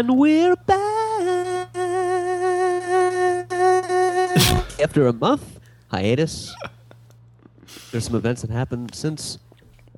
And 0.00 0.16
we're 0.16 0.56
back 0.56 1.76
after 4.80 5.06
a 5.08 5.12
month 5.12 5.60
hiatus. 5.88 6.54
There's 7.92 8.06
some 8.06 8.14
events 8.14 8.40
that 8.40 8.50
happened 8.50 8.94
since 8.94 9.36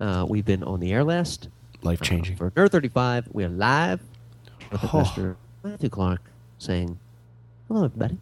uh, 0.01 0.27
we've 0.29 0.45
been 0.45 0.65
on 0.65 0.81
the 0.81 0.91
air 0.93 1.05
last. 1.05 1.51
Life 1.85 2.01
changing. 2.01 2.35
For 2.35 2.51
Nerd 2.51 2.71
35, 2.73 3.29
we 3.31 3.45
are 3.45 3.49
live 3.49 4.01
with 4.73 4.83
Oh. 4.83 4.89
Mr. 4.89 5.37
Matthew 5.63 5.89
Clark 5.89 6.23
saying, 6.59 6.99
Hello, 7.69 7.85
everybody. 7.85 8.19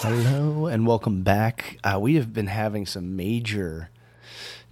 Hello 0.00 0.66
and 0.66 0.86
welcome 0.86 1.22
back. 1.22 1.78
Uh, 1.82 1.98
we 2.00 2.14
have 2.16 2.32
been 2.32 2.46
having 2.48 2.86
some 2.86 3.16
major 3.16 3.90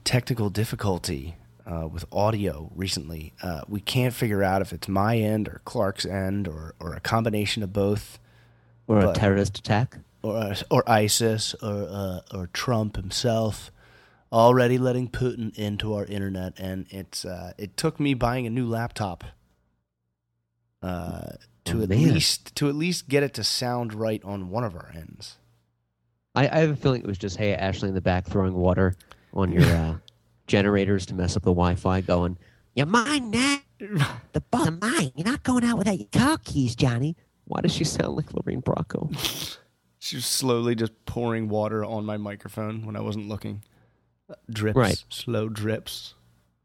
technical 0.04 0.50
difficulty 0.50 1.36
uh, 1.66 1.88
with 1.90 2.04
audio 2.12 2.70
recently. 2.74 3.32
Uh, 3.42 3.62
we 3.68 3.80
can't 3.80 4.14
figure 4.14 4.42
out 4.42 4.60
if 4.62 4.72
it's 4.72 4.86
my 4.86 5.16
end 5.16 5.48
or 5.48 5.60
Clark's 5.64 6.04
end 6.04 6.46
or, 6.46 6.74
or 6.78 6.94
a 6.94 7.00
combination 7.00 7.62
of 7.62 7.72
both, 7.72 8.18
Or 8.86 8.98
a 9.00 9.12
terrorist 9.12 9.58
attack. 9.58 9.96
or 10.22 10.54
or 10.70 10.88
ISIS 10.88 11.54
or 11.62 11.86
uh, 11.90 12.20
or 12.32 12.48
Trump 12.52 12.96
himself. 12.96 13.70
Already 14.32 14.78
letting 14.78 15.08
Putin 15.08 15.54
into 15.56 15.94
our 15.94 16.04
internet, 16.04 16.54
and 16.58 16.86
it's 16.90 17.24
uh, 17.24 17.52
it 17.56 17.76
took 17.76 17.98
me 18.00 18.14
buying 18.14 18.46
a 18.46 18.50
new 18.50 18.66
laptop 18.68 19.22
uh, 20.82 21.32
to 21.66 21.80
Oh, 21.80 21.82
at 21.82 21.88
man. 21.88 22.14
least 22.14 22.54
to 22.56 22.68
at 22.68 22.74
least 22.74 23.08
get 23.08 23.22
it 23.22 23.34
to 23.34 23.44
sound 23.44 23.94
right 23.94 24.22
on 24.24 24.50
one 24.50 24.64
of 24.64 24.74
our 24.74 24.92
ends. 24.94 25.38
I, 26.34 26.48
I 26.48 26.58
have 26.60 26.70
a 26.70 26.76
feeling 26.76 27.00
it 27.02 27.06
was 27.06 27.18
just, 27.18 27.36
hey, 27.36 27.54
Ashley 27.54 27.88
in 27.88 27.94
the 27.94 28.00
back 28.00 28.26
throwing 28.26 28.54
water 28.54 28.96
on 29.32 29.52
your 29.52 29.62
uh, 29.64 29.96
generators 30.46 31.06
to 31.06 31.14
mess 31.14 31.36
up 31.36 31.42
the 31.42 31.50
Wi 31.50 31.74
Fi, 31.76 32.00
going, 32.00 32.36
You're 32.74 32.86
mine 32.86 33.30
now. 33.30 33.58
The 33.78 34.42
are 34.52 34.70
mine. 34.70 35.12
You're 35.16 35.26
not 35.26 35.42
going 35.42 35.64
out 35.64 35.78
without 35.78 35.98
your 35.98 36.08
car 36.12 36.38
keys, 36.44 36.74
Johnny. 36.74 37.16
Why 37.44 37.60
does 37.60 37.72
she 37.72 37.84
sound 37.84 38.16
like 38.16 38.32
Lorraine 38.32 38.62
Bracco? 38.62 39.58
She 40.00 40.16
was 40.16 40.26
slowly 40.26 40.74
just 40.74 40.92
pouring 41.06 41.48
water 41.48 41.82
on 41.82 42.04
my 42.04 42.18
microphone 42.18 42.84
when 42.84 42.94
I 42.94 43.00
wasn't 43.00 43.26
looking. 43.26 43.62
Drips, 44.50 44.76
Right. 44.76 45.02
slow 45.08 45.48
drips. 45.48 46.12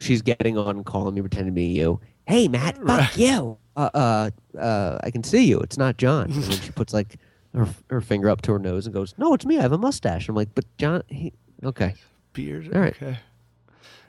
She's 0.02 0.22
getting 0.22 0.58
on, 0.58 0.84
calling 0.84 1.16
me, 1.16 1.22
pretending 1.22 1.54
to 1.54 1.56
be 1.56 1.68
you. 1.68 2.02
Hey, 2.30 2.48
Matt, 2.48 2.78
fuck 2.88 3.18
you. 3.18 3.58
Uh, 3.76 3.90
uh, 3.94 4.30
uh, 4.56 5.00
I 5.04 5.10
can 5.10 5.24
see 5.24 5.46
you. 5.46 5.60
It's 5.62 5.80
not 5.80 5.98
Jon. 5.98 6.26
And 6.32 6.44
then 6.44 6.62
she 6.62 6.70
puts 6.72 6.94
like 6.94 7.18
her, 7.56 7.68
her 7.90 8.02
finger 8.02 8.30
up 8.30 8.44
to 8.44 8.54
her 8.54 8.60
nose 8.60 8.86
and 8.86 8.94
goes, 8.94 9.16
No, 9.18 9.34
it's 9.34 9.48
me. 9.48 9.58
I 9.58 9.64
have 9.64 9.72
a 9.72 9.80
mustache. 9.80 10.30
I'm 10.30 10.36
like, 10.36 10.50
But 10.54 10.66
Jon, 10.78 11.02
he, 11.08 11.34
okay. 11.64 11.96
Beard. 12.34 12.70
All 12.72 12.82
right. 12.82 12.96
Okay. 12.96 13.18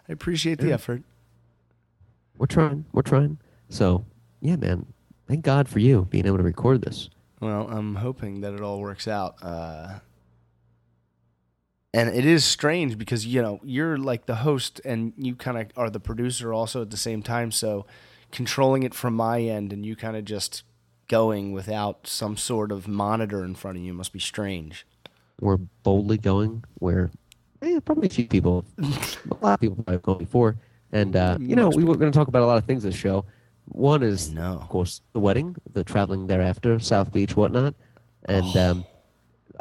I 0.06 0.12
appreciate 0.12 0.58
the 0.58 0.68
Yeah. 0.68 0.74
effort. 0.74 1.02
We're 2.36 2.44
trying. 2.46 2.84
We're 2.92 3.00
trying. 3.00 3.38
So, 3.70 4.04
yeah, 4.42 4.56
man. 4.56 4.84
Thank 5.26 5.42
God 5.42 5.66
for 5.66 5.78
you 5.78 6.06
being 6.10 6.26
able 6.26 6.36
to 6.36 6.42
record 6.42 6.82
this. 6.82 7.08
Well, 7.40 7.68
I'm 7.70 7.94
hoping 7.94 8.42
that 8.42 8.52
it 8.52 8.60
all 8.60 8.80
works 8.80 9.08
out. 9.08 9.36
Uh, 9.40 10.00
and 11.94 12.10
it 12.10 12.26
is 12.26 12.44
strange 12.44 12.98
because 12.98 13.24
you 13.24 13.40
know 13.40 13.60
you're 13.64 13.96
like 13.96 14.26
the 14.26 14.36
host 14.36 14.80
and 14.84 15.14
you 15.16 15.34
kind 15.34 15.56
of 15.56 15.66
are 15.76 15.88
the 15.88 16.00
producer 16.00 16.52
also 16.52 16.82
at 16.82 16.90
the 16.90 16.96
same 16.98 17.22
time. 17.22 17.50
So 17.50 17.86
controlling 18.32 18.82
it 18.82 18.94
from 18.94 19.14
my 19.14 19.40
end 19.40 19.72
and 19.72 19.84
you 19.84 19.96
kind 19.96 20.16
of 20.16 20.24
just 20.24 20.62
going 21.08 21.52
without 21.52 22.06
some 22.06 22.36
sort 22.36 22.70
of 22.70 22.86
monitor 22.86 23.44
in 23.44 23.54
front 23.54 23.76
of 23.76 23.82
you 23.82 23.92
must 23.92 24.12
be 24.12 24.18
strange. 24.20 24.86
We're 25.40 25.56
boldly 25.56 26.18
going 26.18 26.64
where 26.78 27.10
eh, 27.62 27.80
probably 27.84 28.06
a 28.06 28.10
few 28.10 28.26
people, 28.26 28.64
a 28.78 28.84
lot 29.44 29.54
of 29.54 29.60
people 29.60 29.84
have 29.88 30.02
gone 30.02 30.18
before. 30.18 30.56
And, 30.92 31.14
uh, 31.16 31.36
you 31.40 31.56
know, 31.56 31.68
we 31.68 31.84
were 31.84 31.96
going 31.96 32.10
to 32.10 32.16
talk 32.18 32.28
about 32.28 32.42
a 32.42 32.46
lot 32.46 32.58
of 32.58 32.64
things 32.64 32.82
this 32.82 32.94
show. 32.94 33.24
One 33.66 34.02
is, 34.02 34.32
No. 34.32 34.54
of 34.60 34.68
course, 34.68 35.00
the 35.12 35.20
wedding, 35.20 35.54
the 35.72 35.84
traveling 35.84 36.26
thereafter, 36.26 36.78
South 36.80 37.12
Beach, 37.12 37.36
whatnot. 37.36 37.74
And 38.24 38.44
Oh. 38.56 38.70
um, 38.70 38.84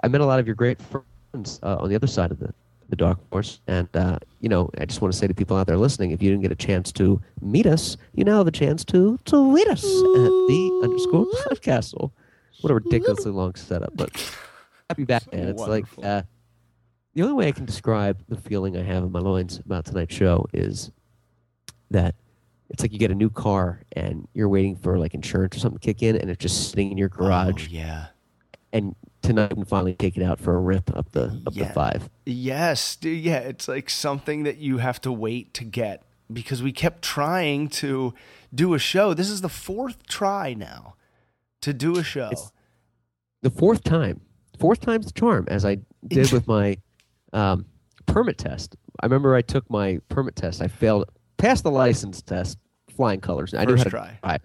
I 0.03 0.07
met 0.07 0.21
a 0.21 0.25
lot 0.25 0.39
of 0.39 0.47
your 0.47 0.55
great 0.55 0.79
friends 0.81 1.59
uh, 1.63 1.77
on 1.77 1.89
the 1.89 1.95
other 1.95 2.07
side 2.07 2.31
of 2.31 2.39
the, 2.39 2.53
the 2.89 2.95
dark 2.95 3.19
horse. 3.31 3.61
And, 3.67 3.87
uh, 3.95 4.19
you 4.41 4.49
know, 4.49 4.69
I 4.77 4.85
just 4.85 5.01
want 5.01 5.13
to 5.13 5.17
say 5.19 5.27
to 5.27 5.33
people 5.33 5.55
out 5.57 5.67
there 5.67 5.77
listening, 5.77 6.11
if 6.11 6.21
you 6.21 6.29
didn't 6.31 6.41
get 6.41 6.51
a 6.51 6.55
chance 6.55 6.91
to 6.93 7.21
meet 7.41 7.65
us, 7.65 7.97
you 8.13 8.23
now 8.23 8.37
have 8.39 8.47
a 8.47 8.51
chance 8.51 8.83
to 8.85 9.17
tweet 9.25 9.67
us 9.67 9.83
at 9.83 10.31
the 10.49 10.79
underscore 10.83 11.25
podcastle. 11.47 12.11
What 12.61 12.71
a 12.71 12.73
ridiculously 12.75 13.31
long 13.31 13.55
setup, 13.55 13.91
but 13.95 14.09
happy 14.89 15.05
back, 15.05 15.31
man. 15.31 15.47
It's 15.49 15.59
Wonderful. 15.59 16.03
like 16.03 16.11
uh, 16.11 16.21
the 17.13 17.21
only 17.21 17.33
way 17.35 17.47
I 17.47 17.51
can 17.51 17.65
describe 17.65 18.21
the 18.27 18.35
feeling 18.37 18.75
I 18.77 18.83
have 18.83 19.03
in 19.03 19.11
my 19.11 19.19
loins 19.19 19.59
about 19.59 19.85
tonight's 19.85 20.13
show 20.15 20.45
is 20.51 20.91
that 21.91 22.15
it's 22.69 22.81
like 22.83 22.91
you 22.91 22.99
get 22.99 23.11
a 23.11 23.15
new 23.15 23.29
car 23.29 23.81
and 23.93 24.27
you're 24.33 24.49
waiting 24.49 24.75
for 24.75 24.99
like 24.99 25.13
insurance 25.13 25.55
or 25.55 25.59
something 25.59 25.79
to 25.79 25.85
kick 25.85 26.03
in, 26.03 26.15
and 26.17 26.29
it's 26.29 26.41
just 26.41 26.69
sitting 26.69 26.91
in 26.91 26.97
your 26.97 27.09
garage, 27.09 27.67
Oh, 27.67 27.71
yeah. 27.71 28.07
And 28.71 28.95
tonight 29.21 29.49
can 29.51 29.65
finally 29.65 29.93
take 29.93 30.15
it 30.17 30.23
out 30.23 30.39
for 30.39 30.55
a 30.55 30.59
rip 30.59 30.95
up 30.95 31.11
the 31.11 31.41
up 31.47 31.55
Yeah. 31.55 31.67
the 31.67 31.73
five. 31.73 32.09
Yes, 32.25 32.97
yeah, 33.01 33.39
it's 33.39 33.67
like 33.67 33.89
something 33.89 34.43
that 34.43 34.57
you 34.57 34.77
have 34.77 34.99
to 35.01 35.11
wait 35.11 35.53
to 35.55 35.63
get 35.63 36.03
because 36.31 36.61
we 36.61 36.71
kept 36.71 37.01
trying 37.01 37.69
to 37.69 38.13
do 38.53 38.73
a 38.73 38.79
show. 38.79 39.13
This 39.13 39.29
is 39.29 39.41
the 39.41 39.49
fourth 39.49 40.05
try 40.07 40.53
now 40.53 40.95
to 41.61 41.73
do 41.73 41.97
a 41.97 42.03
show. 42.03 42.27
It's- 42.27 42.51
The 43.41 43.49
fourth 43.49 43.83
time, 43.83 44.21
fourth 44.59 44.81
time's 44.81 45.07
the 45.07 45.13
charm, 45.13 45.45
as 45.49 45.65
I 45.65 45.77
did 46.07 46.31
with 46.33 46.47
my 46.47 46.77
um, 47.33 47.65
permit 48.05 48.37
test. 48.37 48.75
I 49.01 49.05
remember 49.05 49.33
I 49.35 49.41
took 49.41 49.69
my 49.69 49.99
permit 50.09 50.35
test. 50.35 50.61
I 50.61 50.67
failed, 50.67 51.05
passed 51.37 51.63
the 51.63 51.71
license 51.71 52.21
test, 52.21 52.57
flying 52.95 53.21
colors. 53.21 53.53
I 53.53 53.63
knew 53.65 53.77
how 53.77 53.83
to 53.83 53.89
try. 53.89 54.17
drive. 54.21 54.41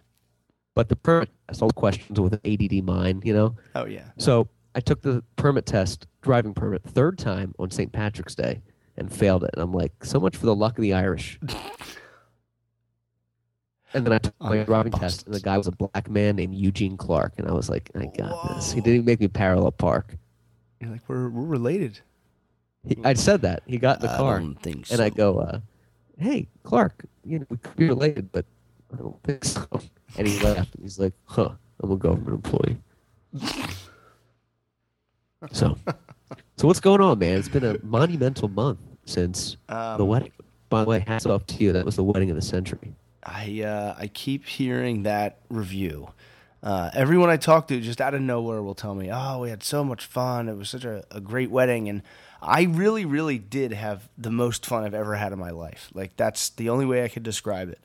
But 0.74 0.88
the 0.88 0.96
permit 0.96 1.30
test, 1.48 1.62
all 1.62 1.68
the 1.68 1.74
questions 1.74 2.18
with 2.20 2.32
an 2.32 2.40
ADD 2.44 2.82
mind, 2.84 3.24
you 3.24 3.32
know. 3.32 3.54
Oh 3.74 3.84
yeah. 3.86 4.06
So 4.18 4.48
I 4.74 4.80
took 4.80 5.02
the 5.02 5.22
permit 5.36 5.66
test, 5.66 6.06
driving 6.22 6.52
permit, 6.54 6.82
third 6.82 7.16
time 7.18 7.54
on 7.58 7.70
St. 7.70 7.92
Patrick's 7.92 8.34
Day, 8.34 8.60
and 8.96 9.12
failed 9.12 9.44
it. 9.44 9.50
And 9.54 9.62
I'm 9.62 9.72
like, 9.72 10.04
so 10.04 10.18
much 10.18 10.36
for 10.36 10.46
the 10.46 10.54
luck 10.54 10.76
of 10.76 10.82
the 10.82 10.92
Irish. 10.94 11.38
and 13.94 14.04
then 14.04 14.12
I 14.12 14.18
took 14.18 14.34
my 14.40 14.58
Oh, 14.58 14.64
driving 14.64 14.92
test, 14.92 15.26
and 15.26 15.34
the 15.34 15.40
guy 15.40 15.56
was 15.56 15.68
a 15.68 15.72
black 15.72 16.10
man 16.10 16.34
named 16.36 16.54
Eugene 16.56 16.96
Clark, 16.96 17.34
and 17.38 17.46
I 17.48 17.52
was 17.52 17.70
like, 17.70 17.90
I 17.94 18.06
got 18.06 18.54
this. 18.56 18.72
He 18.72 18.80
didn't 18.80 18.94
even 18.94 19.06
make 19.06 19.20
me 19.20 19.28
parallel 19.28 19.70
park. 19.70 20.16
You're 20.80 20.90
like 20.90 21.08
we're 21.08 21.28
we're 21.28 21.44
related. 21.44 22.00
He, 22.86 22.96
I 23.04 23.14
said 23.14 23.42
that 23.42 23.62
he 23.66 23.78
got 23.78 24.00
in 24.00 24.06
the 24.06 24.12
I 24.12 24.16
car, 24.18 24.40
don't 24.40 24.60
think 24.60 24.90
and 24.90 25.00
I 25.00 25.08
go, 25.08 25.38
uh, 25.38 25.60
"Hey, 26.18 26.48
Clark, 26.64 27.04
you 27.24 27.38
know 27.38 27.46
we 27.48 27.56
could 27.58 27.76
be 27.76 27.86
related, 27.88 28.32
but 28.32 28.44
I 28.92 28.96
don't 28.96 29.22
think 29.22 29.44
so." 29.44 29.66
And 30.16 30.26
he 30.28 30.38
laughed. 30.40 30.74
And 30.74 30.82
he's 30.84 30.98
like, 30.98 31.12
"Huh? 31.24 31.50
I'm 31.82 31.90
a 31.90 31.96
government 31.96 32.44
employee." 32.44 32.76
so, 35.52 35.76
so 36.56 36.66
what's 36.66 36.80
going 36.80 37.00
on, 37.00 37.18
man? 37.18 37.38
It's 37.38 37.48
been 37.48 37.64
a 37.64 37.76
monumental 37.82 38.48
month 38.48 38.78
since 39.04 39.56
Um, 39.68 39.98
the 39.98 40.04
wedding. 40.04 40.32
By 40.70 40.82
the 40.84 40.90
way, 40.90 41.00
hats 41.06 41.26
off 41.26 41.46
to 41.46 41.62
you. 41.62 41.72
That 41.72 41.84
was 41.84 41.96
the 41.96 42.04
wedding 42.04 42.30
of 42.30 42.36
the 42.36 42.42
century. 42.42 42.94
I 43.22 43.62
uh, 43.62 43.94
I 43.98 44.06
keep 44.08 44.46
hearing 44.46 45.02
that 45.04 45.38
review. 45.48 46.08
Uh, 46.62 46.90
everyone 46.94 47.28
I 47.28 47.36
talk 47.36 47.68
to, 47.68 47.78
just 47.80 48.00
out 48.00 48.14
of 48.14 48.22
nowhere, 48.22 48.62
will 48.62 48.74
tell 48.74 48.94
me, 48.94 49.10
"Oh, 49.12 49.40
we 49.40 49.50
had 49.50 49.62
so 49.62 49.84
much 49.84 50.04
fun. 50.04 50.48
It 50.48 50.56
was 50.56 50.70
such 50.70 50.84
a, 50.84 51.04
a 51.10 51.20
great 51.20 51.50
wedding." 51.50 51.88
And 51.88 52.02
I 52.40 52.62
really, 52.64 53.04
really 53.04 53.38
did 53.38 53.72
have 53.72 54.08
the 54.18 54.30
most 54.30 54.66
fun 54.66 54.84
I've 54.84 54.94
ever 54.94 55.14
had 55.14 55.32
in 55.32 55.38
my 55.38 55.50
life. 55.50 55.90
Like 55.94 56.16
that's 56.16 56.50
the 56.50 56.68
only 56.70 56.86
way 56.86 57.04
I 57.04 57.08
could 57.08 57.22
describe 57.22 57.68
it. 57.68 57.80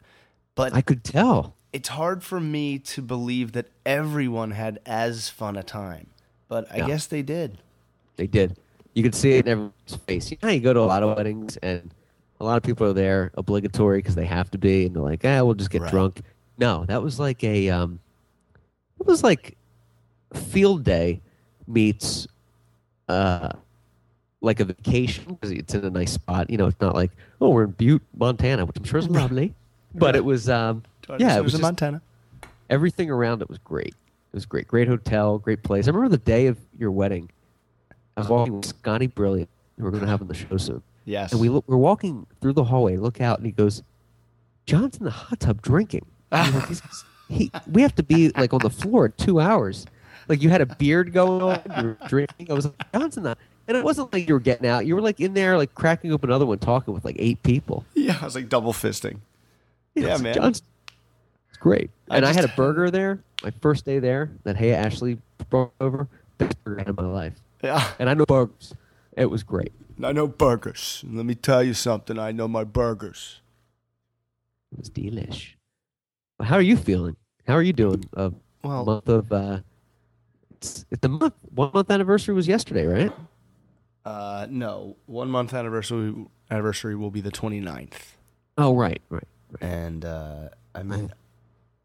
But 0.60 0.74
I 0.74 0.82
could 0.82 1.04
tell. 1.04 1.56
it's 1.72 1.90
hard 1.90 2.22
for 2.24 2.40
me 2.40 2.80
to 2.80 3.02
believe 3.02 3.54
that 3.54 3.68
everyone 3.86 4.52
had 4.52 4.80
as 4.86 5.30
fun 5.30 5.56
a 5.56 5.64
time. 5.64 6.08
But 6.50 6.70
I 6.72 6.86
guess 6.86 7.06
they 7.08 7.22
did. 7.22 7.60
They 8.18 8.28
did. 8.28 8.58
You 8.94 9.04
could 9.04 9.16
see 9.16 9.32
it 9.34 9.46
in 9.46 9.52
everyone's 9.52 9.96
face. 10.08 10.32
You 10.32 10.38
know, 10.44 10.50
you 10.50 10.60
go 10.60 10.74
to 10.74 10.80
a 10.82 10.82
lot 10.82 11.04
of 11.04 11.16
weddings 11.16 11.56
and 11.58 11.94
a 12.42 12.44
lot 12.44 12.58
of 12.58 12.64
people 12.64 12.86
are 12.88 12.94
there 12.94 13.32
obligatory 13.36 14.00
because 14.00 14.16
they 14.16 14.26
have 14.26 14.50
to 14.52 14.58
be, 14.58 14.86
and 14.86 14.96
they're 14.96 15.04
like, 15.04 15.24
"Ah, 15.24 15.44
we'll 15.44 15.54
just 15.54 15.70
get 15.70 15.82
Right. 15.84 15.92
drunk." 15.92 16.22
No, 16.58 16.84
that 16.86 17.02
was 17.02 17.20
like 17.20 17.42
a, 17.44 17.70
um, 17.70 18.00
it 19.00 19.06
was 19.06 19.24
like 19.24 19.56
field 20.34 20.84
day 20.84 21.22
meets, 21.68 22.28
uh, 23.08 23.52
like 24.42 24.60
a 24.60 24.66
vacation 24.66 25.26
because 25.34 25.52
it's 25.52 25.74
in 25.74 25.86
a 25.86 25.90
nice 25.90 26.12
spot. 26.14 26.50
You 26.50 26.58
know, 26.58 26.68
it's 26.68 26.82
not 26.82 26.96
like, 26.96 27.12
oh, 27.40 27.50
we're 27.50 27.64
in 27.66 27.72
Butte, 27.72 28.02
Montana, 28.18 28.66
which 28.66 28.76
I'm 28.78 28.84
sure 28.84 29.00
is 29.00 29.08
lovely, 29.10 29.54
but 29.94 30.16
it 30.16 30.24
was, 30.26 30.50
um, 30.50 30.84
yeah, 31.18 31.38
it 31.38 31.44
was 31.44 31.54
in 31.54 31.60
just- 31.60 31.62
Montana. 31.62 32.02
everything 32.70 33.10
around 33.10 33.42
it 33.42 33.50
was 33.50 33.58
great. 33.60 33.88
It 34.32 34.36
was 34.36 34.46
great. 34.46 34.68
Great 34.68 34.88
hotel, 34.88 35.40
great 35.40 35.64
place. 35.64 35.88
I 35.88 35.92
remember 35.92 36.10
the 36.10 36.18
day 36.24 36.48
of 36.48 36.58
your 36.78 36.92
wedding. 36.92 37.30
I 38.16 38.22
was 38.22 38.30
walking 38.30 38.58
with 38.58 38.66
Scotty 38.66 39.08
Brilliant, 39.08 39.50
who 39.78 39.84
we're 39.86 39.92
going 39.92 40.04
to 40.04 40.08
have 40.10 40.22
on 40.22 40.28
the 40.28 40.34
show 40.36 40.58
soon. 40.58 40.84
Yes. 41.06 41.32
And 41.32 41.42
we 41.42 41.50
look, 41.50 41.64
we're 41.68 41.78
walking 41.78 42.28
through 42.42 42.54
the 42.54 42.66
hallway, 42.66 42.98
look 42.98 43.22
out, 43.22 43.38
and 43.40 43.46
he 43.46 43.52
goes, 43.52 43.82
Jon's 44.68 44.98
in 44.98 45.06
the 45.06 45.12
hot 45.12 45.40
tub 45.40 45.62
drinking. 45.62 46.06
Like, 46.32 46.68
"He's- 46.68 47.06
he, 47.28 47.52
we 47.72 47.82
have 47.84 47.96
to 47.96 48.04
be 48.04 48.30
like 48.30 48.54
on 48.54 48.60
the 48.62 48.70
floor 48.70 49.06
in 49.08 49.14
two 49.18 49.40
hours. 49.40 49.86
Like 50.28 50.42
you 50.44 50.50
had 50.50 50.62
a 50.62 50.66
beard 50.68 51.12
going 51.14 51.42
on, 51.42 51.62
you 51.78 51.84
were 51.90 51.98
drinking. 52.08 52.52
I 52.52 52.54
was 52.54 52.66
like, 52.66 52.92
Jon's 52.94 53.18
in 53.18 53.24
the, 53.24 53.36
and 53.68 53.78
it 53.78 53.84
wasn't 53.84 54.12
like 54.14 54.28
you 54.28 54.34
were 54.36 54.40
getting 54.40 54.68
out. 54.68 54.86
You 54.86 54.94
were 54.96 55.02
like 55.02 55.20
in 55.20 55.34
there, 55.34 55.58
like 55.58 55.74
cracking 55.74 56.12
open 56.12 56.30
another 56.30 56.46
one, 56.46 56.60
talking 56.60 56.94
with 56.94 57.04
like 57.06 57.16
eight 57.20 57.42
people. 57.44 57.84
Yeah, 57.96 58.18
I 58.22 58.26
was 58.26 58.36
like 58.36 58.50
double 58.50 58.74
fisting. 58.74 59.20
Yeah, 60.04 60.18
man. 60.18 60.36
Jon's 60.36 60.62
it's 61.50 61.58
great. 61.58 61.92
I 62.10 62.18
And 62.18 62.26
I, 62.26 62.34
had 62.34 62.46
a 62.46 62.50
burger 62.50 62.90
there, 62.92 63.24
my 63.44 63.52
first 63.62 63.86
day 63.86 64.00
there, 64.00 64.32
that 64.44 64.56
Hey 64.58 64.74
Ashley 64.74 65.20
brought 65.50 65.72
over. 65.82 66.08
Best 66.38 66.64
burger 66.64 66.84
in 66.88 66.96
my 66.96 67.06
life. 67.06 67.34
Yeah. 67.64 67.86
And 68.00 68.10
I 68.10 68.14
know 68.14 68.26
burgers. 68.26 68.74
It 69.18 69.26
was 69.26 69.44
great. 69.44 69.74
I 70.02 70.12
know 70.14 70.28
burgers. 70.28 71.04
Let 71.08 71.26
me 71.26 71.36
tell 71.36 71.62
you 71.64 71.74
something. 71.74 72.18
I 72.18 72.32
know 72.32 72.48
my 72.48 72.64
burgers. 72.64 73.42
It 74.72 74.78
was 74.80 74.90
delish. 74.90 75.56
How 76.42 76.56
are 76.56 76.62
you 76.62 76.78
feeling? 76.78 77.18
How 77.48 77.56
are 77.56 77.62
you 77.64 77.74
doing? 77.74 78.06
A 78.14 78.32
Well, 78.64 78.86
month 78.86 79.10
of 79.10 79.32
uh, 79.34 79.60
it's, 80.52 80.86
it's 80.92 81.02
the 81.02 81.10
month 81.10 81.34
one 81.54 81.72
month 81.74 81.92
anniversary 81.92 82.34
was 82.36 82.48
yesterday, 82.48 82.86
right? 82.86 83.12
uh, 84.06 84.48
no. 84.50 84.96
One 85.08 85.30
month 85.30 85.54
anniversary 85.54 86.14
anniversary 86.50 86.96
will 86.96 87.12
be 87.12 87.22
the 87.22 87.32
29th. 87.32 88.14
Oh, 88.58 88.76
right, 88.76 89.02
right. 89.10 89.24
And 89.62 90.06
uh, 90.06 90.50
I 90.76 90.84
mean, 90.84 91.12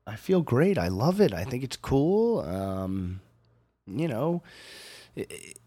I 0.07 0.17
feel 0.17 0.43
great. 0.43 0.79
I 0.79 0.89
love 0.89 1.21
it. 1.21 1.33
I 1.33 1.45
think 1.45 1.65
it's 1.65 1.77
cool. 1.77 2.41
Um, 2.41 3.21
you 3.87 4.09
know, 4.09 4.43
it, 5.17 5.59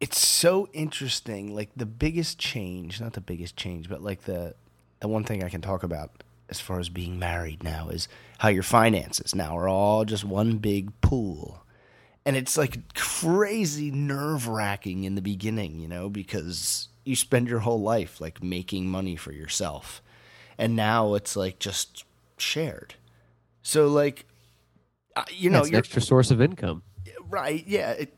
it's 0.00 0.24
so 0.24 0.68
interesting. 0.72 1.54
Like 1.54 1.70
the 1.76 1.86
biggest 1.86 2.38
change, 2.38 3.00
not 3.00 3.14
the 3.14 3.20
biggest 3.20 3.56
change, 3.56 3.88
but 3.88 4.02
like 4.02 4.22
the 4.22 4.54
the 5.00 5.08
one 5.08 5.24
thing 5.24 5.42
I 5.42 5.48
can 5.48 5.60
talk 5.60 5.82
about 5.82 6.22
as 6.48 6.60
far 6.60 6.80
as 6.80 6.88
being 6.88 7.18
married 7.18 7.62
now 7.62 7.88
is 7.88 8.08
how 8.38 8.48
your 8.48 8.62
finances 8.62 9.34
now 9.34 9.56
are 9.56 9.68
all 9.68 10.04
just 10.04 10.24
one 10.24 10.58
big 10.58 10.98
pool. 11.00 11.62
And 12.24 12.36
it's 12.36 12.58
like 12.58 12.94
crazy 12.94 13.90
nerve 13.90 14.48
wracking 14.48 15.04
in 15.04 15.14
the 15.14 15.22
beginning, 15.22 15.78
you 15.78 15.88
know, 15.88 16.08
because 16.08 16.88
you 17.04 17.16
spend 17.16 17.48
your 17.48 17.60
whole 17.60 17.80
life 17.80 18.20
like 18.20 18.42
making 18.42 18.88
money 18.88 19.16
for 19.16 19.32
yourself 19.32 20.02
and 20.58 20.74
now 20.76 21.14
it's 21.14 21.36
like 21.36 21.58
just 21.58 22.04
shared. 22.36 22.94
So 23.62 23.86
like, 23.88 24.26
you 25.30 25.50
Yeah, 25.50 25.50
know, 25.50 25.58
it's 25.60 25.68
an 25.70 25.74
extra 25.76 26.02
source 26.02 26.30
of 26.30 26.40
income. 26.40 26.82
right. 27.28 27.64
Yeah, 27.66 27.92
it 27.92 28.14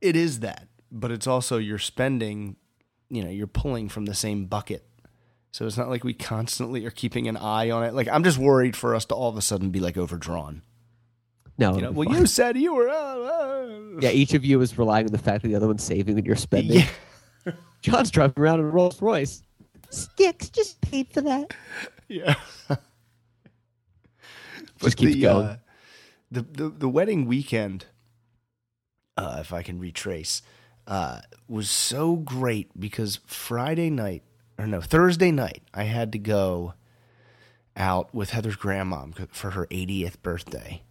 it 0.00 0.16
is 0.16 0.40
that, 0.40 0.68
but 0.90 1.10
it's 1.10 1.26
also 1.26 1.58
you're 1.58 1.78
spending. 1.78 2.56
You 3.08 3.22
know, 3.22 3.30
you're 3.30 3.46
pulling 3.46 3.88
from 3.90 4.06
the 4.06 4.14
same 4.14 4.46
bucket. 4.46 4.84
So 5.50 5.66
it's 5.66 5.76
not 5.76 5.90
like 5.90 6.02
we 6.02 6.14
constantly 6.14 6.86
are 6.86 6.90
keeping 6.90 7.28
an 7.28 7.36
eye 7.36 7.70
on 7.70 7.84
it. 7.84 7.92
Like 7.92 8.08
I'm 8.08 8.24
just 8.24 8.38
worried 8.38 8.74
for 8.74 8.94
us 8.94 9.04
to 9.06 9.14
all 9.14 9.28
of 9.28 9.36
a 9.36 9.42
sudden 9.42 9.68
be 9.68 9.80
like 9.80 9.98
overdrawn. 9.98 10.62
No, 11.58 11.74
You 11.76 11.82
know, 11.82 11.90
well, 11.92 12.08
fine. 12.08 12.18
you 12.20 12.26
said 12.38 12.56
you 12.56 12.74
were. 12.74 12.88
Uh, 12.88 12.94
uh. 12.94 13.68
yeah, 14.00 14.08
each 14.10 14.32
of 14.32 14.46
you 14.46 14.58
is 14.62 14.78
relying 14.78 15.04
on 15.04 15.12
the 15.12 15.18
fact 15.18 15.42
that 15.42 15.48
the 15.48 15.54
other 15.54 15.66
one's 15.66 15.84
saving 15.84 16.16
and 16.16 16.26
you're 16.26 16.36
spending. 16.36 16.84
yeah, 17.44 17.52
Jon's 17.82 18.10
driving 18.10 18.42
around 18.42 18.60
in 18.60 18.64
a 18.64 18.68
Rolls 18.70 19.02
Royce. 19.02 19.42
Sticks 19.92 20.48
just 20.48 20.80
paid 20.80 21.08
for 21.08 21.20
that. 21.22 21.54
yeah. 22.08 22.34
Just 24.80 24.96
keeps 24.96 25.14
the, 25.14 25.20
going. 25.20 25.46
uh, 25.46 25.56
the 26.30 26.42
the 26.42 26.68
the 26.70 26.88
wedding 26.88 27.26
weekend, 27.26 27.86
uh, 29.16 29.36
if 29.40 29.52
I 29.52 29.62
can 29.62 29.78
retrace, 29.78 30.42
uh, 30.88 31.20
was 31.46 31.70
so 31.70 32.16
great 32.16 32.68
because 32.78 33.20
Friday 33.26 33.90
night 33.90 34.24
or 34.58 34.66
no 34.66 34.80
Thursday 34.80 35.30
night 35.30 35.62
I 35.72 35.84
had 35.84 36.10
to 36.12 36.18
go 36.18 36.74
out 37.76 38.12
with 38.12 38.30
Heather's 38.30 38.56
grandma 38.56 39.06
for 39.30 39.50
her 39.50 39.66
80th 39.66 40.20
birthday. 40.22 40.82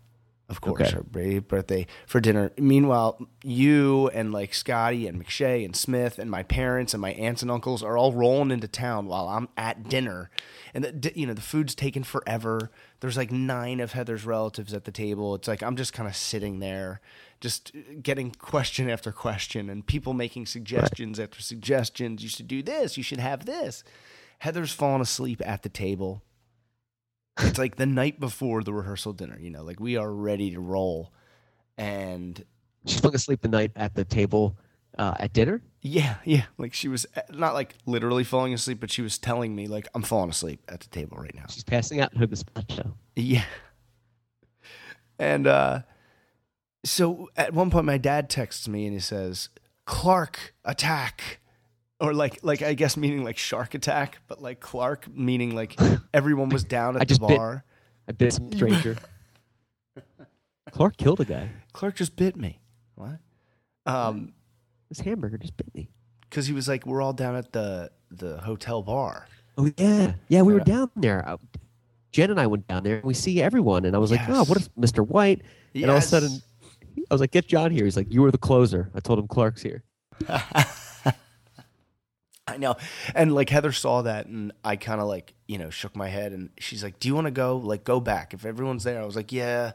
Of 0.51 0.61
course, 0.61 0.81
Okay. 0.81 0.91
her 0.91 1.41
birthday 1.41 1.87
for 2.05 2.19
dinner. 2.19 2.51
Meanwhile, 2.57 3.25
you 3.43 4.09
and 4.09 4.31
like 4.31 4.53
Scotty 4.53 5.07
and 5.07 5.23
McShay 5.23 5.65
and 5.65 5.75
Smith 5.75 6.19
and 6.19 6.29
my 6.29 6.43
parents 6.43 6.93
and 6.93 7.01
my 7.01 7.13
aunts 7.13 7.41
and 7.41 7.49
uncles 7.49 7.81
are 7.81 7.97
all 7.97 8.13
rolling 8.13 8.51
into 8.51 8.67
town 8.67 9.07
while 9.07 9.27
I'm 9.29 9.47
at 9.57 9.87
dinner, 9.89 10.29
and 10.73 10.83
the, 10.83 11.11
you 11.15 11.25
know 11.25 11.33
the 11.33 11.41
food's 11.41 11.73
taken 11.73 12.03
forever. 12.03 12.69
There's 12.99 13.17
like 13.17 13.31
nine 13.31 13.79
of 13.79 13.93
Heather's 13.93 14.25
relatives 14.25 14.73
at 14.73 14.83
the 14.83 14.91
table. 14.91 15.33
It's 15.35 15.47
like 15.47 15.63
I'm 15.63 15.75
just 15.75 15.93
kind 15.93 16.07
of 16.07 16.15
sitting 16.15 16.59
there, 16.59 17.01
just 17.39 17.71
uh, 17.75 17.93
getting 18.01 18.31
question 18.31 18.89
after 18.89 19.11
question, 19.11 19.69
and 19.69 19.87
people 19.87 20.13
making 20.13 20.45
suggestions 20.45 21.19
after 21.19 21.41
suggestions. 21.41 22.21
You 22.21 22.29
should 22.29 22.47
do 22.47 22.61
this. 22.61 22.97
You 22.97 23.03
should 23.03 23.19
have 23.19 23.45
this. 23.45 23.83
Heather's 24.39 24.73
fallen 24.73 25.01
asleep 25.01 25.41
at 25.45 25.63
the 25.63 25.69
table. 25.69 26.21
It's 27.39 27.57
like 27.57 27.77
the 27.77 27.85
night 27.85 28.19
before 28.19 28.63
the 28.63 28.73
rehearsal 28.73 29.13
dinner, 29.13 29.37
you 29.39 29.49
know, 29.49 29.63
like 29.63 29.79
we 29.79 29.95
are 29.97 30.11
ready 30.11 30.51
to 30.51 30.59
roll. 30.59 31.11
And 31.77 32.43
She's 32.85 32.99
falling 32.99 33.15
asleep 33.15 33.41
the 33.41 33.47
night 33.47 33.71
at 33.75 33.95
the 33.95 34.03
table 34.03 34.57
uh, 34.97 35.15
at 35.19 35.31
dinner. 35.33 35.61
yeah, 35.81 36.15
yeah, 36.25 36.43
like 36.57 36.73
she 36.73 36.87
was 36.87 37.05
uh, 37.15 37.21
not 37.31 37.53
like 37.53 37.75
literally 37.85 38.23
falling 38.23 38.53
asleep, 38.53 38.79
but 38.81 38.91
she 38.91 39.01
was 39.01 39.17
telling 39.17 39.55
me, 39.55 39.67
like, 39.67 39.87
I'm 39.95 40.01
falling 40.01 40.29
asleep 40.29 40.61
at 40.67 40.81
the 40.81 40.89
table 40.89 41.17
right 41.17 41.33
now. 41.33 41.45
She's 41.49 41.63
passing 41.63 42.01
out 42.01 42.11
in 42.13 42.19
her 42.19 42.27
gazpacho. 42.27 42.93
Yeah. 43.15 43.45
And 45.17 45.47
uh, 45.47 45.81
so 46.83 47.29
at 47.37 47.53
one 47.53 47.69
point, 47.71 47.85
my 47.85 47.97
dad 47.97 48.29
texts 48.29 48.67
me 48.67 48.85
and 48.85 48.93
he 48.93 48.99
says, 48.99 49.49
Clark, 49.85 50.53
attack. 50.65 51.39
Or 52.01 52.13
like, 52.13 52.39
like 52.43 52.61
I 52.63 52.73
guess 52.73 52.97
meaning 52.97 53.23
like 53.23 53.37
shark 53.37 53.75
attack, 53.75 54.19
but 54.27 54.41
like 54.41 54.59
Clark 54.59 55.07
meaning 55.15 55.55
like 55.55 55.79
everyone 56.13 56.49
was 56.49 56.63
down 56.63 56.95
at 56.95 57.01
I 57.03 57.05
the 57.05 57.09
just 57.09 57.21
bit- 57.21 57.37
bar. 57.37 57.63
I 58.09 58.11
bit 58.13 58.33
some 58.33 58.51
stranger. 58.51 58.97
Clark 60.71 60.97
killed 60.97 61.19
a 61.19 61.25
guy. 61.25 61.49
Clark 61.73 61.95
just 61.95 62.15
bit 62.15 62.35
me. 62.35 62.59
What? 62.95 63.19
Um, 63.85 64.33
This 64.89 64.99
hamburger 65.01 65.37
just 65.37 65.55
bit 65.57 65.73
me. 65.75 65.89
because 66.29 66.47
he 66.47 66.53
was 66.53 66.67
like, 66.67 66.85
we're 66.85 67.01
all 67.01 67.13
down 67.13 67.35
at 67.35 67.51
the 67.51 67.91
the 68.09 68.37
hotel 68.39 68.81
bar. 68.81 69.27
Oh 69.57 69.69
yeah, 69.77 70.13
yeah. 70.27 70.41
We 70.41 70.53
were 70.53 70.59
down 70.61 70.89
there. 70.95 71.27
Uh, 71.27 71.37
Jen 72.11 72.29
and 72.31 72.39
I 72.39 72.47
went 72.47 72.67
down 72.67 72.83
there, 72.83 72.95
and 72.95 73.05
we 73.05 73.13
see 73.13 73.41
everyone. 73.41 73.85
And 73.85 73.95
I 73.95 73.99
was 73.99 74.11
like, 74.11 74.21
"Oh, 74.27 74.43
what 74.45 74.57
if 74.57 74.73
Mr. 74.75 75.05
White?" 75.05 75.41
And 75.75 75.85
all 75.85 75.97
of 75.97 76.03
a 76.03 76.05
sudden, 76.05 76.41
I 77.09 77.13
was 77.13 77.21
like, 77.21 77.31
"Get 77.31 77.47
Jon 77.47 77.71
here." 77.71 77.85
He's 77.85 77.95
like, 77.97 78.11
"You 78.11 78.21
were 78.21 78.31
the 78.31 78.37
closer." 78.37 78.89
I 78.95 78.99
told 79.01 79.19
him 79.19 79.27
Clark's 79.27 79.61
here. 79.61 79.83
I 82.51 82.57
know. 82.57 82.75
And 83.15 83.33
like 83.33 83.49
Heather 83.49 83.71
saw 83.71 84.03
that 84.03 84.27
and 84.27 84.51
I 84.63 84.75
kind 84.75 85.01
of 85.01 85.07
like, 85.07 85.33
you 85.47 85.57
know, 85.57 85.69
shook 85.69 85.95
my 85.95 86.07
head 86.07 86.31
and 86.31 86.49
she's 86.59 86.83
like, 86.83 86.99
Do 86.99 87.07
you 87.07 87.15
want 87.15 87.25
to 87.25 87.31
go? 87.31 87.57
Like, 87.57 87.83
go 87.83 87.99
back. 87.99 88.33
If 88.33 88.45
everyone's 88.45 88.83
there, 88.83 89.01
I 89.01 89.05
was 89.05 89.15
like, 89.15 89.31
Yeah, 89.31 89.73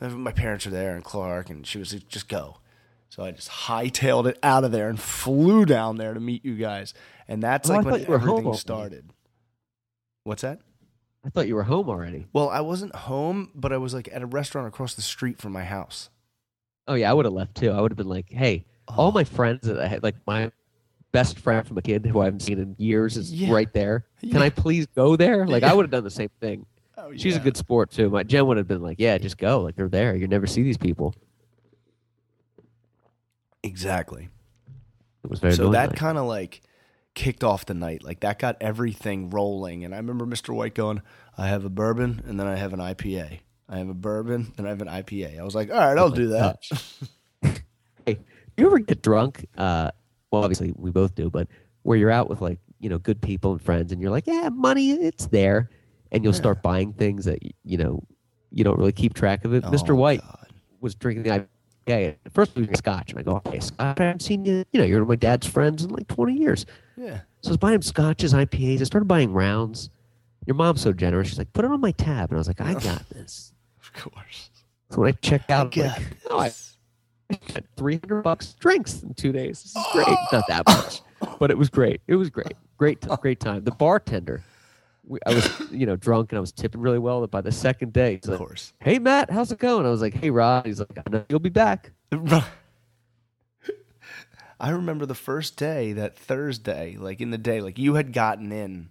my 0.00 0.32
parents 0.32 0.66
are 0.66 0.70
there 0.70 0.94
and 0.94 1.04
Clark. 1.04 1.50
And 1.50 1.66
she 1.66 1.78
was 1.78 1.92
like, 1.92 2.08
Just 2.08 2.28
go. 2.28 2.58
So 3.08 3.24
I 3.24 3.30
just 3.30 3.50
hightailed 3.50 4.26
it 4.26 4.38
out 4.42 4.64
of 4.64 4.72
there 4.72 4.88
and 4.88 4.98
flew 4.98 5.66
down 5.66 5.96
there 5.96 6.14
to 6.14 6.20
meet 6.20 6.44
you 6.44 6.56
guys. 6.56 6.94
And 7.28 7.42
that's 7.42 7.68
Oh, 7.68 7.74
like 7.74 7.84
when 7.84 8.00
you 8.00 8.06
were 8.06 8.18
home 8.18 8.38
everything 8.38 8.54
started. 8.54 9.10
What's 10.24 10.42
that? 10.42 10.60
I 11.24 11.28
thought 11.28 11.46
you 11.46 11.54
were 11.54 11.64
home 11.64 11.88
already. 11.88 12.26
Well, 12.32 12.48
I 12.48 12.60
wasn't 12.60 12.94
home, 12.94 13.50
but 13.54 13.72
I 13.72 13.76
was 13.76 13.94
like 13.94 14.08
at 14.12 14.22
a 14.22 14.26
restaurant 14.26 14.66
across 14.66 14.94
the 14.94 15.02
street 15.02 15.38
from 15.38 15.52
my 15.52 15.64
house. 15.64 16.10
Oh 16.88 16.94
yeah, 16.94 17.10
I 17.10 17.12
would 17.12 17.26
have 17.26 17.34
left 17.34 17.56
too. 17.56 17.70
I 17.70 17.80
would 17.80 17.92
have 17.92 17.96
been 17.96 18.08
like, 18.08 18.28
"Hey, 18.28 18.64
all 18.88 19.08
oh. 19.08 19.12
my 19.12 19.24
friends 19.24 19.66
that 19.66 19.78
I 19.78 19.86
had, 19.86 20.02
like 20.02 20.16
my 20.26 20.50
best 21.12 21.38
friend 21.38 21.66
from 21.66 21.78
a 21.78 21.82
kid 21.82 22.04
who 22.06 22.20
I 22.20 22.24
haven't 22.26 22.40
seen 22.40 22.58
in 22.58 22.74
years, 22.78 23.16
is 23.16 23.32
Yeah. 23.32 23.52
right 23.52 23.72
there. 23.72 24.06
Can 24.20 24.30
Yeah. 24.30 24.40
I 24.42 24.50
please 24.50 24.86
go 24.86 25.16
there?" 25.16 25.46
Like 25.46 25.62
Yeah. 25.62 25.70
I 25.70 25.74
would 25.74 25.84
have 25.84 25.90
done 25.90 26.04
the 26.04 26.10
same 26.10 26.30
thing. 26.40 26.66
Oh, 26.98 27.12
She's 27.16 27.36
a 27.36 27.40
good 27.40 27.56
sport 27.56 27.90
too. 27.90 28.10
My 28.10 28.22
Jen 28.22 28.46
would 28.46 28.56
have 28.58 28.68
been 28.68 28.82
like, 28.82 28.98
"Yeah, 28.98 29.16
just 29.18 29.38
go. 29.38 29.60
Like 29.62 29.76
they're 29.76 29.88
there. 29.88 30.14
You 30.16 30.28
never 30.28 30.46
see 30.46 30.62
these 30.62 30.78
people." 30.78 31.14
Exactly. 33.62 34.28
It 35.24 35.30
was 35.30 35.38
very 35.40 35.54
so 35.54 35.70
that 35.70 35.94
kind 35.94 36.18
of 36.18 36.26
like 36.26 36.62
kicked 37.14 37.44
off 37.44 37.64
the 37.66 37.74
night. 37.74 38.02
Like 38.02 38.20
that 38.20 38.38
got 38.38 38.56
everything 38.60 39.30
rolling. 39.30 39.84
And 39.84 39.94
I 39.94 39.98
remember 39.98 40.26
Mr. 40.26 40.52
White 40.54 40.74
going, 40.74 41.00
I 41.38 41.46
have 41.48 41.64
a 41.64 41.68
bourbon 41.70 42.22
and 42.26 42.40
then 42.40 42.46
I 42.46 42.56
have 42.56 42.72
an 42.72 42.80
IPA. 42.80 43.38
I 43.68 43.78
have 43.78 43.88
a 43.88 43.94
bourbon 43.94 44.52
and 44.58 44.66
I 44.66 44.70
have 44.70 44.82
an 44.82 44.88
IPA. 44.88 45.38
I 45.38 45.44
was 45.44 45.54
like, 45.54 45.70
all 45.70 45.78
right, 45.78 45.96
I'll 45.96 46.10
do 46.10 46.28
that. 46.28 46.56
hey, 48.06 48.18
you 48.56 48.66
ever 48.66 48.78
get 48.80 49.00
drunk? 49.02 49.46
Uh, 49.56 49.92
well, 50.32 50.42
obviously 50.42 50.72
we 50.76 50.90
both 50.90 51.14
do, 51.14 51.30
but 51.30 51.46
where 51.82 51.98
you're 51.98 52.10
out 52.10 52.28
with 52.28 52.40
like 52.40 52.58
you 52.80 52.88
know 52.88 52.98
good 52.98 53.20
people 53.20 53.52
and 53.52 53.62
friends, 53.62 53.92
and 53.92 54.00
you're 54.00 54.10
like, 54.10 54.26
yeah, 54.26 54.48
money, 54.48 54.90
it's 54.90 55.26
there, 55.26 55.70
and 56.10 56.24
you'll 56.24 56.32
start 56.32 56.62
buying 56.62 56.92
things 56.94 57.26
that 57.26 57.38
you 57.64 57.76
know 57.76 58.02
you 58.50 58.64
don't 58.64 58.78
really 58.78 58.92
keep 58.92 59.14
track 59.14 59.44
of 59.44 59.54
it. 59.54 59.62
Mr. 59.64 59.90
Oh, 59.90 59.96
White 59.96 60.22
God. 60.22 60.48
was 60.80 60.94
drinking 60.94 61.24
the 61.24 61.46
IPA. 61.86 62.16
At 62.24 62.32
first, 62.32 62.54
we 62.54 62.64
were 62.64 62.74
scotch, 62.74 63.10
and 63.10 63.18
I 63.18 63.22
go, 63.22 63.36
okay, 63.46 63.60
scotch. 63.60 64.00
I 64.00 64.04
haven't 64.04 64.22
seen 64.22 64.44
you. 64.44 64.64
You 64.72 64.80
know, 64.80 64.86
you're 64.86 65.04
my 65.04 65.16
dad's 65.16 65.46
friends 65.46 65.84
in 65.84 65.90
like 65.90 66.08
20 66.08 66.34
years. 66.34 66.66
Yeah. 66.96 67.20
So 67.42 67.48
I 67.48 67.50
was 67.50 67.56
buying 67.58 67.82
scotches, 67.82 68.32
IPAs. 68.32 68.80
I 68.80 68.84
started 68.84 69.06
buying 69.06 69.32
rounds. 69.32 69.90
Your 70.46 70.54
mom's 70.54 70.80
so 70.80 70.92
generous. 70.92 71.28
She's 71.28 71.38
like, 71.38 71.52
put 71.52 71.64
it 71.64 71.70
on 71.70 71.80
my 71.80 71.92
tab, 71.92 72.30
and 72.30 72.36
I 72.36 72.40
was 72.40 72.48
like, 72.48 72.60
I 72.60 72.72
got 72.80 73.08
this. 73.10 73.52
Of 73.80 73.92
course. 73.92 74.50
So 74.90 75.00
when 75.00 75.08
I 75.08 75.12
checked 75.12 75.50
out, 75.50 75.76
I'm 75.76 75.82
like, 75.82 76.02
oh, 76.30 76.38
I 76.38 76.52
spent 77.48 77.66
300 77.76 78.22
bucks 78.22 78.54
drinks 78.54 79.02
in 79.02 79.14
two 79.14 79.32
days. 79.32 79.62
This 79.62 79.76
is 79.76 79.86
great. 79.92 80.08
Not 80.32 80.44
that 80.48 80.66
much, 80.66 81.00
but 81.38 81.50
it 81.50 81.58
was 81.58 81.68
great. 81.70 82.00
It 82.06 82.16
was 82.16 82.30
great. 82.30 82.54
Great, 82.78 83.00
great 83.20 83.40
time. 83.40 83.64
The 83.64 83.70
bartender, 83.70 84.42
we, 85.06 85.18
I 85.26 85.34
was, 85.34 85.60
you 85.70 85.86
know, 85.86 85.96
drunk 85.96 86.32
and 86.32 86.36
I 86.38 86.40
was 86.40 86.52
tipping 86.52 86.80
really 86.80 86.98
well. 86.98 87.20
But 87.20 87.30
by 87.30 87.40
the 87.40 87.52
second 87.52 87.92
day, 87.92 88.16
he's 88.16 88.28
Of 88.28 88.38
course. 88.38 88.72
"Hey 88.80 88.98
Matt, 88.98 89.30
how's 89.30 89.52
it 89.52 89.58
going?" 89.58 89.86
I 89.86 89.90
was 89.90 90.00
like, 90.00 90.14
"Hey 90.14 90.30
Rod." 90.30 90.66
He's 90.66 90.80
like, 90.80 90.96
"I 90.96 91.02
know 91.10 91.24
you'll 91.28 91.38
be 91.40 91.48
back." 91.50 91.92
I 94.60 94.70
remember 94.70 95.06
the 95.06 95.14
first 95.14 95.56
day, 95.56 95.92
that 95.94 96.16
Thursday, 96.16 96.96
like 96.98 97.20
in 97.20 97.30
the 97.30 97.38
day, 97.38 97.60
like 97.60 97.78
you 97.78 97.94
had 97.94 98.12
gotten 98.12 98.52
in 98.52 98.90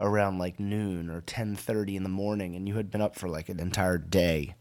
around 0.00 0.38
like 0.38 0.60
noon 0.60 1.10
or 1.10 1.20
ten 1.22 1.56
thirty 1.56 1.96
in 1.96 2.04
the 2.04 2.08
morning, 2.08 2.54
and 2.54 2.68
you 2.68 2.76
had 2.76 2.90
been 2.90 3.00
up 3.00 3.16
for 3.16 3.28
like 3.28 3.48
an 3.48 3.58
entire 3.58 3.98
day. 3.98 4.54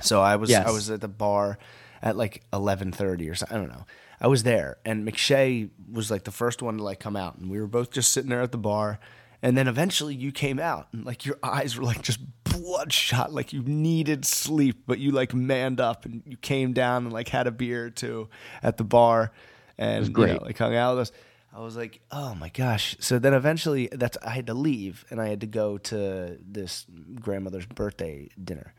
So 0.00 0.20
I 0.22 0.36
was 0.36 0.50
Yes. 0.50 0.66
I 0.66 0.70
was 0.70 0.88
at 0.90 1.00
the 1.00 1.08
bar 1.08 1.58
at 2.02 2.16
like 2.16 2.42
eleven 2.52 2.92
thirty 2.92 3.28
or 3.28 3.34
something. 3.34 3.56
I 3.56 3.60
don't 3.60 3.70
know. 3.70 3.86
I 4.20 4.26
was 4.26 4.42
there, 4.42 4.76
and 4.84 5.06
McShay 5.06 5.70
was 5.90 6.10
like 6.10 6.24
the 6.24 6.30
first 6.30 6.62
one 6.62 6.76
to 6.76 6.82
like 6.82 7.00
come 7.00 7.16
out, 7.16 7.36
and 7.38 7.50
we 7.50 7.58
were 7.60 7.66
both 7.66 7.90
just 7.90 8.12
sitting 8.12 8.30
there 8.30 8.42
at 8.42 8.52
the 8.52 8.58
bar. 8.58 8.98
And 9.42 9.56
then 9.56 9.68
eventually 9.68 10.14
you 10.14 10.32
came 10.32 10.58
out, 10.58 10.88
and 10.92 11.06
like 11.06 11.24
your 11.24 11.38
eyes 11.42 11.76
were 11.76 11.84
like 11.84 12.02
just 12.02 12.20
bloodshot, 12.44 13.32
like 13.32 13.52
you 13.52 13.62
needed 13.62 14.26
sleep, 14.26 14.82
but 14.86 14.98
you 14.98 15.12
like 15.12 15.32
manned 15.32 15.80
up 15.80 16.04
and 16.04 16.22
you 16.26 16.36
came 16.36 16.74
down 16.74 17.04
and 17.04 17.12
like 17.12 17.28
had 17.28 17.46
a 17.46 17.50
beer 17.50 17.86
or 17.86 17.90
two 17.90 18.28
at 18.62 18.76
the 18.76 18.84
bar, 18.84 19.32
and 19.78 20.04
you 20.04 20.10
know, 20.10 20.14
great. 20.14 20.42
like 20.42 20.58
hung 20.58 20.74
out 20.76 20.96
with 20.96 21.08
us. 21.08 21.12
I 21.52 21.60
was 21.60 21.76
like, 21.76 22.00
oh 22.12 22.34
my 22.34 22.48
gosh. 22.50 22.96
So 23.00 23.18
then 23.18 23.34
eventually, 23.34 23.88
that's 23.90 24.18
I 24.22 24.30
had 24.30 24.46
to 24.48 24.54
leave, 24.54 25.04
and 25.10 25.20
I 25.20 25.28
had 25.28 25.40
to 25.40 25.46
go 25.46 25.78
to 25.78 26.38
this 26.46 26.86
grandmother's 27.14 27.66
birthday 27.66 28.28
dinner. 28.42 28.74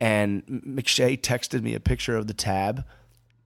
And 0.00 0.44
McShay 0.46 1.18
texted 1.20 1.62
me 1.62 1.74
a 1.74 1.80
picture 1.80 2.16
of 2.16 2.26
the 2.26 2.34
tab, 2.34 2.84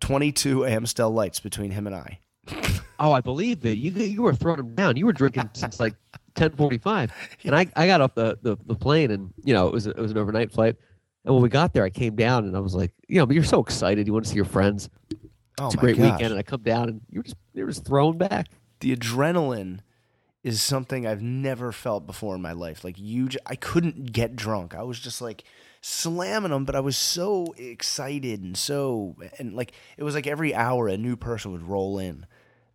22 0.00 0.66
Amstel 0.66 1.10
lights 1.10 1.40
between 1.40 1.70
him 1.72 1.86
and 1.86 1.94
I. 1.96 2.18
Oh, 3.02 3.12
I 3.12 3.22
believe 3.22 3.64
it. 3.64 3.78
You 3.78 3.92
you 3.92 4.20
were 4.20 4.34
throwing 4.34 4.58
him 4.60 4.74
down. 4.74 4.98
You 4.98 5.06
were 5.06 5.14
drinking 5.14 5.48
since 5.54 5.80
like 5.80 5.94
ten 6.34 6.50
forty 6.50 6.76
five, 6.76 7.10
and 7.44 7.56
I, 7.56 7.66
I 7.74 7.86
got 7.86 8.02
off 8.02 8.14
the, 8.14 8.38
the, 8.42 8.58
the 8.66 8.74
plane 8.74 9.10
and 9.10 9.32
you 9.42 9.54
know 9.54 9.68
it 9.68 9.72
was 9.72 9.86
it 9.86 9.96
was 9.96 10.10
an 10.10 10.18
overnight 10.18 10.52
flight. 10.52 10.76
And 11.24 11.32
when 11.34 11.42
we 11.42 11.48
got 11.48 11.72
there, 11.72 11.82
I 11.82 11.88
came 11.88 12.14
down 12.14 12.44
and 12.44 12.54
I 12.54 12.60
was 12.60 12.74
like, 12.74 12.92
you 13.08 13.16
know, 13.16 13.24
but 13.24 13.32
you're 13.34 13.42
so 13.42 13.58
excited. 13.58 14.06
You 14.06 14.12
want 14.12 14.26
to 14.26 14.30
see 14.30 14.36
your 14.36 14.44
friends. 14.44 14.90
Oh 15.58 15.64
It's 15.64 15.76
a 15.76 15.78
great 15.78 15.96
gosh. 15.96 16.12
weekend, 16.12 16.32
and 16.32 16.38
I 16.38 16.42
come 16.42 16.60
down 16.60 16.90
and 16.90 17.00
you're 17.08 17.22
just 17.22 17.36
you're 17.54 17.68
just 17.68 17.86
thrown 17.86 18.18
back. 18.18 18.48
the 18.80 18.94
adrenaline 18.94 19.78
is 20.44 20.60
something 20.60 21.06
I've 21.06 21.22
never 21.22 21.72
felt 21.72 22.06
before 22.06 22.34
in 22.34 22.42
my 22.42 22.52
life. 22.52 22.84
Like 22.84 22.96
you, 22.98 23.30
j- 23.30 23.38
I 23.46 23.56
couldn't 23.56 24.12
get 24.12 24.36
drunk. 24.36 24.74
I 24.74 24.82
was 24.82 25.00
just 25.00 25.22
like 25.22 25.44
slamming 25.80 26.50
them, 26.50 26.64
but 26.64 26.74
I 26.76 26.80
was 26.80 26.96
so 26.96 27.54
excited 27.56 28.42
and 28.42 28.56
so 28.56 29.16
and 29.38 29.54
like 29.54 29.72
it 29.96 30.04
was 30.04 30.14
like 30.14 30.26
every 30.26 30.54
hour 30.54 30.88
a 30.88 30.96
new 30.96 31.16
person 31.16 31.52
would 31.52 31.62
roll 31.68 31.98
in, 31.98 32.26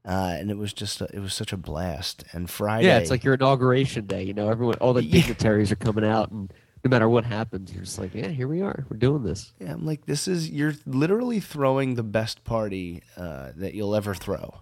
uh, 0.05 0.35
and 0.39 0.49
it 0.51 0.57
was 0.57 0.73
just 0.73 1.01
a, 1.01 1.07
it 1.13 1.19
was 1.19 1.33
such 1.33 1.53
a 1.53 1.57
blast. 1.57 2.23
And 2.31 2.49
Friday, 2.49 2.87
Yeah, 2.87 2.97
it's 2.99 3.09
like 3.11 3.23
your 3.23 3.33
inauguration 3.35 4.05
day. 4.07 4.23
You 4.23 4.33
know, 4.33 4.49
everyone, 4.49 4.75
all 4.75 4.93
the 4.93 5.03
Yeah. 5.05 5.21
dignitaries 5.21 5.71
are 5.71 5.75
coming 5.77 6.05
out, 6.05 6.31
and 6.31 6.51
no 6.83 6.89
matter 6.89 7.09
what 7.09 7.25
happens, 7.25 7.73
you're 7.73 7.83
just 7.83 7.97
like, 7.97 8.13
yeah, 8.13 8.27
here 8.27 8.47
we 8.47 8.61
are. 8.61 8.85
We're 8.89 8.97
doing 8.97 9.23
this. 9.23 9.53
yeah, 9.59 9.71
I'm 9.73 9.85
like 9.85 10.05
this 10.05 10.27
is 10.27 10.49
you're 10.49 10.73
literally 10.85 11.39
throwing 11.39 11.95
the 11.95 12.03
best 12.03 12.43
party 12.43 13.01
uh, 13.17 13.51
that 13.55 13.73
you'll 13.73 13.95
ever 13.95 14.13
throw. 14.13 14.61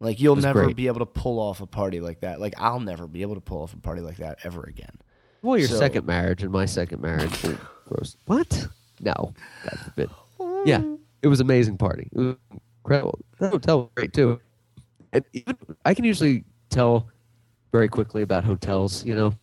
Like 0.00 0.20
you'll 0.20 0.34
never 0.34 0.64
great. 0.64 0.74
be 0.76 0.88
able 0.88 0.98
to 0.98 1.06
pull 1.06 1.38
off 1.38 1.60
a 1.60 1.66
party 1.66 2.00
like 2.00 2.20
that. 2.22 2.40
Like 2.40 2.54
I'll 2.58 2.80
never 2.80 3.06
be 3.06 3.22
able 3.22 3.36
to 3.36 3.40
pull 3.40 3.62
off 3.62 3.72
a 3.72 3.76
party 3.76 4.00
like 4.02 4.16
that 4.16 4.38
ever 4.42 4.64
again. 4.64 4.98
Well, 5.42 5.58
your 5.58 5.68
So- 5.68 5.78
second 5.78 6.06
marriage 6.06 6.42
and 6.42 6.52
my 6.52 6.66
second 6.66 7.02
marriage. 7.02 7.42
were 7.42 7.58
gross. 7.86 8.16
What? 8.26 8.68
No, 9.00 9.12
God 9.64 9.78
forbid. 9.84 10.10
Yeah, 10.64 10.82
it 11.22 11.28
was 11.28 11.40
an 11.40 11.46
amazing 11.46 11.76
party. 11.78 12.08
It 12.12 12.18
was 12.18 12.36
incredible. 12.84 13.18
The 13.38 13.48
hotel 13.48 13.80
was 13.80 13.88
great 13.96 14.12
too. 14.12 14.40
And 15.12 15.24
even 15.32 15.56
I 15.84 15.94
can 15.94 16.04
usually 16.04 16.44
tell 16.70 17.08
very 17.72 17.88
quickly 17.88 18.22
about 18.22 18.44
hotels. 18.44 19.04
You 19.04 19.14
know, 19.14 19.34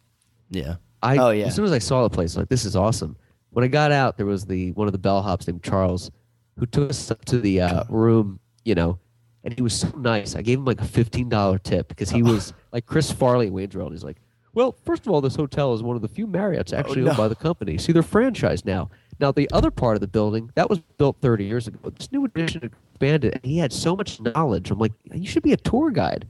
Yeah. 0.50 0.76
I 1.04 1.18
Oh, 1.18 1.30
yeah. 1.32 1.46
as 1.48 1.56
soon 1.56 1.66
as 1.66 1.72
I 1.72 1.80
saw 1.80 2.04
the 2.04 2.10
place, 2.10 2.36
like 2.38 2.50
this 2.50 2.66
is 2.66 2.76
awesome. 2.76 3.16
When 3.52 3.64
I 3.66 3.68
got 3.68 3.92
out, 3.92 4.18
there 4.18 4.26
was 4.26 4.46
the 4.46 4.72
one 4.74 4.88
of 4.88 4.94
the 4.94 5.00
bellhops 5.00 5.48
named 5.48 5.64
Charles, 5.64 6.12
who 6.58 6.66
took 6.66 6.90
us 6.90 7.12
up 7.12 7.24
to 7.26 7.40
the 7.40 7.62
uh, 7.62 7.84
room. 7.90 8.40
You 8.66 8.76
know, 8.76 9.00
and 9.44 9.54
he 9.54 9.62
was 9.62 9.74
so 9.74 9.90
nice. 9.98 10.36
I 10.36 10.42
gave 10.42 10.60
him 10.60 10.66
like 10.66 10.80
a 10.82 10.86
fifteen 10.86 11.28
dollar 11.30 11.58
tip 11.58 11.88
because 11.90 12.10
he 12.10 12.22
was 12.32 12.54
like 12.72 12.86
Chris 12.86 13.12
Farley 13.12 13.50
Wayne's 13.50 13.76
World. 13.76 13.92
He's 13.94 14.04
like, 14.04 14.18
well, 14.54 14.76
first 14.86 15.06
of 15.06 15.12
all, 15.14 15.22
this 15.22 15.36
hotel 15.36 15.74
is 15.74 15.82
one 15.84 15.96
of 15.96 16.02
the 16.02 16.08
few 16.08 16.28
Marriotts 16.28 16.74
actually 16.78 17.02
Oh, 17.02 17.06
no. 17.06 17.10
owned 17.12 17.18
by 17.18 17.28
the 17.28 17.36
company. 17.36 17.78
See, 17.78 17.92
they're 17.92 18.02
franchised 18.04 18.66
now. 18.66 18.90
Now, 19.20 19.32
the 19.32 19.50
other 19.52 19.70
part 19.72 19.96
of 19.96 20.02
the 20.02 20.08
building 20.08 20.50
that 20.56 20.70
was 20.70 20.80
built 20.80 21.18
30 21.22 21.44
years 21.46 21.68
ago. 21.68 21.90
This 21.98 22.12
new 22.12 22.24
addition 22.26 22.64
expanded, 22.64 23.34
and 23.36 23.46
he 23.46 23.58
had 23.58 23.74
so 23.74 23.96
much 23.96 24.20
knowledge. 24.22 24.72
I'm 24.72 24.80
like, 24.80 24.94
you 25.14 25.28
should 25.28 25.44
be 25.44 25.52
a 25.54 25.58
tour 25.58 25.92
guide. 25.92 26.28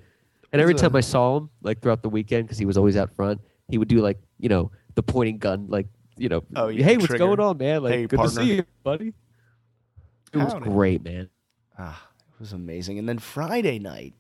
And 0.51 0.59
every 0.61 0.73
time 0.73 0.95
I 0.95 1.01
saw 1.01 1.38
him, 1.38 1.49
like 1.61 1.81
throughout 1.81 2.01
the 2.01 2.09
weekend, 2.09 2.45
because 2.45 2.57
he 2.57 2.65
was 2.65 2.77
always 2.77 2.97
out 2.97 3.13
front, 3.15 3.39
he 3.67 3.77
would 3.77 3.88
do 3.88 3.99
like, 4.01 4.17
you 4.39 4.49
know, 4.49 4.71
the 4.95 5.03
pointing 5.03 5.38
gun, 5.38 5.67
like, 5.69 5.85
you 6.17 6.27
know, 6.29 6.43
Oh, 6.55 6.67
yeah, 6.69 6.83
hey, 6.83 6.95
what's 6.97 7.07
trigger. 7.07 7.25
going 7.27 7.39
on, 7.39 7.57
man? 7.59 7.83
Like, 7.83 7.93
Hey, 7.93 8.07
good 8.07 8.17
partner. 8.17 8.41
to 8.41 8.45
see 8.47 8.55
you, 8.55 8.63
buddy. 8.83 9.13
It 10.33 10.38
was 10.38 10.53
Howdy. 10.53 10.65
great, 10.69 11.03
man. 11.03 11.29
Ah, 11.77 12.07
it 12.33 12.39
was 12.39 12.51
amazing. 12.53 12.97
And 12.99 13.07
then 13.07 13.19
Friday 13.19 13.77
night, 13.79 14.15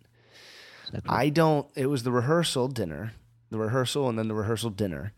I 1.07 1.29
don't. 1.29 1.67
It 1.75 1.87
was 1.87 2.03
the 2.03 2.11
rehearsal 2.11 2.67
dinner, 2.67 3.13
the 3.49 3.57
rehearsal, 3.57 4.09
and 4.09 4.17
then 4.17 4.27
the 4.27 4.35
rehearsal 4.35 4.69
dinner. 4.69 5.13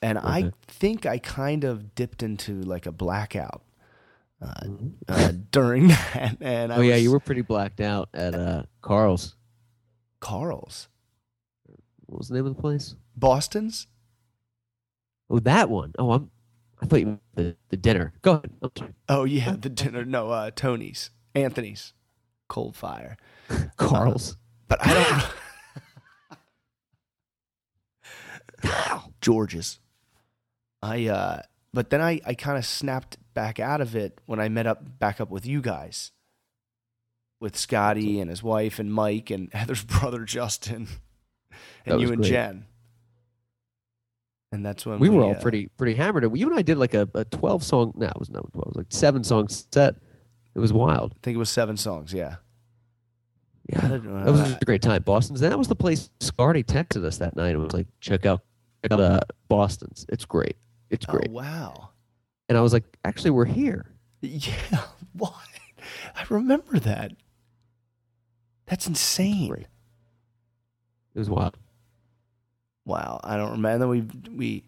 And 0.00 0.18
I 0.18 0.52
think 0.66 1.06
I 1.06 1.18
kind 1.18 1.62
of 1.62 1.94
dipped 1.94 2.22
into 2.22 2.60
like 2.62 2.86
a 2.86 2.92
blackout 2.92 3.62
uh, 4.42 4.64
uh, 5.08 5.32
during 5.50 5.88
that. 5.88 6.36
And 6.40 6.72
I 6.72 6.76
oh 6.76 6.80
yeah, 6.80 6.96
you 6.96 7.10
were 7.10 7.20
pretty 7.20 7.42
blacked 7.42 7.80
out 7.80 8.08
at 8.12 8.34
uh, 8.34 8.64
Carl's. 8.80 9.36
Carl's, 10.20 10.88
What 12.06 12.18
was 12.18 12.28
the 12.28 12.34
name 12.34 12.46
of 12.46 12.56
the 12.56 12.60
place? 12.60 12.94
Boston's. 13.16 13.86
Oh, 15.30 15.38
that 15.40 15.70
one. 15.70 15.92
Oh, 15.98 16.12
I'm. 16.12 16.30
I 16.80 16.86
thought 16.86 17.00
you 17.00 17.06
meant 17.06 17.20
the, 17.34 17.56
the 17.68 17.76
dinner. 17.76 18.12
Go 18.22 18.42
ahead. 18.62 18.94
Oh 19.08 19.24
yeah, 19.24 19.54
the 19.58 19.68
dinner. 19.68 20.04
No, 20.04 20.30
uh, 20.30 20.50
Tony's, 20.50 21.10
Anthony's, 21.34 21.92
Cold 22.48 22.74
Fire. 22.74 23.16
Carl's. 23.76 24.36
But 24.68 24.84
I 24.84 24.94
don't. 24.94 25.24
George's. 29.20 29.78
I 30.82 31.06
uh 31.06 31.42
but 31.74 31.90
then 31.90 32.02
I, 32.02 32.20
I 32.26 32.34
kind 32.34 32.58
of 32.58 32.66
snapped 32.66 33.16
back 33.34 33.58
out 33.58 33.80
of 33.80 33.96
it 33.96 34.20
when 34.26 34.40
I 34.40 34.48
met 34.48 34.66
up 34.66 34.98
back 34.98 35.20
up 35.20 35.30
with 35.30 35.46
you 35.46 35.60
guys. 35.60 36.12
With 37.40 37.56
Scotty 37.56 38.20
and 38.20 38.30
his 38.30 38.42
wife 38.42 38.78
and 38.78 38.92
Mike 38.92 39.30
and 39.30 39.48
Heather's 39.52 39.84
brother 39.84 40.24
Justin. 40.24 40.88
And 41.84 42.00
you 42.00 42.08
and 42.08 42.18
great. 42.18 42.30
Jen. 42.30 42.66
And 44.52 44.64
that's 44.64 44.84
when 44.84 44.98
we 44.98 45.08
were 45.08 45.22
all 45.22 45.34
uh, 45.34 45.40
pretty 45.40 45.68
pretty 45.78 45.94
hammered. 45.94 46.24
You 46.36 46.48
and 46.50 46.58
I 46.58 46.62
did 46.62 46.76
like 46.76 46.92
a, 46.94 47.08
a 47.14 47.24
twelve 47.24 47.64
song. 47.64 47.94
No, 47.96 48.06
it 48.06 48.18
was 48.18 48.28
not 48.28 48.52
twelve. 48.52 48.66
It 48.66 48.68
was 48.68 48.76
like 48.76 48.86
seven 48.90 49.24
song 49.24 49.48
set. 49.48 49.96
It 50.54 50.58
was 50.58 50.72
wild. 50.72 51.12
I 51.14 51.18
think 51.22 51.36
it 51.36 51.38
was 51.38 51.48
seven 51.48 51.78
songs, 51.78 52.12
yeah. 52.12 52.36
Yeah, 53.72 53.88
that 53.88 54.04
was 54.04 54.52
a 54.52 54.64
great 54.66 54.82
time. 54.82 55.02
Boston's. 55.02 55.40
That 55.40 55.56
was 55.56 55.68
the 55.68 55.76
place. 55.76 56.10
Scotty 56.20 56.62
texted 56.62 57.04
us 57.04 57.18
that 57.18 57.36
night 57.36 57.50
and 57.50 57.62
was 57.62 57.72
like, 57.72 57.86
"Check 58.00 58.26
out, 58.26 58.42
out 58.90 59.00
uh, 59.00 59.20
Boston's. 59.48 60.06
It's 60.08 60.24
great. 60.24 60.56
It's 60.90 61.06
great." 61.06 61.28
Oh 61.28 61.32
wow. 61.32 61.90
And 62.48 62.58
I 62.58 62.60
was 62.60 62.72
like, 62.72 62.84
"Actually, 63.04 63.30
we're 63.30 63.44
here." 63.44 63.86
Yeah. 64.20 64.54
What? 65.14 65.34
I 66.16 66.24
remember 66.30 66.78
that. 66.78 67.12
That's 68.64 68.86
insane. 68.86 69.48
Great. 69.50 69.66
It 71.14 71.18
was 71.18 71.28
wild. 71.28 71.58
Wow, 72.84 73.20
I 73.22 73.36
don't 73.36 73.52
remember. 73.52 73.68
And 73.68 73.82
then 73.82 73.88
we 73.88 74.34
we 74.34 74.64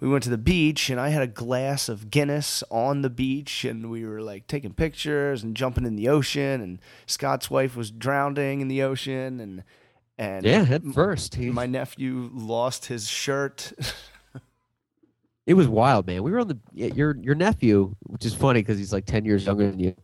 we 0.00 0.08
went 0.08 0.24
to 0.24 0.30
the 0.30 0.38
beach, 0.38 0.88
and 0.88 0.98
I 0.98 1.10
had 1.10 1.22
a 1.22 1.26
glass 1.26 1.90
of 1.90 2.10
Guinness 2.10 2.64
on 2.70 3.02
the 3.02 3.10
beach, 3.10 3.64
and 3.64 3.90
we 3.90 4.06
were 4.06 4.22
like 4.22 4.46
taking 4.46 4.72
pictures 4.72 5.42
and 5.42 5.54
jumping 5.54 5.84
in 5.84 5.96
the 5.96 6.08
ocean. 6.08 6.62
And 6.62 6.78
Scott's 7.06 7.50
wife 7.50 7.76
was 7.76 7.90
drowning 7.90 8.60
in 8.62 8.68
the 8.68 8.82
ocean, 8.82 9.40
and 9.40 9.62
and 10.20 10.44
Yeah, 10.44 10.64
head 10.64 10.84
first. 10.94 11.34
He, 11.34 11.50
my 11.50 11.66
nephew 11.66 12.30
lost 12.32 12.86
his 12.86 13.08
shirt. 13.08 13.72
it 15.46 15.54
was 15.54 15.66
wild, 15.66 16.06
man. 16.06 16.22
We 16.22 16.30
were 16.30 16.40
on 16.40 16.48
the 16.48 16.58
your 16.72 17.16
your 17.16 17.34
nephew, 17.34 17.96
which 18.02 18.26
is 18.26 18.34
funny 18.34 18.60
because 18.60 18.78
he's 18.78 18.92
like 18.92 19.06
ten 19.06 19.24
years 19.24 19.46
younger 19.46 19.70
than 19.70 19.80
you. 19.80 19.96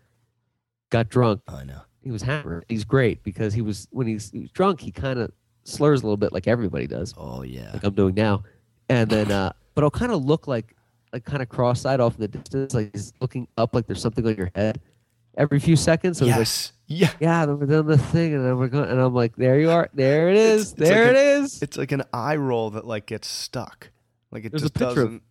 Got 0.91 1.11
drunk. 1.11 1.43
I 1.47 1.65
know. 1.65 1.83
He 2.03 2.11
was 2.11 2.23
hammered. 2.23 2.65
He's 2.69 2.85
great 2.85 3.23
because 3.25 3.53
he 3.53 3.61
was 3.61 3.89
when 3.91 4.07
he's, 4.07 4.31
he 4.31 4.41
was 4.41 4.51
drunk. 4.53 4.81
He 4.81 4.91
kind 4.91 5.19
of 5.19 5.33
slurs 5.65 6.03
a 6.03 6.07
little 6.07 6.17
bit, 6.17 6.33
like 6.33 6.47
everybody 6.47 6.87
does. 6.87 7.13
Oh 7.17 7.43
yeah. 7.43 7.73
like 7.73 7.85
I'm 7.85 7.95
doing 7.95 8.15
now. 8.15 8.45
And 8.89 9.11
then, 9.11 9.31
uh, 9.31 9.53
but 9.75 9.85
I'll 9.85 9.91
kind 9.91 10.13
of 10.13 10.25
look 10.25 10.47
like, 10.47 10.77
like 11.13 11.25
kind 11.25 11.43
of 11.43 11.49
cross-eyed 11.49 11.99
off 11.99 12.15
in 12.15 12.21
the 12.21 12.29
distance, 12.29 12.73
like 12.73 12.93
he's 12.93 13.13
looking 13.21 13.49
up, 13.59 13.75
like 13.75 13.89
there's 13.89 14.01
something 14.01 14.25
on 14.25 14.37
your 14.37 14.53
head 14.55 14.81
every 15.37 15.59
few 15.61 15.77
seconds. 15.77 16.19
So 16.19 16.27
he's 16.27 16.37
like. 16.37 16.73
Yeah. 16.89 17.11
yeah, 17.19 17.47
then 17.47 17.59
we're 17.59 17.67
doing 17.67 17.87
the 17.87 17.99
thing, 17.99 18.33
and 18.35 18.45
then 18.47 18.59
we're 18.59 18.69
going, 18.69 18.89
and 18.89 19.01
I'm 19.01 19.13
like, 19.13 19.35
there 19.35 19.59
you 19.59 19.71
are, 19.71 19.91
there 19.93 20.29
it 20.29 20.37
is, 20.37 20.71
It's- 20.71 20.71
it's 20.71 20.89
there 20.89 21.07
like 21.09 21.17
it 21.17 21.17
is. 21.43 21.63
It's 21.63 21.77
like 21.77 21.91
an 21.91 22.05
eye 22.13 22.37
roll 22.37 22.71
that 22.71 22.87
like 22.87 23.07
gets 23.07 23.27
stuck. 23.27 23.91
Like 24.31 24.45
it 24.45 24.53
There's 24.53 24.63
just 24.63 24.75
doesn't 24.75 25.23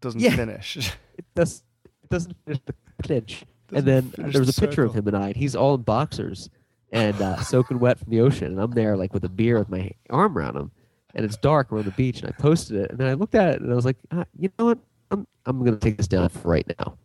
doesn't 0.00 0.20
Yeah. 0.20 0.34
finish. 0.34 0.92
It 1.18 1.24
does, 1.36 1.62
it 2.02 2.10
doesn't 2.10 2.36
finish 2.44 2.60
the 2.66 2.74
clinch. 3.04 3.44
Doesn't 3.68 3.78
And 3.78 3.86
then 3.86 4.10
finish 4.10 4.32
there 4.32 4.40
was 4.42 4.48
a 4.48 4.60
the 4.60 4.66
picture 4.66 4.82
of 4.84 4.94
him 4.94 5.06
and 5.06 5.16
I, 5.16 5.28
and 5.28 5.36
he's 5.36 5.54
all 5.54 5.76
in 5.76 5.82
boxers 5.82 6.50
and 6.90 7.20
uh, 7.22 7.40
soaking 7.40 7.78
wet 7.78 8.00
from 8.00 8.10
the 8.10 8.20
ocean, 8.20 8.48
and 8.48 8.60
I'm 8.60 8.72
there 8.72 8.96
like 8.96 9.14
with 9.14 9.24
a 9.24 9.28
beer 9.28 9.60
with 9.60 9.68
my 9.68 9.92
arm 10.10 10.36
around 10.36 10.56
him, 10.56 10.72
and 11.14 11.24
it's 11.24 11.36
dark. 11.36 11.70
We're 11.70 11.78
on 11.78 11.84
the 11.84 11.92
beach, 11.92 12.20
and 12.20 12.28
I 12.28 12.32
posted 12.32 12.78
it, 12.78 12.90
and 12.90 12.98
then 12.98 13.06
I 13.06 13.12
looked 13.14 13.36
at 13.36 13.54
it, 13.54 13.60
and 13.60 13.70
I 13.72 13.76
was 13.76 13.84
like, 13.84 13.96
ah, 14.10 14.24
you 14.36 14.50
know 14.58 14.64
what? 14.66 14.78
I'm 15.12 15.24
I'm 15.46 15.64
gonna 15.64 15.76
take 15.76 15.96
this 15.98 16.08
down 16.08 16.28
for 16.30 16.48
right 16.48 16.66
now 16.80 16.98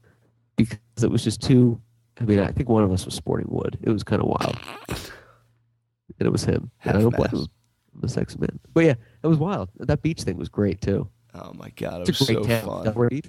because 0.56 0.80
it 1.04 1.12
was 1.12 1.24
just 1.24 1.40
too. 1.42 1.80
I 2.22 2.26
mean, 2.26 2.40
I 2.40 2.52
think 2.52 2.70
one 2.70 2.84
of 2.84 2.92
us 2.92 3.06
was 3.06 3.14
sporting 3.16 3.48
wood. 3.50 3.78
It 3.82 3.90
was 3.90 4.04
kind 4.04 4.22
of 4.22 4.28
wild, 4.28 4.58
and 4.88 6.28
it 6.28 6.32
was 6.32 6.44
him. 6.46 6.72
And 6.84 6.98
I 6.98 7.02
don't 7.02 7.16
blame 7.16 7.30
him. 7.32 7.48
I'm 7.96 8.04
a 8.04 8.10
sex 8.10 8.38
man, 8.38 8.60
but 8.74 8.86
yeah, 8.86 8.94
it 9.24 9.28
was 9.28 9.38
wild. 9.38 9.70
That 9.78 10.02
beach 10.02 10.22
thing 10.24 10.38
was 10.38 10.50
great 10.50 10.82
too. 10.82 11.10
Oh 11.34 11.52
my 11.54 11.70
god, 11.76 12.02
it 12.02 12.10
It's 12.10 12.20
was 12.20 12.30
a 12.30 12.34
great 12.36 12.46
so 12.46 12.50
town. 12.50 12.66
fun. 12.66 12.94
Delray 12.94 13.10
Beach. 13.10 13.26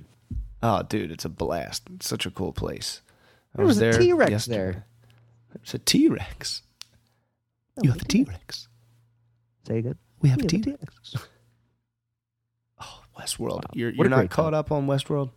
Oh, 0.63 0.83
dude, 0.83 1.11
it's 1.11 1.25
a 1.25 1.29
blast. 1.29 1.83
It's 1.95 2.07
such 2.09 2.25
a 2.27 2.31
cool 2.31 2.53
place. 2.53 3.01
I 3.55 3.59
There 3.59 3.67
was 3.67 3.79
a 3.79 3.81
there 3.81 3.93
T-Rex 3.95 4.31
yesterday. 4.31 4.57
there. 4.57 4.87
It's 5.57 5.75
a 5.75 5.79
T 5.79 6.09
Rex. 6.09 6.63
Oh, 7.77 7.83
You 7.83 7.91
have 7.91 8.01
a 8.01 8.05
T 8.05 8.23
Rex. 8.25 8.69
Say 9.67 9.79
again. 9.79 9.97
We 10.21 10.29
have 10.29 10.39
a 10.39 10.43
Yeah, 10.43 10.49
T 10.49 10.63
Rex. 10.71 11.17
Oh, 12.81 13.01
Westworld. 13.19 13.57
Wow. 13.65 13.71
You're 13.75 13.91
you're 13.91 14.09
not 14.09 14.31
caught 14.31 14.51
time. 14.51 14.55
up 14.55 14.71
on 14.73 14.87
Westworld. 14.87 15.31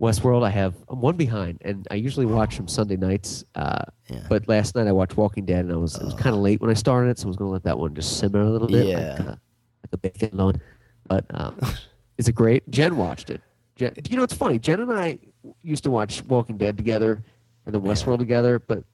Westworld, 0.00 0.44
I 0.44 0.50
have 0.50 0.74
I'm 0.88 1.00
one 1.00 1.16
behind, 1.16 1.58
and 1.62 1.86
I 1.90 1.94
usually 1.94 2.26
watch 2.26 2.56
them 2.56 2.68
Sunday 2.68 2.96
nights. 2.96 3.44
Uh, 3.54 3.84
Yeah. 4.10 4.26
but 4.28 4.46
last 4.48 4.74
night 4.74 4.86
I 4.86 4.92
watched 4.92 5.16
Walking 5.16 5.44
Dead, 5.46 5.64
and 5.64 5.72
I 5.72 5.76
was 5.76 5.96
it 5.96 6.04
was 6.04 6.14
kind 6.14 6.34
of 6.34 6.42
late 6.42 6.60
when 6.60 6.70
I 6.70 6.74
started 6.74 7.10
it, 7.10 7.18
so 7.18 7.26
I 7.26 7.28
was 7.28 7.36
going 7.36 7.48
to 7.48 7.52
let 7.52 7.62
that 7.64 7.78
one 7.78 7.94
just 7.94 8.18
simmer 8.18 8.40
a 8.42 8.50
little 8.50 8.68
bit, 8.68 8.86
Yeah. 8.86 9.10
like, 9.18 9.20
uh, 9.20 9.24
like 9.24 9.92
a 9.92 9.96
bacon 9.96 10.30
load. 10.32 10.60
But 11.08 11.24
um, 11.30 11.58
is 12.18 12.28
it 12.28 12.34
great? 12.34 12.68
Jen 12.70 12.96
watched 12.96 13.30
it. 13.30 13.40
Jen, 13.76 13.94
you 14.08 14.16
know, 14.16 14.22
it's 14.22 14.34
funny. 14.34 14.58
Jen 14.58 14.80
and 14.80 14.92
I 14.92 15.18
used 15.62 15.84
to 15.84 15.90
watch 15.90 16.22
Walking 16.24 16.56
Dead 16.58 16.76
together, 16.76 17.22
and 17.64 17.74
then 17.74 17.82
Westworld 17.82 18.18
together. 18.18 18.58
But 18.58 18.84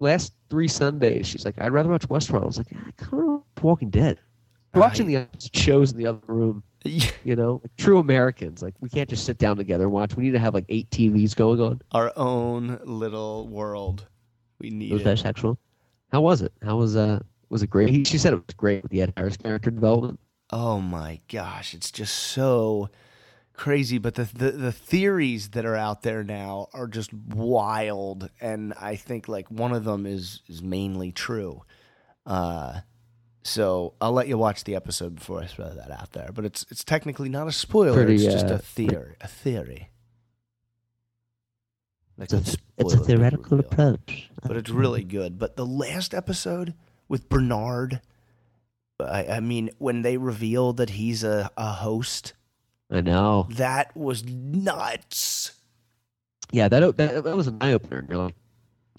last 0.00 0.32
three 0.50 0.68
Sundays, 0.68 1.26
she's 1.26 1.44
like, 1.44 1.60
"I'd 1.60 1.72
rather 1.72 1.88
watch 1.90 2.08
Westworld." 2.08 2.42
I 2.42 2.46
was 2.46 2.58
like, 2.58 2.72
"I 2.72 2.90
kind 2.96 3.22
of 3.56 3.62
Walking 3.62 3.90
Dead." 3.90 4.18
Watching 4.74 5.06
the 5.06 5.28
shows 5.52 5.92
in 5.92 5.98
the 5.98 6.06
other 6.06 6.20
room 6.26 6.62
you 6.84 7.36
know, 7.36 7.60
like 7.62 7.74
true 7.76 7.98
Americans. 7.98 8.62
Like 8.62 8.74
we 8.80 8.88
can't 8.88 9.08
just 9.08 9.24
sit 9.24 9.38
down 9.38 9.56
together 9.56 9.84
and 9.84 9.92
watch. 9.92 10.16
We 10.16 10.24
need 10.24 10.32
to 10.32 10.38
have 10.38 10.54
like 10.54 10.66
eight 10.68 10.90
TVs 10.90 11.34
going 11.34 11.60
on. 11.60 11.80
Our 11.92 12.12
own 12.16 12.78
little 12.84 13.48
world. 13.48 14.06
We 14.58 14.70
need 14.70 14.92
was 14.92 15.04
that 15.04 15.18
sexual. 15.18 15.58
How 16.12 16.20
was 16.20 16.42
it? 16.42 16.52
How 16.62 16.76
was 16.76 16.96
uh 16.96 17.20
was 17.48 17.62
it 17.62 17.70
great? 17.70 17.88
He, 17.88 18.04
she 18.04 18.18
said 18.18 18.32
it 18.32 18.36
was 18.46 18.54
great 18.56 18.82
with 18.82 18.92
the 18.92 19.02
Ed 19.02 19.12
Harris 19.16 19.36
character 19.36 19.70
development. 19.70 20.20
Oh 20.50 20.80
my 20.80 21.20
gosh, 21.32 21.74
it's 21.74 21.90
just 21.90 22.14
so 22.14 22.90
crazy. 23.54 23.98
But 23.98 24.14
the, 24.14 24.24
the 24.24 24.50
the 24.50 24.72
theories 24.72 25.50
that 25.50 25.64
are 25.64 25.76
out 25.76 26.02
there 26.02 26.22
now 26.22 26.68
are 26.74 26.86
just 26.86 27.12
wild, 27.14 28.28
and 28.40 28.74
I 28.74 28.96
think 28.96 29.26
like 29.26 29.50
one 29.50 29.72
of 29.72 29.84
them 29.84 30.04
is 30.04 30.42
is 30.48 30.62
mainly 30.62 31.12
true. 31.12 31.62
Uh, 32.26 32.80
so 33.44 33.94
I'll 34.00 34.12
let 34.12 34.26
you 34.26 34.36
watch 34.38 34.64
the 34.64 34.74
episode 34.74 35.14
before 35.16 35.40
I 35.42 35.46
throw 35.46 35.68
that 35.72 35.90
out 35.90 36.12
there. 36.12 36.30
But 36.34 36.44
it's 36.46 36.66
it's 36.70 36.82
technically 36.82 37.28
not 37.28 37.46
a 37.46 37.52
spoiler; 37.52 37.94
Pretty, 38.04 38.14
it's 38.16 38.24
just 38.24 38.46
uh, 38.46 38.54
a 38.54 38.58
theory. 38.58 39.14
A 39.20 39.28
theory. 39.28 39.90
Like 42.16 42.32
It's 42.32 42.54
a, 42.54 42.58
it's 42.78 42.94
a 42.94 42.98
theoretical 42.98 43.56
reveal. 43.58 43.70
approach. 43.72 44.30
but 44.46 44.56
it's 44.56 44.70
really 44.70 45.02
good. 45.04 45.38
But 45.38 45.56
the 45.56 45.66
last 45.66 46.14
episode 46.14 46.74
with 47.08 47.28
Bernard, 47.28 48.00
I, 49.00 49.26
I 49.26 49.40
mean, 49.40 49.70
when 49.78 50.02
they 50.02 50.16
reveal 50.16 50.72
that 50.74 50.90
he's 50.90 51.24
a, 51.24 51.50
a 51.56 51.72
host, 51.72 52.34
I 52.90 53.00
know. 53.00 53.48
that 53.50 53.96
was 53.96 54.24
nuts. 54.24 55.52
Yeah, 56.52 56.68
that 56.68 56.96
that, 56.98 57.24
that 57.24 57.36
was 57.36 57.48
an 57.48 57.58
eye 57.60 57.72
opener. 57.72 58.06
You're 58.08 58.18
like, 58.18 58.34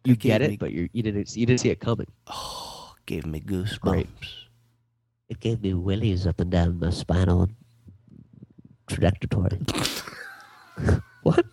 you 0.03 0.15
gave 0.17 0.31
get 0.31 0.41
it, 0.41 0.49
me- 0.51 0.57
but 0.57 0.71
you 0.73 0.89
you 0.91 1.01
didn't 1.01 1.33
you 1.37 1.45
didn't 1.45 1.61
see 1.61 1.69
it 1.69 1.79
coming. 1.79 2.07
Oh, 2.27 2.74
gave 3.05 3.25
me 3.25 3.39
goosebumps. 3.39 3.79
Great. 3.81 4.07
It 5.29 5.39
gave 5.39 5.61
me 5.61 5.73
willies 5.73 6.27
up 6.27 6.39
and 6.39 6.51
down 6.51 6.79
my 6.79 6.89
spinal 6.91 7.49
trajectory. 8.87 9.59
what? 11.23 11.45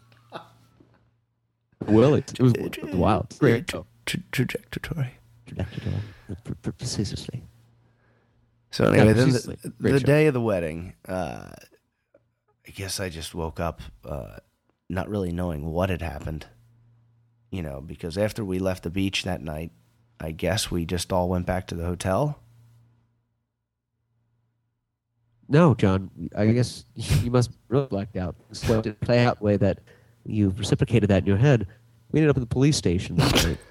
Willies. 1.87 2.24
It 2.35 2.40
was, 2.40 2.53
it 2.55 2.83
was 2.83 2.94
wild. 2.94 3.38
Great. 3.38 3.66
Tra- 3.68 3.85
tra- 4.07 4.20
trajectory. 4.31 5.14
Trajectory. 5.46 5.92
Pre- 6.44 6.55
pre- 6.55 6.72
Precisely. 6.72 7.42
So 8.70 8.85
anyway, 8.87 9.07
Yeah, 9.09 9.12
then 9.12 9.31
the, 9.31 9.72
the 9.79 10.00
day 10.00 10.27
of 10.27 10.35
the 10.35 10.40
wedding, 10.40 10.94
uh, 11.07 11.50
I 12.66 12.70
guess 12.74 13.00
I 13.00 13.09
just 13.11 13.35
woke 13.35 13.61
up 13.61 13.83
uh, 14.05 14.37
not 14.88 15.09
really 15.09 15.33
knowing 15.33 15.66
what 15.66 15.90
had 15.90 16.00
happened. 16.03 16.46
You 17.50 17.62
know, 17.62 17.83
because 17.83 18.16
after 18.16 18.44
we 18.44 18.59
left 18.59 18.83
the 18.83 18.90
beach 18.90 19.24
that 19.24 19.42
night, 19.42 19.72
I 20.22 20.30
guess 20.30 20.70
we 20.70 20.87
just 20.87 21.12
all 21.12 21.28
went 21.28 21.46
back 21.46 21.66
to 21.68 21.74
the 21.74 21.85
hotel. 21.85 22.38
No, 25.48 25.74
Jon. 25.74 26.11
I 26.37 26.46
guess 26.46 26.85
you 26.94 27.30
must 27.30 27.50
really 27.68 27.87
blacked 27.87 28.16
out. 28.16 28.37
So 28.52 28.78
it 28.78 28.85
didn't 28.85 29.00
play 29.00 29.24
out 29.24 29.40
the 29.40 29.44
way 29.44 29.56
that 29.56 29.80
you've 30.24 30.58
reciprocated 30.58 31.11
that 31.11 31.22
in 31.22 31.26
your 31.26 31.37
head. 31.37 31.66
We 32.12 32.20
ended 32.20 32.30
up 32.30 32.37
at 32.37 32.40
the 32.40 32.46
police 32.54 32.76
station. 32.76 33.18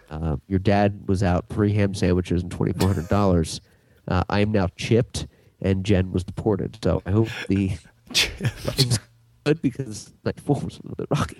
Uh, 0.09 0.35
your 0.47 0.59
dad 0.59 1.07
was 1.07 1.23
out 1.23 1.45
three 1.49 1.73
ham 1.73 1.93
sandwiches 1.93 2.41
and 2.41 2.51
twenty 2.51 2.73
four 2.73 2.89
hundred 2.89 3.07
dollars. 3.07 3.61
Uh, 4.07 4.23
I 4.29 4.41
am 4.41 4.51
now 4.51 4.67
chipped, 4.75 5.27
and 5.61 5.85
Jen 5.85 6.11
was 6.11 6.23
deported. 6.23 6.77
So 6.83 7.01
I 7.05 7.11
hope 7.11 7.29
the 7.47 7.71
good 9.45 9.61
because 9.61 10.11
night 10.25 10.39
four 10.39 10.59
was 10.59 10.79
a 10.79 10.81
little 10.83 10.95
bit 10.97 11.07
rocky. 11.11 11.37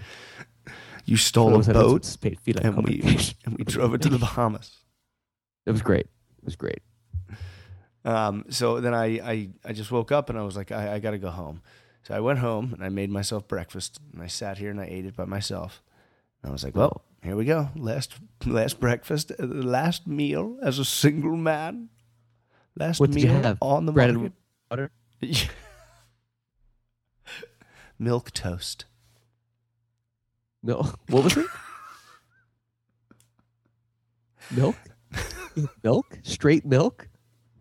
you 1.05 1.17
stole 1.17 1.61
So 1.63 1.71
a 1.71 1.73
boat 1.73 2.05
feline 2.05 2.65
and 2.65 2.87
we 2.87 3.01
and 3.45 3.57
we 3.57 3.63
drove 3.63 3.93
it 3.93 4.01
to 4.03 4.09
the 4.09 4.19
Bahamas. 4.19 4.77
It 5.65 5.71
was 5.71 5.81
great. 5.81 6.07
It 6.39 6.45
was 6.45 6.55
great. 6.55 6.81
Um, 8.03 8.45
so 8.49 8.81
then 8.81 8.93
I, 8.95 9.05
I, 9.19 9.49
I 9.63 9.73
just 9.73 9.91
woke 9.91 10.11
up 10.11 10.29
and 10.29 10.39
I 10.39 10.41
was 10.43 10.55
like, 10.57 10.71
I, 10.71 10.95
I 10.95 10.99
got 10.99 11.11
to 11.11 11.19
go 11.19 11.29
home. 11.29 11.61
So 12.03 12.15
I 12.15 12.19
went 12.19 12.39
home 12.39 12.73
and 12.73 12.83
I 12.83 12.89
made 12.89 13.11
myself 13.11 13.47
breakfast 13.47 13.99
and 14.11 14.23
I 14.23 14.27
sat 14.27 14.57
here 14.57 14.71
and 14.71 14.81
I 14.81 14.85
ate 14.85 15.05
it 15.05 15.15
by 15.15 15.25
myself. 15.25 15.83
And 16.41 16.49
I 16.49 16.51
was 16.53 16.63
like, 16.63 16.75
well, 16.75 17.03
here 17.23 17.35
we 17.35 17.45
go. 17.45 17.69
Last 17.75 18.13
last 18.43 18.79
breakfast, 18.79 19.31
uh, 19.39 19.45
last 19.45 20.07
meal 20.07 20.57
as 20.63 20.79
a 20.79 20.85
single 20.85 21.37
man. 21.37 21.89
Last 22.75 22.99
What 22.99 23.11
meal 23.11 23.25
you 23.25 23.29
have? 23.31 23.59
on 23.61 23.85
the 23.85 23.91
Bread 23.91 24.15
market. 24.15 24.33
and 24.71 24.89
butter. 24.89 24.91
Milk 27.99 28.31
toast. 28.31 28.85
No. 30.63 30.91
What 31.07 31.23
was 31.23 31.37
it? 31.37 31.45
milk? 34.51 34.75
Milk? 35.83 36.19
Straight 36.23 36.65
milk? 36.65 37.07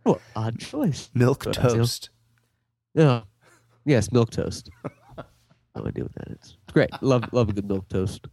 What 0.03 0.21
odd 0.35 0.59
choice. 0.59 1.11
Milk 1.15 1.53
toast. 1.53 2.11
Yeah. 2.95 3.23
Yes, 3.85 4.11
milk 4.13 4.31
toast. 4.31 4.71
no 5.17 5.87
idea 5.87 6.05
what 6.05 6.15
that 6.15 6.29
is. 6.29 6.57
It's 6.65 6.73
great. 6.73 6.91
Love 7.03 7.25
love 7.33 7.49
a 7.49 7.53
good 7.53 7.69
milk 7.69 7.89
toast. 7.89 8.27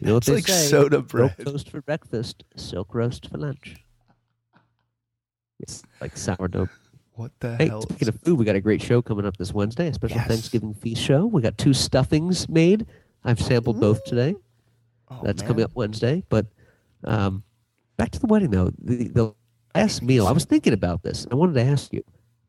You 0.00 0.06
know 0.08 0.16
It's 0.16 0.28
like 0.28 0.46
say? 0.46 0.68
soda 0.68 1.02
bread. 1.02 1.34
Milk 1.38 1.52
toast 1.52 1.70
for 1.70 1.82
breakfast, 1.82 2.44
silk 2.56 2.94
roast 2.94 3.28
for 3.30 3.38
lunch. 3.38 3.76
It's 5.60 5.82
like 6.00 6.16
sourdough. 6.16 6.68
What 7.12 7.32
the 7.40 7.56
Hey, 7.56 7.68
hell? 7.68 7.82
speaking 7.82 8.08
of 8.08 8.20
food, 8.20 8.38
we 8.38 8.44
got 8.44 8.54
a 8.56 8.60
great 8.60 8.80
show 8.80 9.02
coming 9.02 9.26
up 9.26 9.36
this 9.36 9.52
Wednesday, 9.52 9.88
a 9.88 9.94
special 9.94 10.18
Yes. 10.18 10.28
Thanksgiving 10.28 10.72
feast 10.74 11.02
show. 11.02 11.26
We 11.26 11.42
got 11.42 11.58
two 11.58 11.74
stuffings 11.74 12.48
made. 12.48 12.86
I've 13.24 13.40
sampled 13.40 13.80
both 13.80 14.04
today. 14.04 14.36
Oh, 15.10 15.20
That's 15.24 15.42
man. 15.42 15.48
coming 15.48 15.64
up 15.64 15.72
Wednesday. 15.74 16.22
But 16.28 16.46
um, 17.04 17.42
back 17.98 18.10
to 18.12 18.18
the 18.18 18.26
wedding, 18.26 18.50
though. 18.50 18.70
The, 18.82 19.08
the 19.08 19.34
last 19.74 20.02
meal, 20.02 20.26
I 20.26 20.32
was 20.32 20.46
thinking 20.46 20.72
about 20.72 21.02
this. 21.02 21.26
I 21.30 21.34
wanted 21.34 21.54
to 21.54 21.64
ask 21.64 21.92
you 21.92 22.02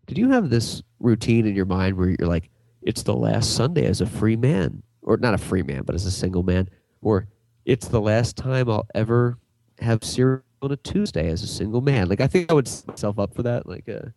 did 0.07 0.17
you 0.17 0.29
have 0.29 0.49
this 0.49 0.81
routine 0.99 1.45
in 1.45 1.55
your 1.55 1.65
mind 1.65 1.97
where 1.97 2.09
you're 2.09 2.27
like, 2.27 2.49
it's 2.81 3.03
the 3.03 3.13
last 3.13 3.55
Sunday 3.55 3.85
as 3.85 4.01
a 4.01 4.05
free 4.07 4.37
man, 4.37 4.81
or 5.03 5.17
not 5.17 5.33
a 5.33 5.37
free 5.37 5.61
man, 5.61 5.83
but 5.83 5.93
as 5.93 6.05
a 6.05 6.11
single 6.11 6.41
man, 6.43 6.69
or 7.01 7.27
it's 7.65 7.89
the 7.89 8.01
last 8.01 8.37
time 8.37 8.69
I'll 8.69 8.87
ever 8.95 9.37
have 9.79 10.03
cereal 10.03 10.41
on 10.61 10.71
a 10.71 10.77
Tuesday 10.77 11.29
as 11.29 11.43
a 11.43 11.47
single 11.47 11.81
man? 11.81 12.09
Like, 12.09 12.21
I 12.21 12.27
think 12.27 12.49
I 12.49 12.53
would 12.55 12.67
set 12.67 12.87
myself 12.87 13.19
up 13.19 13.35
for 13.35 13.43
that. 13.43 13.67
Like, 13.67 13.87
uh, 13.87 14.09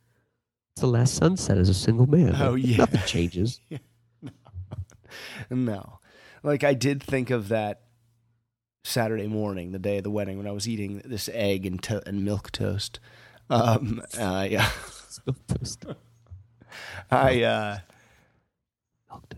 it's 0.74 0.80
the 0.80 0.86
last 0.86 1.14
sunset 1.14 1.58
as 1.58 1.68
a 1.68 1.74
single 1.74 2.06
man. 2.06 2.34
Oh, 2.40 2.52
Like, 2.52 2.64
yeah. 2.64 2.76
Nothing 2.78 3.00
changes. 3.02 3.60
No. 5.50 6.00
Like 6.42 6.64
I 6.64 6.74
did 6.74 7.02
think 7.02 7.30
of 7.30 7.48
that 7.48 7.82
Saturday 8.84 9.26
morning, 9.28 9.72
the 9.72 9.78
day 9.78 9.98
of 9.98 10.04
the 10.04 10.10
wedding, 10.10 10.38
when 10.38 10.46
I 10.46 10.52
was 10.52 10.68
eating 10.68 11.02
this 11.04 11.28
egg 11.32 11.64
and 11.66 11.82
to- 11.84 12.06
and 12.06 12.24
milk 12.24 12.50
toast. 12.50 12.98
Um, 13.48 14.02
uh, 14.18 14.46
yeah, 14.50 14.70
I 17.10 17.42
uh, 17.42 17.78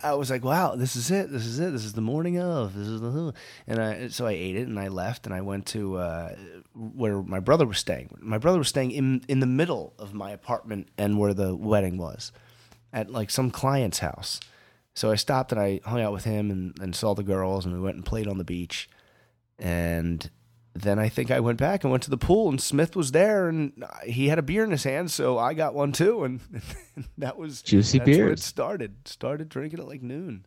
I 0.03 0.15
was 0.15 0.31
like, 0.31 0.45
wow, 0.45 0.77
this 0.77 0.97
is 0.97 1.11
it. 1.11 1.31
This 1.31 1.45
is 1.47 1.59
it. 1.59 1.73
This 1.73 1.85
is 1.85 1.95
the 1.95 2.01
morning 2.01 2.39
of. 2.39 2.75
This 2.75 2.87
is 2.87 3.01
the 3.01 3.35
and 3.67 3.79
I 3.81 4.09
so 4.09 4.27
I 4.27 4.33
ate 4.33 4.57
it 4.57 4.69
and 4.69 4.79
I 4.79 4.89
left 4.89 5.27
and 5.27 5.35
I 5.35 5.41
went 5.41 5.67
to 5.69 5.97
uh, 5.97 6.37
where 6.75 7.23
my 7.23 7.41
brother 7.41 7.67
was 7.67 7.79
staying. 7.79 8.17
My 8.21 8.39
brother 8.39 8.59
was 8.59 8.69
staying 8.69 8.93
in 8.93 9.25
in 9.29 9.41
the 9.41 9.47
middle 9.47 9.95
of 9.99 10.15
my 10.15 10.31
apartment 10.31 10.89
and 10.97 11.19
where 11.19 11.35
the 11.35 11.55
wedding 11.55 11.99
was, 11.99 12.33
at 12.93 13.11
like 13.11 13.31
some 13.31 13.51
client's 13.51 13.99
house. 13.99 14.41
So 14.95 15.11
I 15.11 15.17
stopped 15.17 15.51
and 15.51 15.61
I 15.61 15.81
hung 15.85 16.01
out 16.01 16.13
with 16.13 16.23
him 16.25 16.53
and, 16.53 16.79
and 16.81 16.95
saw 16.95 17.15
the 17.15 17.25
girls 17.25 17.67
and 17.67 17.75
we 17.75 17.81
went 17.81 17.97
and 17.97 18.07
played 18.07 18.29
on 18.29 18.39
the 18.39 18.45
beach. 18.45 18.89
And 19.59 20.29
then 20.75 20.99
I 20.99 21.09
think 21.09 21.31
I 21.31 21.41
went 21.41 21.59
back 21.59 21.85
and 21.85 21.91
went 21.91 22.03
to 22.05 22.11
the 22.11 22.17
pool, 22.19 22.49
and 22.49 22.61
Smith 22.61 22.97
was 22.97 23.13
there, 23.13 23.49
and 23.49 23.85
he 24.05 24.29
had 24.29 24.39
a 24.39 24.43
beer 24.43 24.65
in 24.65 24.71
his 24.73 24.83
hand, 24.85 25.11
so 25.11 25.39
I 25.39 25.55
got 25.55 25.75
one 25.75 25.93
too, 25.93 26.25
and 26.25 26.41
that 27.19 27.37
was 27.37 27.63
Juicy 27.63 27.99
that's 27.99 28.11
where 28.11 28.31
it 28.31 28.41
started. 28.41 29.07
Started 29.07 29.49
drinking 29.49 29.79
at 29.81 29.87
like 29.87 30.03
noon, 30.03 30.47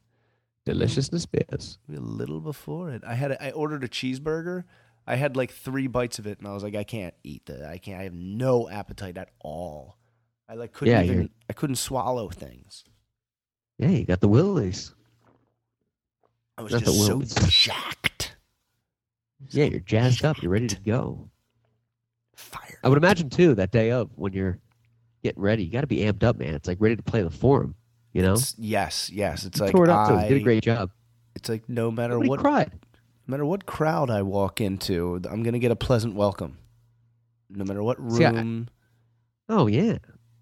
Deliciousness 0.66 1.26
beers. 1.26 1.78
a 1.90 2.00
little 2.00 2.42
before 2.42 2.92
it. 2.92 3.04
I 3.08 3.16
had 3.16 3.32
a, 3.32 3.44
I 3.46 3.52
ordered 3.52 3.84
a 3.86 3.88
cheeseburger. 3.88 4.66
I 5.10 5.16
had 5.16 5.38
like 5.38 5.52
three 5.52 5.88
bites 5.88 6.20
of 6.20 6.28
it, 6.28 6.40
and 6.40 6.48
I 6.48 6.54
was 6.54 6.64
like, 6.64 6.76
I 6.76 6.84
can't 6.84 7.14
eat 7.24 7.46
that. 7.46 7.64
I 7.64 7.78
can't. 7.78 8.02
I 8.02 8.04
have 8.04 8.14
no 8.14 8.68
appetite 8.70 9.18
at 9.18 9.30
all. 9.40 9.96
I 10.50 10.56
like 10.56 10.74
couldn't 10.74 10.94
Yeah, 10.94 11.04
even. 11.04 11.16
you're- 11.16 11.30
I 11.50 11.54
couldn't 11.54 11.78
swallow 11.78 12.28
things. 12.30 12.84
Yeah, 13.78 13.88
you 13.90 14.04
got 14.06 14.20
the 14.20 14.28
willies. 14.28 14.94
I 16.58 16.64
was 16.64 16.74
Not 16.74 16.84
just 16.84 17.06
so 17.06 17.22
jacked. 17.48 18.07
Yeah, 19.50 19.66
you're 19.66 19.80
jazzed 19.80 20.26
up. 20.26 20.42
You're 20.42 20.52
ready 20.52 20.68
to 20.68 20.80
go. 20.82 21.30
Fire. 22.36 22.80
I 22.84 22.90
would 22.90 22.98
imagine 22.98 23.30
too 23.30 23.56
that 23.56 23.72
day 23.72 23.92
of 23.92 24.10
when 24.16 24.34
you're 24.34 24.60
getting 25.24 25.42
ready, 25.42 25.64
you 25.64 25.72
got 25.72 25.82
to 25.82 25.88
be 25.88 25.98
amped 25.98 26.24
up, 26.24 26.38
man. 26.38 26.54
It's 26.54 26.68
like 26.68 26.78
ready 26.80 26.96
to 26.96 27.04
play 27.04 27.22
the 27.24 27.30
forum. 27.30 27.76
You 28.14 28.22
know, 28.22 28.34
It's- 28.34 28.56
yes, 28.58 29.10
yes. 29.12 29.46
It's 29.46 29.60
You 29.60 29.66
like 29.66 29.72
tore 29.74 29.86
it 29.86 29.90
up. 29.90 30.10
I. 30.10 30.28
Did 30.28 30.38
a 30.38 30.44
great 30.44 30.64
job. 30.64 30.92
It's 31.36 31.50
like 31.50 31.68
no 31.70 31.92
matter 31.92 32.14
Nobody 32.14 32.30
what 32.30 32.40
cried. 32.40 32.72
no 32.74 33.32
matter 33.32 33.46
what 33.46 33.66
crowd 33.66 34.10
I 34.10 34.24
walk 34.24 34.60
into, 34.60 35.22
I'm 35.30 35.44
gonna 35.44 35.60
get 35.60 35.72
a 35.72 35.76
pleasant 35.76 36.16
welcome. 36.16 36.58
No 37.50 37.64
matter 37.64 37.84
what 37.84 37.98
See, 38.12 38.26
I- 38.26 38.32
room. 38.32 38.70
Oh 39.50 39.68
yeah, 39.68 39.98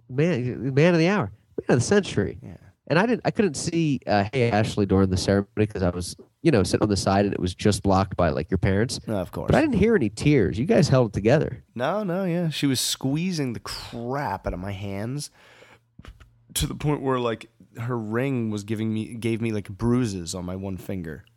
man, 0.09 0.73
man 0.73 0.93
of 0.93 0.99
the 0.99 1.07
hour, 1.09 1.31
man 1.59 1.75
of 1.75 1.79
the 1.79 1.85
century. 1.85 2.37
yeah. 2.41 2.55
And 2.87 2.99
I 2.99 3.05
didn't, 3.05 3.21
I 3.25 3.31
couldn't 3.31 3.55
see 3.55 3.99
uh, 4.05 4.25
Hey 4.31 4.51
Ashley 4.51 4.85
during 4.85 5.09
the 5.09 5.17
ceremony 5.17 5.47
because 5.55 5.81
I 5.81 5.89
was, 5.89 6.15
you 6.43 6.51
know, 6.51 6.61
sitting 6.63 6.83
on 6.83 6.89
the 6.89 6.97
side 6.97 7.25
and 7.25 7.33
it 7.33 7.39
was 7.39 7.55
just 7.55 7.81
blocked 7.81 8.15
by 8.15 8.29
like 8.29 8.51
your 8.51 8.59
parents. 8.59 8.99
No, 9.07 9.15
of 9.17 9.31
course. 9.31 9.47
But 9.47 9.55
I 9.57 9.61
didn't 9.61 9.75
hear 9.77 9.95
any 9.95 10.09
tears. 10.09 10.59
You 10.59 10.65
guys 10.65 10.87
held 10.89 11.09
it 11.09 11.13
together. 11.13 11.63
No, 11.73 12.03
no, 12.03 12.25
yeah. 12.25 12.49
She 12.49 12.67
was 12.67 12.79
squeezing 12.79 13.53
the 13.53 13.59
crap 13.59 14.45
out 14.45 14.53
of 14.53 14.59
my 14.59 14.71
hands 14.71 15.31
to 16.53 16.67
the 16.67 16.75
point 16.75 17.01
where 17.01 17.19
like 17.19 17.49
her 17.79 17.97
ring 17.97 18.49
was 18.49 18.63
giving 18.63 18.93
me 18.93 19.15
gave 19.15 19.41
me 19.41 19.51
like 19.51 19.69
bruises 19.69 20.35
on 20.35 20.45
my 20.45 20.55
one 20.55 20.77
finger. 20.77 21.25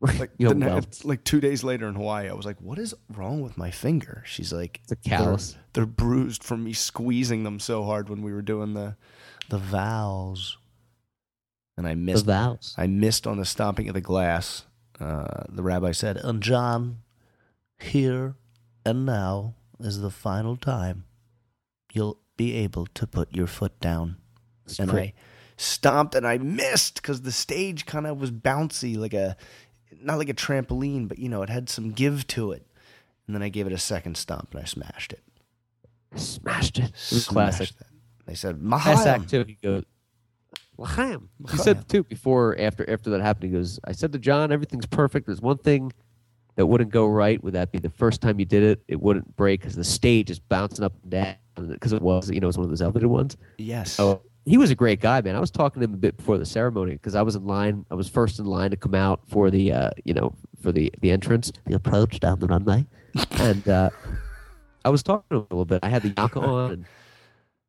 Like 0.00 0.30
You 0.36 0.48
know, 0.48 0.54
the 0.54 0.66
well, 0.66 0.84
like 1.04 1.24
two 1.24 1.40
days 1.40 1.64
later 1.64 1.88
in 1.88 1.94
Hawaii, 1.94 2.28
I 2.28 2.34
was 2.34 2.44
like, 2.44 2.60
"What 2.60 2.78
is 2.78 2.94
wrong 3.08 3.40
with 3.40 3.56
my 3.56 3.70
finger?" 3.70 4.22
She's 4.26 4.52
like, 4.52 4.80
it's 4.82 4.92
a 4.92 4.96
callus. 4.96 5.52
They're, 5.52 5.62
they're 5.72 5.86
bruised 5.86 6.44
from 6.44 6.64
me 6.64 6.74
squeezing 6.74 7.44
them 7.44 7.58
so 7.58 7.82
hard 7.82 8.10
when 8.10 8.20
we 8.20 8.30
were 8.32 8.42
doing 8.42 8.74
the 8.74 8.96
the 9.48 9.58
vows, 9.58 10.58
and 11.76 11.86
I 11.86 11.94
missed 11.94 12.26
The 12.26 12.32
vows. 12.32 12.74
I 12.76 12.86
missed 12.86 13.26
on 13.26 13.38
the 13.38 13.44
stomping 13.44 13.88
of 13.88 13.94
the 13.94 14.00
glass. 14.00 14.64
Uh, 14.98 15.44
the 15.48 15.62
rabbi 15.62 15.92
said, 15.92 16.16
"And 16.16 16.42
Jon, 16.42 16.98
here 17.78 18.36
and 18.84 19.04
now 19.04 19.54
is 19.78 20.00
the 20.00 20.10
final 20.10 20.56
time. 20.56 21.04
You'll 21.92 22.18
be 22.36 22.54
able 22.54 22.86
to 22.86 23.06
put 23.06 23.34
your 23.34 23.46
foot 23.46 23.78
down." 23.80 24.16
It's 24.64 24.78
and 24.78 24.90
great. 24.90 25.08
I 25.08 25.14
stomped 25.56 26.14
and 26.14 26.26
I 26.26 26.38
missed 26.38 26.96
because 26.96 27.22
the 27.22 27.32
stage 27.32 27.86
kind 27.86 28.06
of 28.06 28.20
was 28.20 28.30
bouncy, 28.30 28.96
like 28.96 29.14
a 29.14 29.36
not 30.00 30.18
like 30.18 30.28
a 30.28 30.34
trampoline, 30.34 31.08
but 31.08 31.18
you 31.18 31.28
know, 31.28 31.42
it 31.42 31.50
had 31.50 31.68
some 31.68 31.92
give 31.92 32.26
to 32.28 32.52
it. 32.52 32.66
And 33.26 33.34
then 33.34 33.42
I 33.42 33.48
gave 33.48 33.66
it 33.66 33.72
a 33.72 33.78
second 33.78 34.16
stomp 34.16 34.54
and 34.54 34.62
I 34.62 34.66
smashed 34.66 35.12
it. 35.12 35.22
Smashed 36.14 36.78
it. 36.78 36.92
It 37.10 37.26
classic. 37.26 37.70
it. 37.70 37.86
They 38.26 38.34
said, 38.34 38.62
Last 38.62 39.06
act 39.06 39.24
Mahayam. 39.24 39.30
too. 39.30 39.44
He 39.46 39.58
goes, 39.62 39.84
L'chaim. 40.78 41.28
He 41.50 41.56
said 41.56 41.88
too 41.88 42.02
before 42.02 42.56
after 42.58 42.88
after 42.88 43.10
that 43.10 43.20
happened. 43.22 43.50
He 43.50 43.56
goes, 43.56 43.80
I 43.84 43.92
said 43.92 44.12
to 44.12 44.18
Jon, 44.18 44.52
everything's 44.52 44.86
perfect. 44.86 45.26
There's 45.26 45.40
one 45.40 45.58
thing 45.58 45.92
that 46.56 46.66
wouldn't 46.66 46.90
go 46.90 47.06
right. 47.06 47.42
Would 47.42 47.54
that 47.54 47.72
be 47.72 47.78
the 47.78 47.90
first 47.90 48.20
time 48.20 48.38
you 48.38 48.44
did 48.46 48.62
it? 48.62 48.82
It 48.88 49.00
wouldn't 49.00 49.36
break 49.36 49.60
because 49.60 49.74
the 49.74 49.84
stage 49.84 50.30
is 50.30 50.38
bouncing 50.38 50.84
up 50.84 50.92
and 51.02 51.10
down 51.10 51.36
because 51.68 51.92
it 51.92 52.02
was 52.02 52.30
you 52.30 52.40
know 52.40 52.46
it 52.46 52.48
was 52.48 52.58
one 52.58 52.64
of 52.64 52.70
those 52.70 52.82
elevated 52.82 53.08
ones. 53.08 53.36
Yes. 53.58 53.98
Oh, 53.98 54.22
he 54.44 54.56
was 54.58 54.70
a 54.70 54.74
great 54.74 55.00
guy, 55.00 55.20
man. 55.22 55.34
I 55.34 55.40
was 55.40 55.50
talking 55.50 55.80
to 55.80 55.84
him 55.88 55.94
a 55.94 55.98
bit 55.98 56.16
before 56.16 56.38
the 56.38 56.46
ceremony 56.46 56.92
because 56.92 57.14
I 57.14 57.22
was 57.22 57.34
in 57.36 57.46
line. 57.46 57.84
I 57.90 57.94
was 57.94 58.08
first 58.08 58.38
in 58.38 58.44
line 58.46 58.70
to 58.70 58.76
come 58.76 58.94
out 58.94 59.20
for 59.28 59.50
the, 59.50 59.72
uh, 59.72 59.90
you 60.04 60.14
know, 60.14 60.34
for 60.62 60.72
the 60.72 60.92
the 61.00 61.10
entrance, 61.10 61.52
the 61.66 61.74
approach 61.74 62.20
down 62.20 62.38
the 62.38 62.46
runway, 62.46 62.86
and 63.32 63.66
uh, 63.68 63.90
I 64.84 64.90
was 64.90 65.02
talking 65.02 65.26
to 65.30 65.36
him 65.36 65.46
a 65.50 65.54
little 65.54 65.64
bit. 65.64 65.80
I 65.82 65.88
had 65.88 66.02
the 66.02 66.14
yaka 66.16 66.40
on, 66.40 66.70
and 66.70 66.84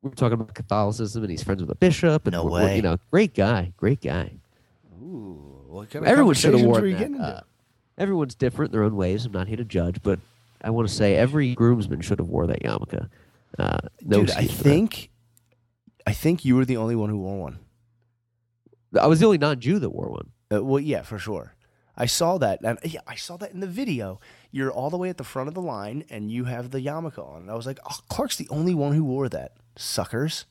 we 0.02 0.10
were 0.10 0.14
talking 0.16 0.34
about 0.34 0.54
Catholicism, 0.54 1.22
and 1.24 1.30
he's 1.30 1.42
friends 1.42 1.60
with 1.60 1.70
a 1.70 1.74
bishop. 1.74 2.26
And 2.26 2.32
No 2.32 2.44
we're- 2.44 2.64
we're- 2.64 2.76
You 2.76 2.82
know, 2.82 2.96
great 3.10 3.34
guy, 3.34 3.72
great 3.76 4.00
guy. 4.00 4.32
Ooh, 5.02 5.64
what 5.66 5.90
kind 5.90 6.04
of 6.04 6.10
Everyone 6.10 6.34
should 6.34 6.54
have 6.54 6.62
worn 6.62 6.92
that. 6.92 7.20
Uh, 7.20 7.40
everyone's 7.96 8.34
different 8.34 8.70
in 8.72 8.78
their 8.78 8.84
own 8.84 8.96
ways. 8.96 9.24
I'm 9.26 9.32
not 9.32 9.48
here 9.48 9.56
to 9.56 9.64
judge, 9.64 10.02
but 10.02 10.20
I 10.62 10.70
want 10.70 10.88
to 10.88 10.94
say 10.94 11.16
every 11.16 11.54
groomsman 11.54 12.00
should 12.02 12.18
have 12.18 12.28
wore 12.28 12.46
that 12.46 12.62
yarmulke. 12.62 13.08
Uh, 13.58 13.78
no 14.04 14.20
Dude, 14.20 14.30
I 14.32 14.44
think, 14.46 15.10
I 16.06 16.12
think 16.12 16.44
you 16.44 16.54
were 16.56 16.64
the 16.64 16.76
only 16.76 16.94
one 16.96 17.10
who 17.10 17.18
wore 17.18 17.38
one. 17.40 17.58
I 18.98 19.06
was 19.06 19.20
the 19.20 19.26
only 19.26 19.38
non-Jew 19.38 19.78
that 19.80 19.90
wore 19.90 20.10
one. 20.10 20.30
Uh, 20.52 20.64
well, 20.64 20.80
yeah, 20.80 21.02
for 21.02 21.18
sure. 21.18 21.54
I 21.96 22.06
saw 22.06 22.38
that, 22.38 22.60
and 22.62 22.78
yeah, 22.84 23.00
I 23.06 23.16
saw 23.16 23.36
that 23.38 23.52
in 23.52 23.60
the 23.60 23.66
video. 23.66 24.20
You're 24.50 24.70
all 24.72 24.90
the 24.90 24.96
way 24.96 25.10
at 25.10 25.18
the 25.18 25.24
front 25.24 25.48
of 25.48 25.54
the 25.54 25.60
line, 25.60 26.04
and 26.10 26.30
you 26.30 26.44
have 26.44 26.70
the 26.70 26.80
yarmulke 26.80 27.18
on. 27.18 27.42
And 27.42 27.50
I 27.50 27.54
was 27.54 27.66
like, 27.66 27.78
"Oh, 27.88 27.98
Clark's 28.08 28.36
the 28.36 28.48
only 28.50 28.74
one 28.74 28.92
who 28.92 29.04
wore 29.04 29.28
that." 29.28 29.52
Suckers. 29.76 30.46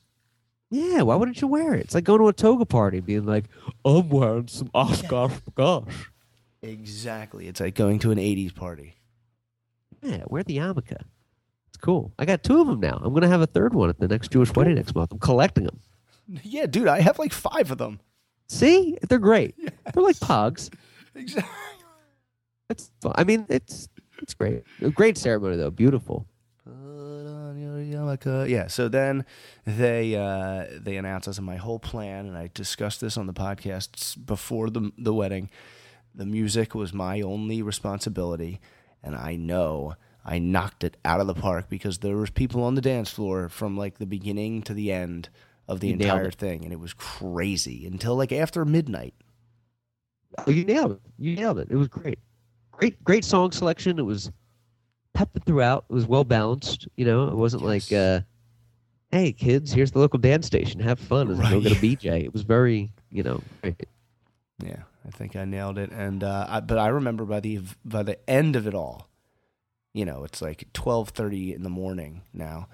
Yeah, 0.70 1.02
why 1.02 1.16
wouldn't 1.16 1.40
you 1.40 1.48
wear 1.48 1.74
it? 1.74 1.80
It's 1.80 1.94
like 1.94 2.04
going 2.04 2.20
to 2.20 2.28
a 2.28 2.32
toga 2.32 2.66
party 2.66 3.00
being 3.00 3.24
like, 3.24 3.46
I'm 3.86 4.08
wearing 4.10 4.48
some 4.48 4.70
Oshkosh 4.74 5.32
gosh. 5.54 6.10
Exactly. 6.62 7.48
It's 7.48 7.60
like 7.60 7.74
going 7.74 7.98
to 8.00 8.10
an 8.10 8.18
'80s 8.18 8.54
party. 8.54 8.94
Yeah, 10.02 10.24
wear 10.28 10.42
the 10.42 10.58
yarmulke. 10.58 10.96
It's 11.68 11.76
cool. 11.80 12.12
I 12.18 12.24
got 12.24 12.42
two 12.42 12.60
of 12.60 12.66
them 12.66 12.80
now. 12.80 13.00
I'm 13.02 13.10
going 13.12 13.22
to 13.22 13.28
have 13.28 13.40
a 13.40 13.46
third 13.46 13.74
one 13.74 13.88
at 13.88 13.98
the 13.98 14.08
next 14.08 14.30
Jewish 14.30 14.54
wedding 14.54 14.74
next 14.74 14.94
month. 14.94 15.12
I'm 15.12 15.18
collecting 15.18 15.64
them. 15.64 15.80
Yeah, 16.42 16.66
dude, 16.66 16.88
I 16.88 17.00
have 17.00 17.18
like 17.18 17.32
five 17.32 17.70
of 17.70 17.78
them. 17.78 18.00
See? 18.48 18.98
They're 19.08 19.18
great. 19.18 19.54
They're 19.94 20.02
like 20.02 20.16
pogs. 20.16 20.68
Exactly. 21.14 21.50
It's 22.68 22.90
fun. 23.00 23.12
I 23.16 23.24
mean, 23.24 23.46
it's 23.48 23.88
it's 24.22 24.34
great. 24.34 24.64
A 24.82 24.90
great 24.90 25.16
ceremony, 25.16 25.56
though. 25.56 25.70
Beautiful. 25.70 26.26
Put 26.64 26.72
on 26.72 27.58
your 27.58 27.78
yarmulke. 27.78 28.48
Yeah. 28.48 28.66
So 28.66 28.88
then 28.88 29.24
they 29.64 30.14
uh, 30.16 30.66
they 30.78 30.96
announced 30.96 31.28
us 31.28 31.38
and 31.38 31.46
my 31.46 31.56
whole 31.56 31.78
plan, 31.78 32.26
and 32.26 32.36
I 32.36 32.50
discussed 32.52 33.00
this 33.00 33.16
on 33.16 33.26
the 33.26 33.32
podcasts 33.32 34.14
before 34.24 34.70
the 34.70 34.92
the 34.98 35.14
wedding. 35.14 35.50
The 36.14 36.26
music 36.26 36.74
was 36.74 36.92
my 36.92 37.20
only 37.20 37.62
responsibility, 37.62 38.60
and 39.02 39.14
I 39.14 39.36
know 39.36 39.94
I 40.24 40.38
knocked 40.38 40.84
it 40.84 40.96
out 41.04 41.20
of 41.20 41.26
the 41.26 41.34
park 41.34 41.68
because 41.68 41.98
there 41.98 42.16
was 42.16 42.30
people 42.30 42.62
on 42.64 42.74
the 42.74 42.80
dance 42.80 43.10
floor 43.10 43.48
from 43.48 43.76
like 43.76 43.98
the 43.98 44.06
beginning 44.06 44.62
to 44.62 44.74
the 44.74 44.92
end 44.92 45.30
of 45.68 45.80
the 45.80 45.88
You 45.88 45.94
entire 45.94 46.30
thing, 46.30 46.64
and 46.64 46.72
it 46.72 46.80
was 46.80 46.92
crazy 46.92 47.86
until 47.86 48.16
like 48.16 48.32
after 48.32 48.64
midnight. 48.64 49.14
Oh, 50.46 50.50
you 50.50 50.64
nailed 50.64 50.92
it. 50.92 51.00
You 51.18 51.36
nailed 51.36 51.58
it. 51.58 51.68
It 51.70 51.76
was 51.76 51.88
great. 51.88 52.18
Great, 52.78 53.02
great 53.02 53.24
song 53.24 53.50
selection. 53.50 53.98
It 53.98 54.02
was 54.04 54.30
pepped 55.12 55.44
throughout. 55.44 55.84
It 55.90 55.92
was 55.92 56.06
well 56.06 56.22
balanced. 56.24 56.86
You 56.96 57.04
know, 57.06 57.26
it 57.28 57.34
wasn't 57.34 57.64
like, 57.64 57.92
uh, 57.92 58.20
"Hey, 59.10 59.32
kids, 59.32 59.72
here's 59.72 59.90
the 59.90 59.98
local 59.98 60.20
dance 60.20 60.46
station. 60.46 60.80
Have 60.80 61.00
fun 61.00 61.28
and 61.28 61.36
go 61.38 61.42
Right. 61.42 61.62
get 61.62 61.72
a 61.72 61.80
BJ." 61.80 62.22
It 62.24 62.32
was 62.32 62.42
very, 62.42 62.92
you 63.10 63.24
know, 63.24 63.42
great. 63.62 63.84
Yeah, 64.64 64.82
I 65.04 65.10
think 65.10 65.34
I 65.34 65.44
nailed 65.44 65.76
it. 65.76 65.90
And 65.90 66.22
uh, 66.22 66.46
I, 66.48 66.60
but 66.60 66.78
I 66.78 66.86
remember 66.88 67.24
by 67.24 67.40
the 67.40 67.60
by 67.84 68.04
the 68.04 68.18
end 68.30 68.54
of 68.54 68.68
it 68.68 68.74
all, 68.74 69.08
you 69.92 70.04
know, 70.04 70.22
it's 70.22 70.40
like 70.40 70.72
twelve 70.72 71.08
thirty 71.08 71.52
in 71.52 71.64
the 71.64 71.70
morning 71.70 72.22
now, 72.32 72.68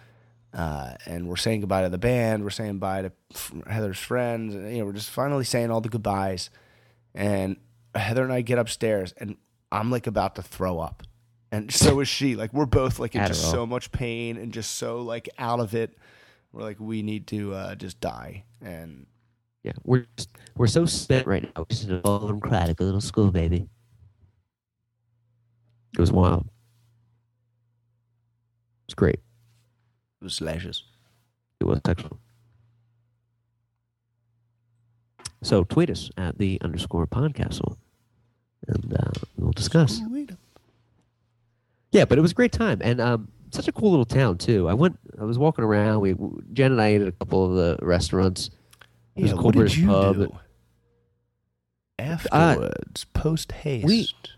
uh, 0.52 0.96
and 1.06 1.28
we're 1.28 1.36
saying 1.36 1.60
goodbye 1.60 1.82
to 1.82 1.88
the 1.88 1.96
band. 1.96 2.44
We're 2.44 2.50
saying 2.50 2.78
bye 2.78 3.00
to 3.02 3.12
Heather's 3.66 3.98
friends. 3.98 4.54
And, 4.54 4.70
you 4.70 4.80
know, 4.80 4.84
we're 4.84 4.92
just 4.92 5.08
finally 5.10 5.44
saying 5.44 5.70
all 5.70 5.80
the 5.80 5.88
goodbyes. 5.88 6.50
And 7.14 7.56
Heather 7.94 8.22
and 8.24 8.32
I 8.34 8.42
get 8.42 8.58
upstairs, 8.58 9.14
and 9.16 9.36
I'm 9.74 9.90
like 9.90 10.06
about 10.06 10.36
to 10.36 10.42
throw 10.42 10.78
up, 10.78 11.02
and 11.50 11.72
so 11.72 12.00
is 12.00 12.08
she. 12.08 12.36
Like 12.36 12.52
we're 12.52 12.66
both 12.66 12.98
like 12.98 13.14
in 13.14 13.26
just 13.26 13.50
so 13.50 13.66
much 13.66 13.90
pain 13.92 14.36
and 14.36 14.52
just 14.52 14.76
so 14.76 15.02
like 15.02 15.28
out 15.38 15.60
of 15.60 15.74
it. 15.74 15.98
We're 16.52 16.62
like 16.62 16.78
we 16.78 17.02
need 17.02 17.26
to 17.28 17.52
uh, 17.54 17.74
just 17.74 18.00
die. 18.00 18.44
And 18.62 19.06
Yeah, 19.64 19.72
we're 19.82 20.06
just, 20.16 20.30
we're 20.56 20.68
so 20.68 20.86
spent 20.86 21.26
right 21.26 21.42
now. 21.42 21.66
We 21.68 21.74
just 21.74 21.90
all 22.04 22.28
and 22.28 22.40
cried 22.40 22.68
like 22.68 22.80
a 22.80 22.84
little 22.84 23.00
school 23.00 23.30
baby. 23.32 23.68
It 25.94 26.00
was 26.00 26.12
wild. 26.12 26.48
It's 28.86 28.94
great. 28.94 29.16
it 29.16 30.24
was 30.24 30.40
lashes. 30.40 30.84
It 31.60 31.64
was 31.64 31.80
sexual. 31.86 32.18
So 35.42 35.64
tweet 35.64 35.90
us 35.90 36.10
at 36.16 36.38
the 36.38 36.58
underscore 36.62 37.06
podcastle, 37.06 37.76
and 38.68 38.94
uh, 38.98 39.10
we'll 39.36 39.52
discuss. 39.52 40.00
Yeah, 41.92 42.04
but 42.04 42.18
it 42.18 42.22
was 42.22 42.32
a 42.32 42.34
great 42.34 42.52
time, 42.52 42.80
and 42.82 43.00
um, 43.00 43.28
such 43.52 43.68
a 43.68 43.72
cool 43.72 43.90
little 43.90 44.04
town 44.04 44.36
too. 44.38 44.68
I 44.68 44.74
went, 44.74 44.98
I 45.20 45.24
was 45.24 45.38
walking 45.38 45.64
around. 45.64 46.00
We 46.00 46.16
Jen 46.52 46.72
and 46.72 46.82
I 46.82 46.88
ate 46.88 47.02
at 47.02 47.08
a 47.08 47.12
couple 47.12 47.44
of 47.46 47.52
the 47.54 47.84
restaurants. 47.84 48.50
There's 49.16 49.28
Yeah, 49.30 49.34
a 49.34 49.36
cool 49.36 49.44
what 49.46 49.54
did 49.54 49.76
you 49.76 49.86
pub. 49.86 50.16
do 50.16 50.36
afterwards, 51.98 53.04
post 53.14 53.52
haste? 53.52 54.32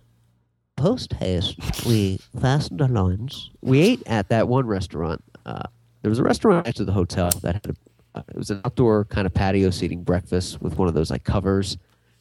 post 0.77 1.15
haste, 1.15 1.87
we 1.87 2.19
fastened 2.39 2.83
our 2.83 2.89
loins. 2.89 3.51
We 3.63 3.81
ate 3.81 4.03
at 4.07 4.29
that 4.29 4.47
one 4.49 4.67
restaurant. 4.67 5.25
Uh, 5.47 5.63
there 6.03 6.11
was 6.11 6.19
a 6.19 6.23
restaurant 6.23 6.67
next 6.67 6.77
to 6.77 6.85
the 6.85 6.93
hotel 6.93 7.31
that 7.43 7.55
had 7.55 7.67
a, 7.67 8.19
uh, 8.19 8.23
it 8.29 8.37
was 8.37 8.51
an 8.51 8.61
outdoor 8.65 9.07
kind 9.07 9.27
of 9.27 9.33
patio 9.33 9.71
seating 9.71 10.03
breakfast 10.03 10.61
with 10.61 10.77
one 10.77 10.87
of 10.89 10.93
those 10.95 11.11
like 11.11 11.25
covers. 11.25 11.79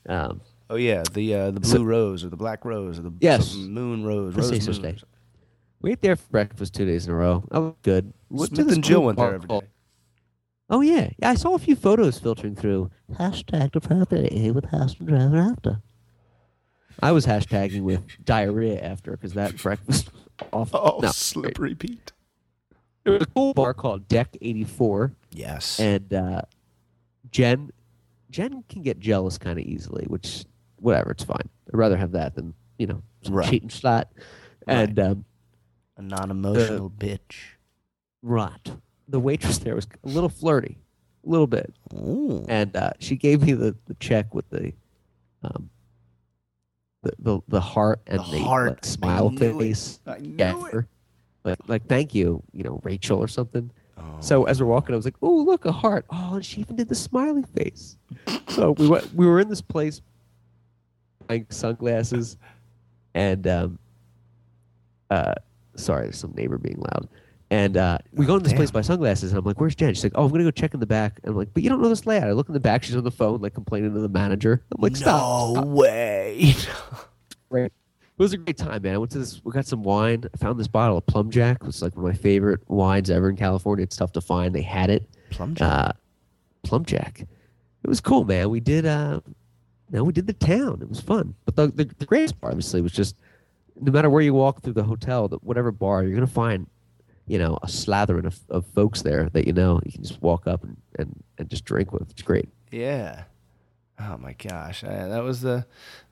Um, 0.08 0.40
Oh 0.70 0.76
yeah, 0.76 1.04
the 1.14 1.34
uh, 1.36 1.52
the 1.52 1.60
blue 1.60 1.70
So- 1.72 1.84
rose 1.84 2.24
or 2.24 2.30
the 2.30 2.38
black 2.38 2.66
rose 2.66 2.98
or 3.00 3.04
the 3.04 3.14
Yes. 3.20 3.54
moon 3.56 4.04
rose. 4.06 4.36
Rose 4.36 4.52
moon. 4.52 4.74
steak. 4.74 5.04
we 5.82 5.92
ate 5.92 6.02
there 6.02 6.16
for 6.16 6.28
breakfast 6.32 6.74
two 6.74 6.86
days 6.86 7.06
in 7.06 7.12
a 7.14 7.16
row. 7.16 7.44
That 7.52 7.60
was 7.62 7.74
good. 7.84 8.14
Went 8.30 8.56
Smith 8.56 8.72
and 8.72 8.84
Jill 8.84 9.04
went 9.04 9.18
there 9.18 9.36
every 9.36 9.48
day. 9.48 9.62
Oh 10.70 10.82
yeah, 10.82 11.10
yeah. 11.20 11.30
I 11.30 11.36
saw 11.36 11.54
a 11.54 11.60
few 11.60 11.76
photos 11.76 12.18
filtering 12.18 12.56
through. 12.56 12.90
Hashtag 13.14 13.74
the 13.74 13.82
property 13.82 14.50
with 14.50 14.66
hashtag 14.66 15.06
driver 15.06 15.38
after. 15.38 15.82
I 17.04 17.12
was 17.12 17.26
hashtagging 17.28 17.82
with 17.82 18.02
diarrhea 18.24 18.82
after 18.82 19.12
because 19.12 19.34
that 19.34 19.58
breakfast 19.62 20.10
was 20.12 20.48
awful. 20.52 20.80
Oh, 20.82 21.00
No, 21.02 21.12
slippery 21.12 21.76
Pete. 21.76 22.14
There 23.04 23.14
was 23.14 23.22
a 23.22 23.26
cool 23.28 23.54
bar 23.54 23.76
called 23.76 24.08
Deck 24.08 24.36
84, 24.42 25.12
Yes. 25.32 25.80
and 25.80 26.12
uh, 26.12 26.42
Jen, 27.30 27.70
Jen 28.32 28.64
can 28.68 28.82
get 28.82 28.98
jealous 28.98 29.38
kind 29.38 29.60
of 29.60 29.66
easily, 29.66 30.06
which 30.08 30.46
whatever, 30.78 31.12
it's 31.12 31.24
fine. 31.24 31.50
I'd 31.74 31.78
rather 31.78 31.98
have 31.98 32.12
that 32.14 32.36
than 32.36 32.54
you 32.78 32.88
know 32.88 33.02
some 33.24 33.36
Right. 33.36 33.50
cheating 33.50 33.70
slot. 33.70 34.12
And 34.68 34.98
um, 35.00 35.26
a 35.98 36.02
non-emotional 36.02 36.90
bitch. 36.90 37.54
right, 38.22 38.72
the 39.08 39.20
waitress 39.20 39.60
there 39.60 39.76
was 39.76 39.88
a 40.04 40.08
little 40.08 40.30
flirty, 40.30 40.78
a 41.26 41.30
little 41.30 41.48
bit. 41.48 41.74
Ooh. 41.94 42.44
and 42.50 42.76
uh, 42.76 42.92
she 43.00 43.16
gave 43.16 43.42
me 43.44 43.54
the, 43.54 43.76
the 43.86 43.94
check 43.96 44.34
with 44.34 44.50
the 44.50 44.74
um 45.44 45.70
the 47.04 47.12
the, 47.20 47.40
the 47.48 47.62
heart 47.62 48.02
and 48.08 48.20
The 48.20 48.32
the, 48.32 48.40
heart. 48.40 48.70
like, 48.70 48.86
smile 48.86 49.32
I 49.36 49.38
face. 49.38 50.00
I 50.08 50.18
knew 50.18 50.36
Yeah, 50.40 50.66
it. 50.74 50.86
like 51.44 51.58
like 51.68 51.88
thank 51.88 52.16
you, 52.16 52.42
you 52.52 52.64
know, 52.64 52.80
Rachel 52.84 53.20
or 53.20 53.28
something. 53.28 53.70
Oh. 53.98 54.18
So 54.20 54.44
as 54.46 54.60
we're 54.62 54.68
walking, 54.68 54.94
I 54.94 54.98
was 54.98 55.06
like, 55.06 55.16
"Oh, 55.22 55.36
look, 55.44 55.66
a 55.66 55.72
heart!" 55.72 56.06
Oh, 56.10 56.34
and 56.36 56.46
she 56.46 56.62
even 56.62 56.76
did 56.76 56.90
the 56.90 56.96
smiley 56.96 57.44
face. 57.56 57.98
so 58.50 58.72
we 58.72 58.88
went. 58.90 59.14
We 59.14 59.26
were 59.28 59.40
in 59.40 59.48
this 59.50 59.62
place 59.62 60.02
buying 61.28 61.46
sunglasses, 61.50 62.38
and 63.14 63.46
um, 63.48 63.80
uh, 65.10 65.34
sorry, 65.76 66.04
there's 66.06 66.18
some 66.18 66.34
neighbor 66.36 66.58
being 66.58 66.78
loud. 66.80 67.08
And 67.52 67.78
uh, 67.78 68.00
we 68.12 68.26
go 68.26 68.36
in 68.38 68.44
this 68.44 68.54
place 68.54 68.72
by 68.72 68.82
sunglasses, 68.82 69.32
and 69.32 69.40
I'm 69.40 69.46
like, 69.46 69.60
"Where's 69.60 69.76
Jen?" 69.76 69.94
She's 69.94 70.04
like, 70.04 70.14
"Oh, 70.16 70.26
I'm 70.26 70.32
gonna 70.32 70.44
go 70.44 70.52
check 70.52 70.74
in 70.74 70.80
the 70.80 70.88
back." 70.88 71.20
And 71.24 71.32
I'm 71.32 71.38
like, 71.38 71.54
"But 71.54 71.62
you 71.62 71.70
don't 71.70 71.82
know 71.82 71.90
this 71.90 72.06
layout." 72.08 72.28
I 72.28 72.32
look 72.32 72.48
in 72.50 72.54
the 72.54 72.60
back. 72.60 72.84
She's 72.84 72.96
on 72.96 73.04
the 73.04 73.12
phone, 73.12 73.40
like 73.40 73.54
complaining 73.54 73.94
to 73.94 74.00
the 74.00 74.10
manager. 74.10 74.64
I'm 74.76 74.82
like, 74.82 74.96
"Stop!" 74.96 75.54
no 75.54 75.62
stop." 75.62 75.68
way. 75.68 76.56
Great. 77.50 77.72
It 78.18 78.22
was 78.24 78.32
a 78.34 78.38
great 78.38 78.58
time, 78.58 78.82
man. 78.82 78.96
I 78.96 78.98
went 78.98 79.12
to 79.12 79.20
this. 79.20 79.44
We 79.44 79.52
got 79.52 79.66
some 79.68 79.84
wine. 79.84 80.24
I 80.34 80.38
found 80.38 80.58
this 80.58 80.70
bottle 80.70 80.98
of 80.98 81.06
PlumpJack. 81.06 81.56
It 81.56 81.64
was 81.64 81.82
like 81.82 81.96
one 81.98 82.06
of 82.06 82.12
my 82.16 82.18
favorite 82.18 82.62
wines 82.70 83.10
ever 83.10 83.30
in 83.30 83.36
California. 83.36 83.84
It's 83.84 83.98
tough 83.98 84.14
to 84.14 84.22
find. 84.22 84.56
They 84.56 84.62
had 84.62 84.90
it 84.90 85.08
Plum 85.32 85.54
jam. 85.54 85.70
uh, 85.70 85.92
PlumpJack. 86.66 87.22
It 87.22 87.88
was 87.88 88.00
cool, 88.00 88.24
man. 88.24 88.50
We 88.50 88.62
did, 88.62 88.86
uh, 88.86 89.20
no, 89.92 90.04
we 90.04 90.14
did 90.14 90.28
the 90.28 90.34
town. 90.34 90.80
It 90.82 90.90
was 90.90 91.00
fun. 91.00 91.36
But 91.46 91.56
the, 91.56 91.68
the, 91.68 91.86
the 91.98 92.06
greatest 92.06 92.40
part, 92.42 92.52
obviously, 92.54 92.82
was 92.82 92.92
just 92.92 93.16
no 93.80 93.92
matter 93.92 94.10
where 94.10 94.22
you 94.22 94.34
walk 94.34 94.62
through 94.62 94.74
the 94.74 94.84
hotel, 94.84 95.28
the, 95.28 95.38
whatever 95.38 95.72
bar, 95.72 96.04
you're 96.04 96.16
gonna 96.16 96.28
find, 96.28 96.68
you 97.28 97.38
know, 97.38 97.58
a 97.62 97.68
slathering 97.68 98.26
of, 98.26 98.40
of 98.50 98.66
folks 98.68 99.02
there 99.02 99.30
that 99.34 99.46
you 99.46 99.54
know 99.54 99.80
you 99.86 99.92
can 99.92 100.04
just 100.04 100.22
walk 100.22 100.48
up 100.48 100.64
and, 100.64 100.78
and, 100.98 101.24
and 101.38 101.50
just 101.50 101.66
drink 101.66 101.92
with. 101.92 102.10
It's 102.10 102.22
great. 102.22 102.50
Yeah. 102.72 103.24
Oh 103.98 104.18
my 104.18 104.34
gosh, 104.34 104.84
Uh, 104.84 105.08
that 105.08 105.24
was 105.24 105.40
the 105.40 105.66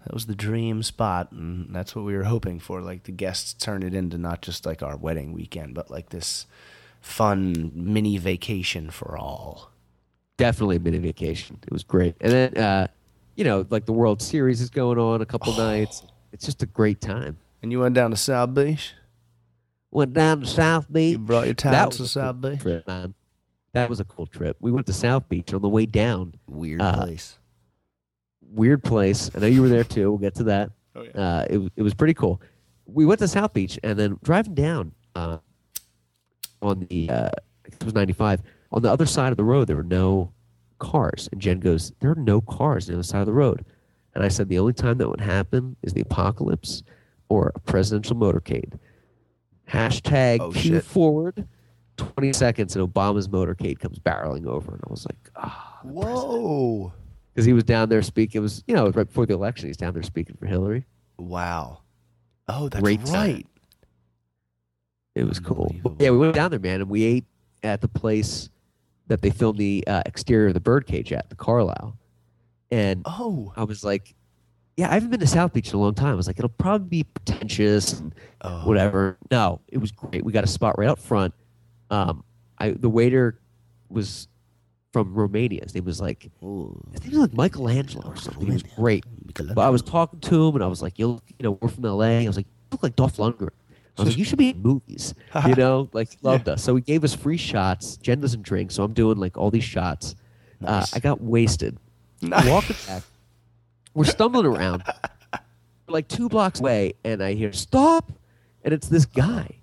that 0.05 0.13
was 0.13 0.25
the 0.27 0.35
dream 0.35 0.83
spot, 0.83 1.33
and 1.33 1.75
that's 1.75 1.93
what 1.93 2.05
we 2.05 2.15
were 2.15 2.23
hoping 2.23 2.59
for. 2.59 2.79
Like 2.81 3.03
the 3.03 3.11
guests 3.11 3.53
turned 3.53 3.83
it 3.83 3.93
into 3.93 4.17
not 4.17 4.41
just 4.41 4.65
like 4.65 4.81
our 4.81 4.95
wedding 4.95 5.33
weekend, 5.33 5.73
but 5.75 5.91
like 5.91 6.09
this 6.09 6.47
fun 7.01 7.71
mini 7.75 8.17
vacation 8.17 8.89
for 8.89 9.17
all. 9.17 9.71
Definitely 10.37 10.77
a 10.77 10.79
mini 10.79 10.99
vacation. 10.99 11.59
It 11.63 11.73
was 11.73 11.83
great. 11.83 12.15
And 12.21 12.31
then, 12.31 12.57
uh, 12.57 12.87
you 13.35 13.43
know, 13.43 13.65
like 13.69 13.85
the 13.85 13.93
World 13.93 14.21
Series 14.21 14.61
is 14.61 14.69
going 14.69 14.97
on 14.97 15.21
a 15.21 15.25
couple 15.25 15.55
nights. 15.57 16.03
It's 16.31 16.45
just 16.45 16.63
a 16.63 16.65
great 16.65 17.01
time. 17.01 17.37
And 17.61 17.71
you 17.71 17.79
went 17.79 17.95
down 17.95 18.11
to 18.11 18.17
South 18.17 18.53
Beach. 18.53 18.93
Went 19.91 20.13
down 20.13 20.41
to 20.41 20.45
South 20.47 20.91
Beach. 20.91 21.13
You 21.13 21.19
brought 21.19 21.45
your 21.45 21.53
That 21.53 21.71
towels 21.71 21.99
was 21.99 22.13
to 22.13 22.19
a 22.19 22.23
South 22.23 22.41
cool 22.41 22.51
Beach. 22.51 22.59
trip, 22.61 22.87
man. 22.87 23.13
That 23.73 23.89
was 23.89 23.99
a 23.99 24.03
cool 24.05 24.27
trip. 24.27 24.57
We 24.59 24.71
went 24.71 24.85
to 24.87 24.93
South 24.93 25.27
Beach 25.29 25.53
on 25.53 25.61
the 25.61 25.69
way 25.69 25.85
down. 25.85 26.35
Weird 26.47 26.81
Uh, 26.81 26.95
place. 27.05 27.37
Weird 28.51 28.83
place. 28.83 29.31
I 29.35 29.39
know 29.39 29.47
you 29.47 29.61
were 29.61 29.69
there 29.69 29.83
too. 29.83 30.09
We'll 30.11 30.19
get 30.19 30.35
to 30.35 30.43
that. 30.45 30.71
Oh 30.95 31.01
yeah. 31.01 31.09
Uh, 31.19 31.45
it, 31.49 31.71
it 31.77 31.81
was 31.81 31.95
pretty 31.95 32.13
cool. 32.13 32.39
We 32.85 33.03
went 33.07 33.19
to 33.21 33.27
South 33.27 33.51
Beach 33.53 33.79
and 33.81 33.97
then 33.97 34.19
driving 34.21 34.53
down 34.53 34.91
uh, 35.15 35.39
on 36.61 36.85
the, 36.87 37.09
uh, 37.09 37.29
it 37.65 37.83
was 37.83 37.95
95, 37.95 38.43
on 38.71 38.83
the 38.83 38.91
other 38.91 39.07
side 39.07 39.31
of 39.31 39.37
the 39.37 39.43
road, 39.43 39.65
there 39.65 39.75
were 39.75 39.81
no 39.83 40.32
cars. 40.83 41.27
And 41.31 41.41
Jen 41.41 41.59
goes, 41.59 41.91
There 41.99 42.11
are 42.11 42.15
no 42.15 42.41
cars 42.41 42.87
on 42.87 42.93
the 42.93 42.99
other 42.99 43.03
side 43.03 43.21
of 43.21 43.25
the 43.27 43.33
road. 43.33 43.65
And 44.13 44.23
I 44.23 44.27
said, 44.27 44.49
The 44.49 44.59
only 44.59 44.73
time 44.73 44.97
that 44.99 45.09
would 45.09 45.21
happen 45.21 45.75
is 45.81 45.93
the 45.93 46.01
apocalypse 46.01 46.83
or 47.29 47.51
a 47.55 47.59
presidential 47.59 48.15
motorcade. 48.15 48.77
Hashtag 49.69 50.39
Oh, 50.41 50.51
cue 50.51 50.73
shit. 50.75 50.83
forward 50.83 51.47
20 51.97 52.33
seconds 52.33 52.75
and 52.75 52.87
Obama's 52.93 53.27
motorcade 53.27 53.79
comes 53.79 53.97
barreling 53.99 54.45
over. 54.45 54.71
And 54.73 54.81
I 54.85 54.91
was 54.91 55.05
like, 55.05 55.29
Ah, 55.35 55.79
Whoa. 55.83 56.91
because 57.33 57.45
he 57.45 57.53
was 57.53 57.63
down 57.63 57.89
there 57.89 58.01
speaking. 58.01 58.39
It 58.39 58.41
was, 58.41 58.63
you 58.67 58.75
know, 58.75 58.83
was 58.85 58.95
right 58.95 59.07
before 59.07 59.25
the 59.25 59.33
election. 59.33 59.67
He's 59.67 59.77
down 59.77 59.93
there 59.93 60.03
speaking 60.03 60.35
for 60.39 60.45
Hillary. 60.45 60.85
Wow. 61.17 61.79
Oh, 62.47 62.67
that's 62.69 62.81
Great 62.83 63.05
time. 63.05 63.13
right. 63.13 63.47
It 65.15 65.25
was 65.25 65.39
cool. 65.39 65.73
Yeah, 65.99 66.09
we 66.09 66.17
went 66.17 66.33
down 66.35 66.49
there, 66.49 66.59
man, 66.59 66.81
and 66.81 66.89
we 66.89 67.03
ate 67.03 67.25
at 67.61 67.81
the 67.81 67.87
place 67.87 68.49
that 69.13 69.21
they 69.21 69.29
filmed 69.29 69.59
the 69.59 69.83
uh, 69.85 70.01
exterior 70.07 70.47
of 70.47 70.55
the 70.55 70.59
birdcage 70.59 71.13
at, 71.13 71.29
the 71.29 71.35
Carlyle. 71.35 71.95
And 72.71 73.03
Oh. 73.05 73.53
I 73.55 73.63
was 73.63 73.83
like, 73.83 74.15
yeah, 74.75 74.89
I 74.89 74.95
haven't 74.95 75.11
been 75.11 75.19
to 75.19 75.27
South 75.27 75.53
Beach 75.53 75.69
in 75.69 75.75
a 75.75 75.79
long 75.79 75.93
time. 75.93 76.13
I 76.13 76.15
was 76.15 76.25
like, 76.25 76.39
it'll 76.39 76.49
probably 76.49 76.87
be 76.87 77.03
pretentious 77.03 77.99
and 77.99 78.15
oh. 78.41 78.65
whatever. 78.67 79.19
No, 79.29 79.61
it 79.67 79.77
was 79.77 79.91
great. 79.91 80.25
We 80.25 80.33
got 80.33 80.43
a 80.43 80.47
spot 80.47 80.79
right 80.79 80.89
up 80.89 80.97
front. 80.97 81.35
Um, 81.91 82.23
I 82.57 82.71
the 82.71 82.89
waiter 82.89 83.39
was 83.87 84.27
from 84.93 85.13
Romania. 85.13 85.61
His 85.61 85.75
name 85.75 85.85
was 85.85 86.01
like 86.01 86.31
Ooh. 86.41 86.81
his 86.93 87.03
name 87.03 87.11
was 87.11 87.19
like 87.29 87.33
Michelangelo 87.35 88.09
or 88.09 88.15
something. 88.15 88.47
He 88.47 88.51
was 88.51 88.63
great. 88.63 89.05
But 89.35 89.59
I 89.59 89.69
was 89.69 89.83
talking 89.83 90.21
to 90.21 90.47
him, 90.47 90.55
and 90.55 90.63
I 90.63 90.67
was 90.67 90.81
like, 90.81 90.97
"You, 90.97 91.19
you 91.37 91.43
know, 91.43 91.59
we're 91.61 91.69
from 91.69 91.83
LA." 91.83 92.05
I 92.21 92.25
was 92.27 92.37
like, 92.37 92.47
"You 92.47 92.67
look 92.71 92.81
like 92.81 92.95
Dolph 92.95 93.17
Lundgren." 93.17 93.49
I 93.97 94.01
was 94.01 94.09
like, 94.09 94.17
"You 94.17 94.23
should 94.25 94.39
be 94.39 94.49
in 94.49 94.61
movies." 94.61 95.13
You 95.47 95.55
know, 95.57 95.89
like 95.93 96.09
loved 96.21 96.49
us. 96.49 96.63
So 96.63 96.75
he 96.75 96.81
gave 96.81 97.03
us 97.03 97.13
free 97.13 97.37
shots. 97.37 97.97
Jen 97.97 98.19
doesn't 98.19 98.41
drink, 98.43 98.71
so 98.71 98.83
I'm 98.83 98.93
doing 98.93 99.17
like 99.17 99.37
all 99.37 99.51
these 99.51 99.63
shots. 99.63 100.15
Uh, 100.65 100.85
I 100.93 100.99
got 100.99 101.21
wasted. 101.21 101.77
Nice. 102.21 102.47
Walking 102.47 102.75
back, 102.87 103.03
we're 103.93 104.05
stumbling 104.05 104.45
around, 104.45 104.83
like 105.87 106.07
two 106.07 106.29
blocks 106.29 106.59
away, 106.59 106.93
and 107.03 107.21
I 107.21 107.33
hear 107.33 107.51
"stop," 107.51 108.11
and 108.63 108.73
it's 108.73 108.87
this 108.87 109.05
guy, 109.05 109.57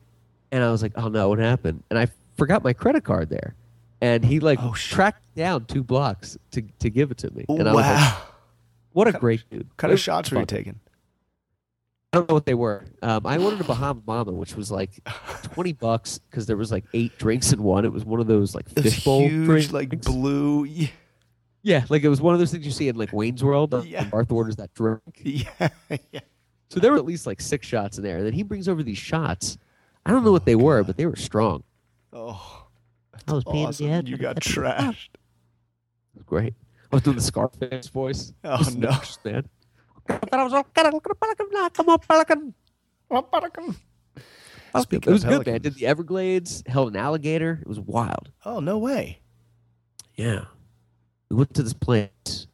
and 0.53 0.63
I 0.63 0.71
was 0.71 0.83
like, 0.83 0.93
"Oh 0.97 1.09
no, 1.09 1.29
what 1.31 1.39
happened?" 1.39 1.83
And 1.91 1.99
I 1.99 2.09
forgot 2.37 2.63
my 2.63 2.73
credit 2.75 3.03
card 3.03 3.31
there, 3.31 3.55
and 4.01 4.25
he 4.25 4.41
like 4.41 4.59
Oh, 4.63 4.75
tracked 4.75 5.35
down 5.35 5.65
two 5.65 5.83
blocks 5.83 6.37
to 6.53 6.63
to 6.81 6.91
give 6.91 7.11
it 7.11 7.19
to 7.19 7.31
me, 7.33 7.47
and 7.49 7.69
I 7.69 7.73
was 7.73 7.83
like, 7.85 8.15
"What 8.93 9.09
a 9.09 9.13
great 9.13 9.43
dude!" 9.51 9.67
What 9.69 9.77
kind 9.79 9.93
of 9.93 9.99
shots 10.01 10.31
were 10.31 10.41
you 10.41 10.47
taking? 10.47 10.79
I 12.13 12.17
don't 12.19 12.29
know 12.29 12.35
what 12.35 12.45
they 12.47 12.55
were. 12.55 12.85
Um, 13.03 13.25
I 13.25 13.39
ordered 13.39 13.61
a 13.61 13.65
Bahama 13.65 14.03
Mama, 14.07 14.33
which 14.33 14.57
was 14.57 14.71
like 14.71 14.91
twenty 15.55 15.73
bucks 15.73 16.19
because 16.19 16.47
there 16.47 16.57
was 16.57 16.73
like 16.73 16.85
eight 16.93 17.17
drinks 17.19 17.53
in 17.53 17.63
one. 17.63 17.85
It 17.85 17.93
was 17.93 18.05
one 18.05 18.19
of 18.21 18.27
those 18.27 18.55
like 18.55 18.69
fishbowl 18.69 19.21
huge, 19.29 19.45
drinks. 19.47 19.73
like 19.73 20.01
blue. 20.03 20.65
Yeah. 20.65 20.89
yeah, 21.63 21.85
like 21.89 22.03
it 22.03 22.09
was 22.09 22.21
one 22.21 22.35
of 22.35 22.41
those 22.41 22.51
things 22.51 22.65
you 22.67 22.73
see 22.73 22.89
in 22.89 22.97
like 22.97 23.13
Wayne's 23.13 23.45
World. 23.45 23.75
uh, 23.75 23.83
Yeah. 23.83 24.01
when 24.03 24.11
Martha 24.11 24.35
orders 24.35 24.57
that 24.57 24.75
drink. 24.75 25.01
Yeah. 25.23 25.69
yeah. 26.11 26.21
So 26.69 26.81
there 26.81 26.91
were 26.93 26.99
at 26.99 27.05
least 27.05 27.27
like 27.27 27.41
six 27.41 27.67
shots 27.67 27.97
in 27.99 28.05
there. 28.05 28.17
And 28.19 28.27
then 28.27 28.33
he 28.33 28.43
brings 28.43 28.69
over 28.69 28.83
these 28.83 28.99
shots. 28.99 29.59
I 30.07 30.11
don't 30.11 30.25
know 30.25 30.33
what 30.33 30.45
they 30.47 30.55
were, 30.57 30.83
but 30.85 30.97
they 30.97 31.07
were 31.07 31.17
strong. 31.17 31.63
Oh, 32.13 32.67
I 33.29 33.33
was 33.33 33.45
peeing 33.45 33.55
in 33.63 33.67
awesome. 33.67 33.87
the 33.87 33.93
head. 33.93 34.09
You 34.09 34.17
got 34.17 34.29
I 34.29 34.31
had 34.31 34.43
to- 34.43 34.51
trashed. 34.51 35.09
It 35.15 36.17
was 36.17 36.23
great. 36.25 36.55
I 36.93 36.97
was 36.97 37.03
doing 37.03 37.17
the 37.17 37.23
Scarface 37.23 37.87
voice. 37.89 38.33
Oh, 38.45 38.65
no. 38.77 38.89
nervous, 38.91 39.19
man. 39.25 39.49
Speaking 40.19 40.41
it 40.41 40.45
was 40.45 40.53
all 40.53 40.67
gotta 40.75 40.91
look 40.91 41.07
at 41.07 41.13
a 41.13 41.15
pack 41.15 41.41
of 41.41 41.51
good, 41.51 41.53
man. 41.53 41.71
pelicans. 43.29 43.77
Did 45.63 45.75
the 45.75 45.87
Everglades, 45.87 46.63
held 46.67 46.91
an 46.91 46.97
alligator. 46.97 47.59
It 47.61 47.67
was 47.67 47.81
wild. 47.81 48.31
Oh, 48.45 48.61
no 48.61 48.79
way. 48.79 49.21
Yeah. 50.15 50.45
We 51.29 51.37
went 51.37 51.55
to 51.55 51.63
this 51.63 51.73
place. 51.73 52.47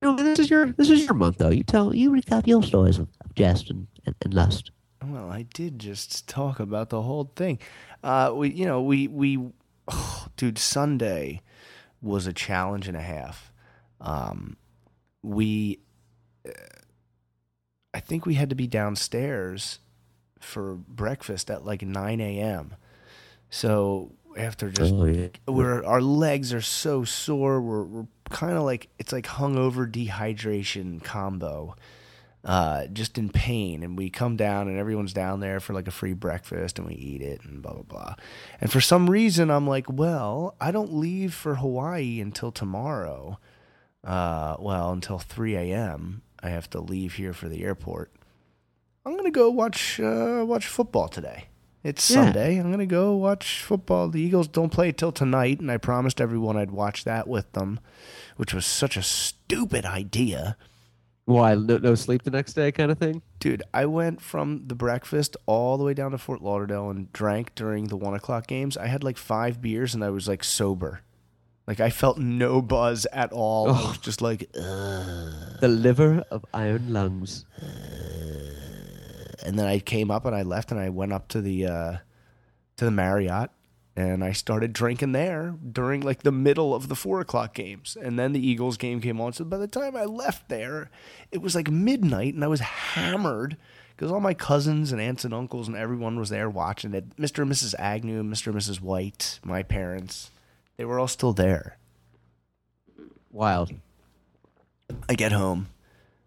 You 0.00 0.02
know, 0.02 0.16
this 0.16 0.38
is 0.38 0.50
your 0.50 0.66
this 0.66 0.90
is 0.90 1.04
your 1.04 1.14
month 1.14 1.38
though. 1.38 1.50
You 1.50 1.64
tell 1.64 1.94
you 1.94 2.12
recap 2.12 2.46
your 2.46 2.62
stories 2.62 2.98
of, 2.98 3.08
of 3.24 3.34
jest 3.34 3.70
and, 3.70 3.88
and, 4.06 4.14
and 4.22 4.32
lust. 4.32 4.70
Well, 5.04 5.30
I 5.30 5.42
did 5.42 5.78
just 5.78 6.28
talk 6.28 6.60
about 6.60 6.90
the 6.90 7.02
whole 7.02 7.32
thing. 7.36 7.58
Uh, 8.02 8.32
we, 8.34 8.50
you 8.50 8.66
know, 8.66 8.82
we, 8.82 9.08
we, 9.08 9.38
oh, 9.88 10.26
dude, 10.36 10.58
Sunday 10.58 11.40
was 12.02 12.26
a 12.26 12.32
challenge 12.32 12.88
and 12.88 12.96
a 12.96 13.00
half. 13.00 13.52
Um, 14.00 14.56
we, 15.22 15.80
I 17.94 18.00
think 18.00 18.26
we 18.26 18.34
had 18.34 18.50
to 18.50 18.54
be 18.56 18.66
downstairs 18.66 19.78
for 20.40 20.74
breakfast 20.74 21.50
at 21.50 21.64
like 21.64 21.82
9 21.82 22.20
a.m. 22.20 22.74
So 23.50 24.12
after 24.36 24.70
just 24.70 24.92
Oh, 24.94 25.04
yeah. 25.06 25.28
we're 25.48 25.84
our 25.84 26.00
legs 26.00 26.52
are 26.52 26.60
so 26.60 27.04
sore. 27.04 27.60
We're 27.60 27.82
we're 27.84 28.06
kind 28.30 28.56
of 28.56 28.62
like 28.62 28.88
it's 28.98 29.12
like 29.12 29.26
hungover 29.26 29.90
dehydration 29.90 31.02
combo. 31.02 31.74
Uh, 32.44 32.86
just 32.86 33.18
in 33.18 33.28
pain, 33.28 33.82
and 33.82 33.98
we 33.98 34.08
come 34.08 34.36
down, 34.36 34.68
and 34.68 34.78
everyone's 34.78 35.12
down 35.12 35.40
there 35.40 35.58
for 35.58 35.72
like 35.74 35.88
a 35.88 35.90
free 35.90 36.12
breakfast, 36.12 36.78
and 36.78 36.86
we 36.86 36.94
eat 36.94 37.20
it, 37.20 37.40
and 37.44 37.60
blah 37.60 37.72
blah 37.72 37.82
blah. 37.82 38.14
And 38.60 38.70
for 38.70 38.80
some 38.80 39.10
reason, 39.10 39.50
I'm 39.50 39.66
like, 39.66 39.86
well, 39.90 40.54
I 40.60 40.70
don't 40.70 40.94
leave 40.94 41.34
for 41.34 41.56
Hawaii 41.56 42.20
until 42.20 42.52
tomorrow. 42.52 43.38
Uh, 44.04 44.54
well, 44.60 44.92
until 44.92 45.18
3 45.18 45.56
a.m. 45.56 46.22
I 46.42 46.48
have 46.50 46.68
to 46.70 46.80
leave 46.80 47.14
here 47.14 47.32
for 47.32 47.48
the 47.48 47.64
airport. 47.64 48.12
I'm 49.04 49.16
gonna 49.16 49.30
go 49.30 49.50
watch 49.50 49.98
uh, 50.00 50.44
watch 50.46 50.66
football 50.66 51.08
today. 51.08 51.46
It's 51.84 52.10
Yeah. 52.10 52.24
Sunday. 52.24 52.58
I'm 52.58 52.70
gonna 52.70 52.86
go 52.86 53.16
watch 53.16 53.62
football. 53.62 54.08
The 54.08 54.20
Eagles 54.20 54.48
don't 54.48 54.70
play 54.70 54.92
till 54.92 55.12
tonight, 55.12 55.60
and 55.60 55.70
I 55.70 55.76
promised 55.78 56.20
everyone 56.20 56.56
I'd 56.56 56.70
watch 56.70 57.04
that 57.04 57.26
with 57.28 57.50
them, 57.52 57.80
which 58.36 58.52
was 58.52 58.66
such 58.66 58.96
a 58.96 59.02
stupid 59.02 59.84
idea. 59.84 60.56
Why? 61.24 61.54
No, 61.54 61.76
no 61.76 61.94
sleep 61.94 62.22
the 62.22 62.30
next 62.30 62.54
day, 62.54 62.72
kind 62.72 62.90
of 62.90 62.98
thing. 62.98 63.20
Dude, 63.38 63.62
I 63.74 63.84
went 63.84 64.20
from 64.22 64.64
the 64.66 64.74
breakfast 64.74 65.36
all 65.44 65.76
the 65.76 65.84
way 65.84 65.92
down 65.92 66.12
to 66.12 66.18
Fort 66.18 66.40
Lauderdale 66.42 66.88
and 66.88 67.12
drank 67.12 67.54
during 67.54 67.88
the 67.88 67.96
one 67.98 68.14
o'clock 68.14 68.46
games. 68.46 68.76
I 68.78 68.86
had 68.86 69.04
like 69.04 69.18
five 69.18 69.60
beers 69.60 69.94
and 69.94 70.02
I 70.02 70.08
was 70.08 70.26
like 70.26 70.42
sober. 70.42 71.02
Like 71.68 71.80
I 71.80 71.90
felt 71.90 72.16
no 72.16 72.62
buzz 72.62 73.06
at 73.12 73.30
all. 73.30 73.68
I 73.68 73.88
was 73.88 73.98
just 73.98 74.22
like, 74.22 74.48
Ugh. 74.56 75.60
The 75.60 75.68
liver 75.68 76.24
of 76.30 76.46
iron 76.54 76.94
lungs. 76.94 77.44
and 79.44 79.58
then 79.58 79.66
I 79.66 79.78
came 79.78 80.10
up 80.10 80.24
and 80.24 80.34
I 80.34 80.42
left 80.42 80.70
and 80.70 80.80
I 80.80 80.88
went 80.88 81.12
up 81.12 81.28
to 81.28 81.42
the 81.42 81.66
uh, 81.66 81.96
to 82.78 82.84
the 82.86 82.90
Marriott 82.90 83.50
and 83.94 84.24
I 84.24 84.32
started 84.32 84.72
drinking 84.72 85.12
there 85.12 85.56
during 85.70 86.00
like 86.00 86.22
the 86.22 86.32
middle 86.32 86.74
of 86.74 86.88
the 86.88 86.94
four 86.94 87.20
o'clock 87.20 87.52
games. 87.52 87.98
And 88.00 88.18
then 88.18 88.32
the 88.32 88.46
Eagles 88.46 88.78
game 88.78 89.02
came 89.02 89.20
on. 89.20 89.34
So 89.34 89.44
by 89.44 89.58
the 89.58 89.68
time 89.68 89.94
I 89.94 90.06
left 90.06 90.48
there, 90.48 90.90
it 91.30 91.42
was 91.42 91.54
like 91.54 91.70
midnight 91.70 92.32
and 92.32 92.42
I 92.42 92.48
was 92.48 92.60
hammered 92.60 93.58
because 93.94 94.10
all 94.10 94.20
my 94.20 94.32
cousins 94.32 94.90
and 94.90 95.02
aunts 95.02 95.26
and 95.26 95.34
uncles 95.34 95.68
and 95.68 95.76
everyone 95.76 96.18
was 96.18 96.30
there 96.30 96.48
watching 96.48 96.94
it. 96.94 97.14
Mr. 97.16 97.42
and 97.42 97.52
Mrs. 97.52 97.74
Agnew, 97.78 98.22
Mr. 98.22 98.46
and 98.46 98.56
Mrs. 98.56 98.80
White, 98.80 99.38
my 99.44 99.62
parents, 99.62 100.30
they 100.78 100.86
were 100.86 100.98
all 100.98 101.08
still 101.08 101.34
there. 101.34 101.76
Wild. 103.30 103.72
I 105.08 105.14
get 105.14 105.32
home, 105.32 105.68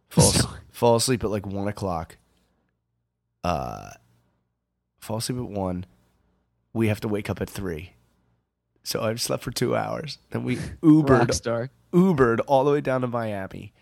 fall, 0.10 0.32
fall 0.70 0.96
asleep 0.98 1.24
at 1.24 1.32
like 1.32 1.48
one 1.48 1.68
o'clock. 1.68 2.18
Uh, 3.44 3.92
fall 5.00 5.18
asleep 5.18 5.40
at 5.40 5.50
one. 5.50 5.86
We 6.74 6.90
have 6.90 7.02
to 7.02 7.08
wake 7.08 7.30
up 7.30 7.42
at 7.42 7.50
three. 7.50 7.94
So 8.84 9.02
I've 9.02 9.22
slept 9.22 9.44
for 9.44 9.52
two 9.52 9.76
hours. 9.76 10.20
Then 10.30 10.44
we 10.44 10.56
Ubered. 10.84 11.70
Ubered 11.92 12.40
all 12.46 12.64
the 12.64 12.72
way 12.72 12.82
down 12.82 13.02
to 13.02 13.08
Miami. 13.08 13.74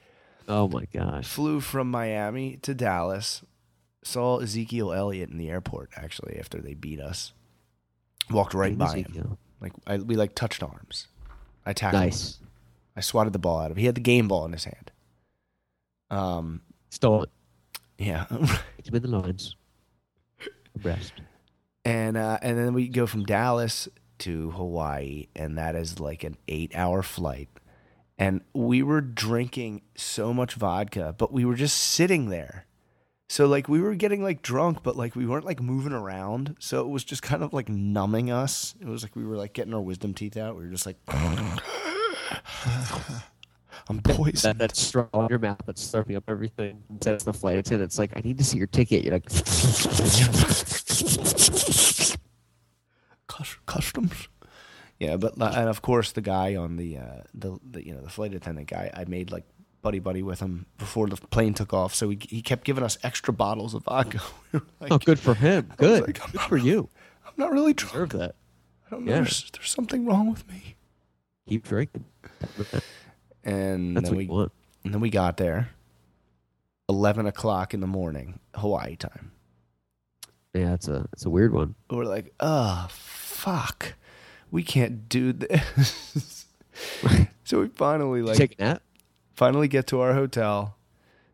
Oh 0.47 0.67
my 0.67 0.85
gosh. 0.93 1.27
Flew 1.27 1.59
from 1.59 1.91
Miami 1.91 2.57
to 2.63 2.73
Dallas. 2.73 3.43
Saw 4.03 4.39
Ezekiel 4.39 4.93
Elliott 4.93 5.29
in 5.29 5.37
the 5.37 5.49
airport 5.49 5.89
actually 5.95 6.39
after 6.39 6.59
they 6.59 6.73
beat 6.73 6.99
us. 6.99 7.33
Walked 8.31 8.53
right 8.53 8.77
by 8.77 8.99
him. 9.01 9.37
Like 9.61 9.73
I, 9.87 9.97
we 9.97 10.15
like 10.15 10.35
touched 10.35 10.63
arms. 10.63 11.07
I 11.65 11.73
tackled 11.73 12.01
him. 12.01 12.07
Nice. 12.09 12.39
I 12.95 13.01
swatted 13.01 13.33
the 13.33 13.39
ball 13.39 13.59
out 13.59 13.71
of 13.71 13.77
him. 13.77 13.81
He 13.81 13.85
had 13.85 13.95
the 13.95 14.01
game 14.01 14.27
ball 14.27 14.45
in 14.45 14.51
his 14.53 14.65
hand. 14.65 14.91
Um, 16.09 16.61
Stole 16.89 17.23
it. 17.23 17.29
yeah. 17.97 18.25
Him 18.29 18.95
in 18.95 19.01
the 19.03 19.07
lines. 19.09 19.55
Abreast. 20.75 21.13
and 21.85 22.17
uh, 22.17 22.39
and 22.41 22.57
then 22.57 22.73
we 22.73 22.87
go 22.87 23.05
from 23.05 23.25
Dallas 23.25 23.87
to 24.19 24.51
Hawaii, 24.51 25.27
and 25.35 25.57
that 25.57 25.75
is 25.75 25.99
like 25.99 26.23
an 26.23 26.35
eight-hour 26.47 27.03
flight. 27.03 27.49
And 28.17 28.41
we 28.53 28.81
were 28.83 29.01
drinking 29.01 29.81
so 29.95 30.33
much 30.33 30.55
vodka, 30.55 31.15
but 31.17 31.31
we 31.31 31.45
were 31.45 31.55
just 31.55 31.77
sitting 31.77 32.29
there. 32.29 32.65
So 33.29 33.45
like 33.45 33.69
we 33.69 33.79
were 33.79 33.93
getting 33.93 34.23
like 34.23 34.41
drunk, 34.41 34.81
but 34.81 34.97
like 34.97 35.15
we 35.15 35.27
weren't 35.27 35.45
like 35.45 35.61
moving 35.61 35.93
around. 35.93 36.55
So 36.59 36.81
it 36.81 36.87
was 36.87 37.03
just 37.03 37.21
kind 37.21 37.43
of 37.43 37.53
like 37.53 37.69
numbing 37.69 38.31
us. 38.31 38.73
It 38.81 38.87
was 38.87 39.03
like 39.03 39.15
we 39.15 39.23
were 39.23 39.37
like 39.37 39.53
getting 39.53 39.71
our 39.73 39.81
wisdom 39.81 40.15
teeth 40.15 40.35
out. 40.35 40.57
We 40.57 40.63
were 40.63 40.71
just 40.71 40.87
like, 40.87 40.97
I'm 43.87 44.01
poisoned. 44.03 44.59
That, 44.59 44.69
that 44.69 44.75
straw 44.75 45.07
in 45.13 45.27
your 45.29 45.37
mouth 45.37 45.61
that's 45.63 45.87
slurping 45.87 46.17
up 46.17 46.23
everything. 46.27 46.81
And 46.89 47.03
sends 47.03 47.23
the 47.23 47.33
flight 47.33 47.59
attendant. 47.59 47.89
It's 47.89 47.99
like, 47.99 48.13
I 48.15 48.21
need 48.21 48.39
to 48.39 48.43
see 48.43 48.57
your 48.57 48.67
ticket. 48.67 49.03
You're 49.03 49.13
like, 49.13 49.29
customs. 53.67 54.27
Yeah, 54.97 55.17
but 55.17 55.35
and 55.35 55.69
of 55.69 55.83
course 55.83 56.11
the 56.11 56.21
guy 56.21 56.55
on 56.55 56.77
the 56.77 56.97
uh, 56.97 57.21
the, 57.35 57.59
the 57.69 57.85
you 57.85 57.93
know 57.93 58.01
the 58.01 58.09
flight 58.09 58.33
attendant 58.33 58.67
guy, 58.67 58.89
I 58.93 59.05
made 59.05 59.31
like 59.31 59.45
buddy 59.81 59.99
buddy 59.99 60.21
with 60.23 60.39
him 60.39 60.65
before 60.77 61.07
the 61.07 61.15
plane 61.15 61.53
took 61.53 61.73
off, 61.73 61.93
so 61.95 62.09
he 62.09 62.19
he 62.29 62.41
kept 62.41 62.63
giving 62.63 62.83
us 62.83 62.97
extra 63.03 63.33
bottles 63.33 63.73
of 63.73 63.83
vodka. 63.83 64.19
We 64.51 64.59
like, 64.81 64.91
oh, 64.91 64.97
good 64.97 65.19
for 65.19 65.35
him. 65.35 65.71
Good. 65.77 66.07
like, 66.07 66.19
good 66.19 66.33
not 66.33 66.49
for 66.49 66.57
you. 66.57 66.89
I'm 67.25 67.33
not 67.37 67.51
really 67.51 67.73
drunk. 67.73 67.93
Deserve 67.93 68.09
that. 68.19 68.35
I 68.87 68.89
don't 68.89 69.05
know. 69.05 69.11
Yeah. 69.11 69.17
There's, 69.19 69.51
there's 69.51 69.69
something 69.69 70.05
wrong 70.05 70.29
with 70.31 70.47
me. 70.47 70.75
Keep 71.47 71.67
drinking. 71.67 72.05
And 73.43 73.95
That's 73.95 74.09
then 74.09 74.15
what 74.15 74.17
we 74.17 74.25
want. 74.27 74.51
and 74.83 74.93
then 74.93 75.01
we 75.01 75.09
got 75.09 75.37
there, 75.37 75.69
eleven 76.87 77.25
o'clock 77.25 77.73
in 77.73 77.79
the 77.79 77.87
morning, 77.87 78.39
Hawaii 78.55 78.95
time. 78.95 79.31
Yeah, 80.53 80.73
it's 80.73 80.87
a 80.87 81.07
it's 81.13 81.25
a 81.25 81.29
weird 81.29 81.53
one. 81.53 81.75
We're 81.89 82.05
like, 82.05 82.33
oh 82.39 82.87
fuck, 82.89 83.93
we 84.51 84.63
can't 84.63 85.07
do 85.07 85.31
this. 85.33 86.45
so 87.43 87.61
we 87.61 87.67
finally 87.67 88.21
like 88.21 88.37
Take 88.37 88.55
a 88.59 88.63
nap. 88.63 88.81
Finally 89.39 89.69
get 89.69 89.87
to 89.87 90.01
our 90.01 90.13
hotel. 90.13 90.75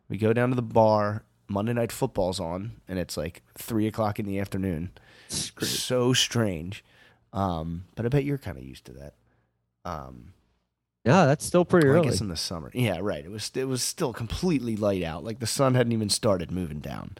We 0.08 0.16
go 0.16 0.32
down 0.32 0.50
to 0.50 0.54
the 0.54 0.62
bar. 0.62 1.24
Monday 1.48 1.72
night 1.72 1.92
football's 1.92 2.40
on, 2.40 2.72
and 2.88 2.98
it's 2.98 3.16
like 3.16 3.42
three 3.56 3.86
o'clock 3.86 4.18
in 4.18 4.26
the 4.26 4.38
afternoon. 4.40 4.90
So 5.28 6.12
strange. 6.12 6.84
Um, 7.32 7.84
but 7.94 8.04
I 8.04 8.08
bet 8.08 8.24
you're 8.24 8.38
kind 8.38 8.56
of 8.58 8.64
used 8.64 8.84
to 8.86 8.92
that. 8.94 9.14
Um, 9.84 10.32
Yeah, 11.04 11.26
that's 11.26 11.44
still 11.44 11.64
pretty 11.64 11.88
well, 11.88 12.00
I 12.00 12.04
guess 12.04 12.20
in 12.20 12.28
the 12.28 12.36
summer. 12.36 12.70
Yeah, 12.74 12.98
right. 13.00 13.24
It 13.24 13.30
was 13.30 13.50
it 13.54 13.66
was 13.68 13.82
still 13.82 14.12
completely 14.12 14.76
light 14.76 15.04
out. 15.04 15.22
Like 15.22 15.38
the 15.38 15.46
sun 15.46 15.74
hadn't 15.74 15.92
even 15.92 16.08
started 16.08 16.50
moving 16.50 16.80
down. 16.80 17.16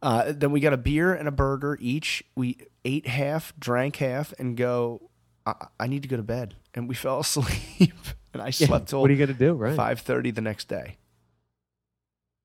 Uh, 0.00 0.32
then 0.34 0.50
we 0.50 0.60
got 0.60 0.72
a 0.72 0.78
beer 0.78 1.12
and 1.12 1.26
a 1.28 1.32
burger 1.32 1.76
each. 1.80 2.22
We 2.36 2.56
ate 2.86 3.06
half, 3.06 3.52
drank 3.58 3.96
half, 3.96 4.32
and 4.38 4.56
go. 4.56 5.10
I, 5.44 5.66
I 5.80 5.86
need 5.88 6.02
to 6.02 6.08
go 6.08 6.16
to 6.16 6.22
bed, 6.22 6.54
and 6.74 6.88
we 6.88 6.94
fell 6.94 7.20
asleep. 7.26 7.92
And 8.32 8.42
I 8.42 8.46
Yeah, 8.46 8.50
slept 8.66 8.88
till 8.88 9.00
what 9.00 9.10
are 9.10 9.14
you 9.14 9.18
gonna 9.26 9.38
do? 9.38 9.54
Right. 9.54 9.76
five 9.76 10.00
thirty 10.00 10.30
the 10.30 10.40
next 10.40 10.68
day. 10.68 10.96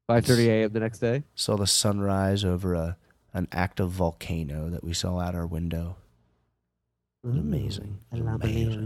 Five 0.08 0.26
thirty 0.26 0.50
a.m. 0.50 0.72
the 0.74 0.80
next 0.80 1.00
day. 1.00 1.24
saw 1.36 1.56
the 1.56 1.68
sunrise 1.68 2.44
over 2.44 2.74
a 2.74 2.98
an 3.34 3.48
active 3.52 3.90
volcano 3.90 4.70
that 4.70 4.84
we 4.84 4.94
saw 4.94 5.20
out 5.20 5.34
our 5.36 5.48
window. 5.48 5.96
Amazing. 7.24 8.00
Amazing. 8.12 8.86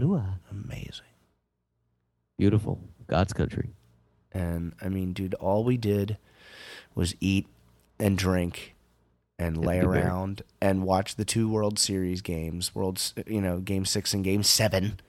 Amazing. 0.50 1.04
Beautiful. 2.38 2.80
God's 3.08 3.32
country. 3.32 3.70
And 4.32 4.74
I 4.80 4.88
mean, 4.88 5.12
dude, 5.12 5.34
all 5.34 5.64
we 5.64 5.76
did 5.76 6.18
was 6.94 7.14
eat 7.20 7.46
and 7.98 8.16
drink 8.16 8.74
and 9.38 9.56
And 9.56 9.66
lay 9.66 9.80
be 9.80 9.86
merry. 9.86 10.02
around 10.02 10.42
and 10.60 10.84
watch 10.84 11.16
the 11.16 11.24
two 11.24 11.48
World 11.50 11.78
Series 11.78 12.22
games, 12.22 12.74
World's 12.74 13.12
you 13.26 13.40
know, 13.40 13.58
game 13.58 13.84
six 13.84 14.14
and 14.14 14.22
game 14.22 14.42
seven 14.42 15.00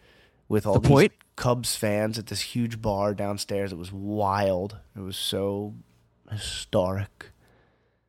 with 0.47 0.65
all 0.65 0.73
The 0.75 0.79
these 0.81 0.89
point? 0.89 1.11
Cubs 1.39 1.73
fans 1.73 2.19
at 2.19 2.27
this 2.27 2.41
huge 2.41 2.81
bar 2.81 3.13
downstairs. 3.13 3.71
It 3.71 3.77
was 3.77 3.93
wild. 3.93 4.75
It 4.93 4.99
was 4.99 5.15
so 5.15 5.73
historic. 6.29 7.27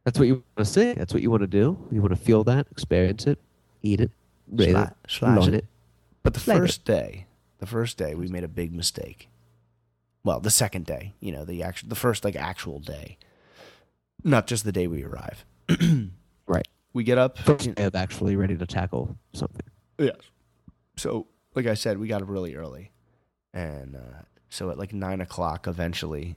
That's 0.05 0.19
what 0.19 0.27
you 0.27 0.35
want 0.35 0.57
to 0.57 0.65
see. 0.65 0.95
That's 0.95 1.15
what 1.15 1.23
you 1.23 1.31
want 1.31 1.43
to 1.43 1.47
do. 1.47 1.79
You 1.93 2.03
want 2.03 2.13
to 2.13 2.21
feel 2.21 2.43
that, 2.43 2.67
experience 2.73 3.29
it, 3.29 3.39
eat 3.83 4.01
it, 4.01 4.11
rate 4.51 4.75
Sli- 5.07 5.47
it, 5.47 5.49
it. 5.49 5.55
it. 5.55 5.67
But 6.25 6.35
the 6.35 6.41
Flavor. 6.41 6.63
first 6.63 6.85
day, 6.85 7.27
the 7.59 7.67
first 7.67 7.97
day, 7.97 8.17
we 8.17 8.27
made 8.27 8.43
a 8.43 8.49
big 8.49 8.75
mistake. 8.75 9.29
Well, 10.25 10.41
the 10.41 10.51
second 10.51 10.87
day, 10.87 11.15
you 11.21 11.31
know, 11.31 11.45
the 11.45 11.63
actual, 11.63 11.89
the 11.89 11.95
first 11.95 12.25
like 12.25 12.35
actual 12.35 12.81
day, 12.81 13.17
not 14.25 14.49
just 14.49 14.65
the 14.65 14.73
day 14.73 14.89
we 14.89 15.05
arrive. 15.05 15.45
Right. 16.49 16.67
We 16.93 17.05
get 17.05 17.17
up. 17.17 17.39
First 17.39 17.77
day 17.77 17.85
of 17.85 17.95
actually 17.95 18.35
ready 18.35 18.57
to 18.57 18.67
tackle 18.67 19.17
something. 19.33 19.67
Yes. 20.01 20.17
So, 20.97 21.29
like 21.55 21.67
I 21.67 21.75
said, 21.75 21.99
we 21.99 22.09
got 22.09 22.23
up 22.23 22.29
really 22.29 22.57
early, 22.57 22.91
and 23.53 23.97
uh, 23.97 24.23
so 24.49 24.71
at 24.71 24.79
like 24.79 24.93
nine 24.93 25.21
o'clock, 25.21 25.67
eventually, 25.67 26.37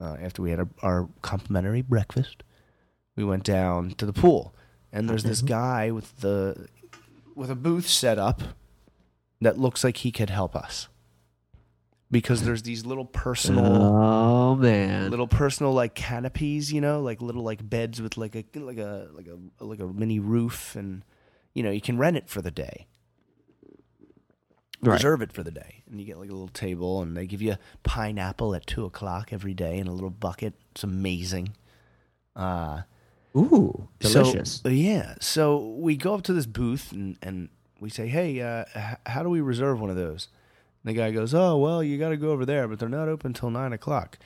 uh, 0.00 0.16
after 0.20 0.42
we 0.42 0.50
had 0.50 0.60
our, 0.60 0.68
our 0.82 1.08
complimentary 1.22 1.82
breakfast, 1.82 2.42
we 3.16 3.24
went 3.24 3.44
down 3.44 3.90
to 3.92 4.06
the 4.06 4.12
pool, 4.12 4.54
and 4.92 5.08
there's 5.08 5.24
this 5.24 5.42
guy 5.42 5.90
with 5.90 6.20
the 6.20 6.68
with 7.34 7.50
a 7.50 7.54
booth 7.54 7.88
set 7.88 8.18
up 8.18 8.42
that 9.40 9.58
looks 9.58 9.84
like 9.84 9.98
he 9.98 10.10
could 10.10 10.30
help 10.30 10.56
us. 10.56 10.88
because 12.10 12.42
there's 12.42 12.62
these 12.64 12.84
little 12.86 13.04
personal 13.04 13.66
Oh 13.66 14.54
man. 14.56 15.10
little 15.10 15.28
personal 15.28 15.72
like 15.72 15.94
canopies, 15.94 16.72
you 16.72 16.80
know, 16.80 17.00
like 17.00 17.20
little 17.22 17.42
like 17.44 17.68
beds 17.68 18.00
with 18.02 18.16
like 18.16 18.34
a 18.34 18.44
like 18.58 18.78
a 18.78 19.08
like 19.12 19.28
a 19.28 19.64
like 19.64 19.78
a 19.80 19.86
mini 19.86 20.18
roof, 20.18 20.74
and 20.74 21.04
you 21.54 21.62
know 21.62 21.70
you 21.70 21.80
can 21.80 21.98
rent 21.98 22.16
it 22.16 22.28
for 22.28 22.42
the 22.42 22.50
day, 22.50 22.86
Right. 24.80 24.94
reserve 24.94 25.22
it 25.22 25.32
for 25.32 25.42
the 25.42 25.50
day, 25.50 25.82
and 25.90 25.98
you 26.00 26.06
get 26.06 26.18
like 26.18 26.28
a 26.28 26.32
little 26.32 26.48
table, 26.48 27.02
and 27.02 27.16
they 27.16 27.26
give 27.26 27.42
you 27.42 27.52
a 27.52 27.58
pineapple 27.82 28.54
at 28.54 28.66
two 28.66 28.84
o'clock 28.84 29.32
every 29.32 29.54
day 29.54 29.78
in 29.78 29.86
a 29.88 29.92
little 29.92 30.10
bucket. 30.10 30.54
It's 30.72 30.84
amazing. 30.84 31.54
Uh, 32.36 32.82
Ooh, 33.36 33.88
delicious. 33.98 34.60
So, 34.62 34.68
yeah, 34.68 35.14
so 35.20 35.58
we 35.58 35.96
go 35.96 36.14
up 36.14 36.22
to 36.22 36.32
this 36.32 36.46
booth 36.46 36.92
and 36.92 37.16
and 37.22 37.48
we 37.80 37.90
say, 37.90 38.06
hey, 38.08 38.40
uh, 38.40 38.64
h- 38.74 38.96
how 39.06 39.22
do 39.22 39.28
we 39.28 39.40
reserve 39.40 39.80
one 39.80 39.90
of 39.90 39.96
those? 39.96 40.28
And 40.84 40.90
the 40.94 40.98
guy 40.98 41.10
goes, 41.10 41.34
oh 41.34 41.56
well, 41.56 41.82
you 41.82 41.98
got 41.98 42.10
to 42.10 42.16
go 42.16 42.30
over 42.30 42.46
there, 42.46 42.68
but 42.68 42.78
they're 42.78 42.88
not 42.88 43.08
open 43.08 43.32
till 43.32 43.50
nine 43.50 43.72
o'clock. 43.72 44.18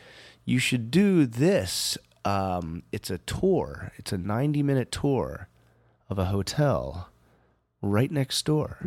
You 0.45 0.59
should 0.59 0.91
do 0.91 1.25
this. 1.27 1.97
Um, 2.25 2.83
it's 2.93 3.11
a 3.11 3.19
tour. 3.19 3.93
It's 3.97 4.13
a 4.13 4.19
ninety 4.19 4.63
minute 4.63 4.93
tour 4.93 5.49
of 6.11 6.19
a 6.19 6.27
hotel 6.27 7.09
right 7.83 8.11
next 8.11 8.45
door. 8.45 8.79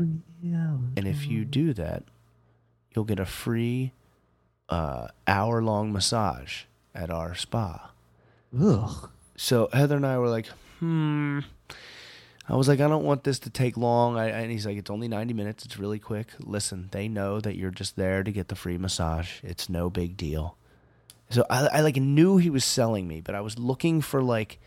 yeah. 0.41 0.77
And 0.97 1.07
if 1.07 1.27
you 1.27 1.45
do 1.45 1.73
that, 1.73 2.03
you'll 2.95 3.05
get 3.05 3.19
a 3.19 3.25
free 3.25 3.91
uh, 4.69 5.09
hour 5.27 5.61
long 5.61 5.91
massage 5.91 6.63
at 6.95 7.11
our 7.11 7.35
spa. 7.35 7.91
Ugh. 8.59 9.09
So 9.35 9.69
Heather 9.73 9.97
and 9.97 10.05
I 10.05 10.17
were 10.17 10.29
like, 10.29 10.47
hmm. 10.79 11.39
I 12.47 12.55
was 12.55 12.67
like, 12.67 12.79
I 12.79 12.87
don't 12.87 13.03
want 13.03 13.23
this 13.23 13.39
to 13.39 13.49
take 13.49 13.75
long. 13.75 14.17
I, 14.17 14.27
and 14.29 14.51
he's 14.51 14.65
like, 14.65 14.77
it's 14.77 14.91
only 14.91 15.07
90 15.07 15.33
minutes. 15.33 15.65
It's 15.65 15.77
really 15.79 15.97
quick. 15.97 16.27
Listen, 16.39 16.89
they 16.91 17.07
know 17.07 17.39
that 17.41 17.55
you're 17.57 17.71
just 17.71 17.95
there 17.95 18.23
to 18.23 18.31
get 18.31 18.49
the 18.49 18.55
free 18.55 18.77
massage. 18.77 19.43
It's 19.43 19.67
no 19.67 19.89
big 19.89 20.15
deal. 20.15 20.55
So 21.31 21.43
I, 21.49 21.67
I 21.67 21.81
like 21.81 21.95
knew 21.95 22.37
he 22.37 22.51
was 22.51 22.63
selling 22.63 23.07
me, 23.07 23.19
but 23.19 23.33
I 23.33 23.41
was 23.41 23.57
looking 23.57 23.99
for 23.99 24.21
like, 24.21 24.59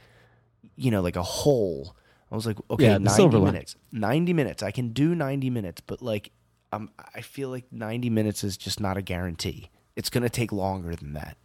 you 0.74 0.91
know, 0.91 1.01
like 1.01 1.14
a 1.14 1.22
hole. 1.22 1.95
I 2.31 2.35
was 2.35 2.47
like, 2.47 2.59
okay, 2.70 2.85
Yeah, 2.85 2.99
90 2.99 3.39
minutes. 3.41 3.76
90 3.93 4.33
minutes. 4.33 4.62
I 4.62 4.70
can 4.70 4.91
do 4.93 5.14
90 5.14 5.51
minutes, 5.51 5.81
but 5.87 6.03
like, 6.03 6.31
um, 6.72 6.91
I 7.14 7.22
feel 7.22 7.49
like 7.49 7.64
90 7.72 8.11
minutes 8.11 8.45
is 8.45 8.57
just 8.57 8.81
not 8.81 8.97
a 8.99 9.03
guarantee. 9.03 9.70
It's 9.97 10.11
going 10.11 10.22
to 10.22 10.29
take 10.29 10.53
longer 10.53 10.95
than 10.95 11.14
that. 11.14 11.37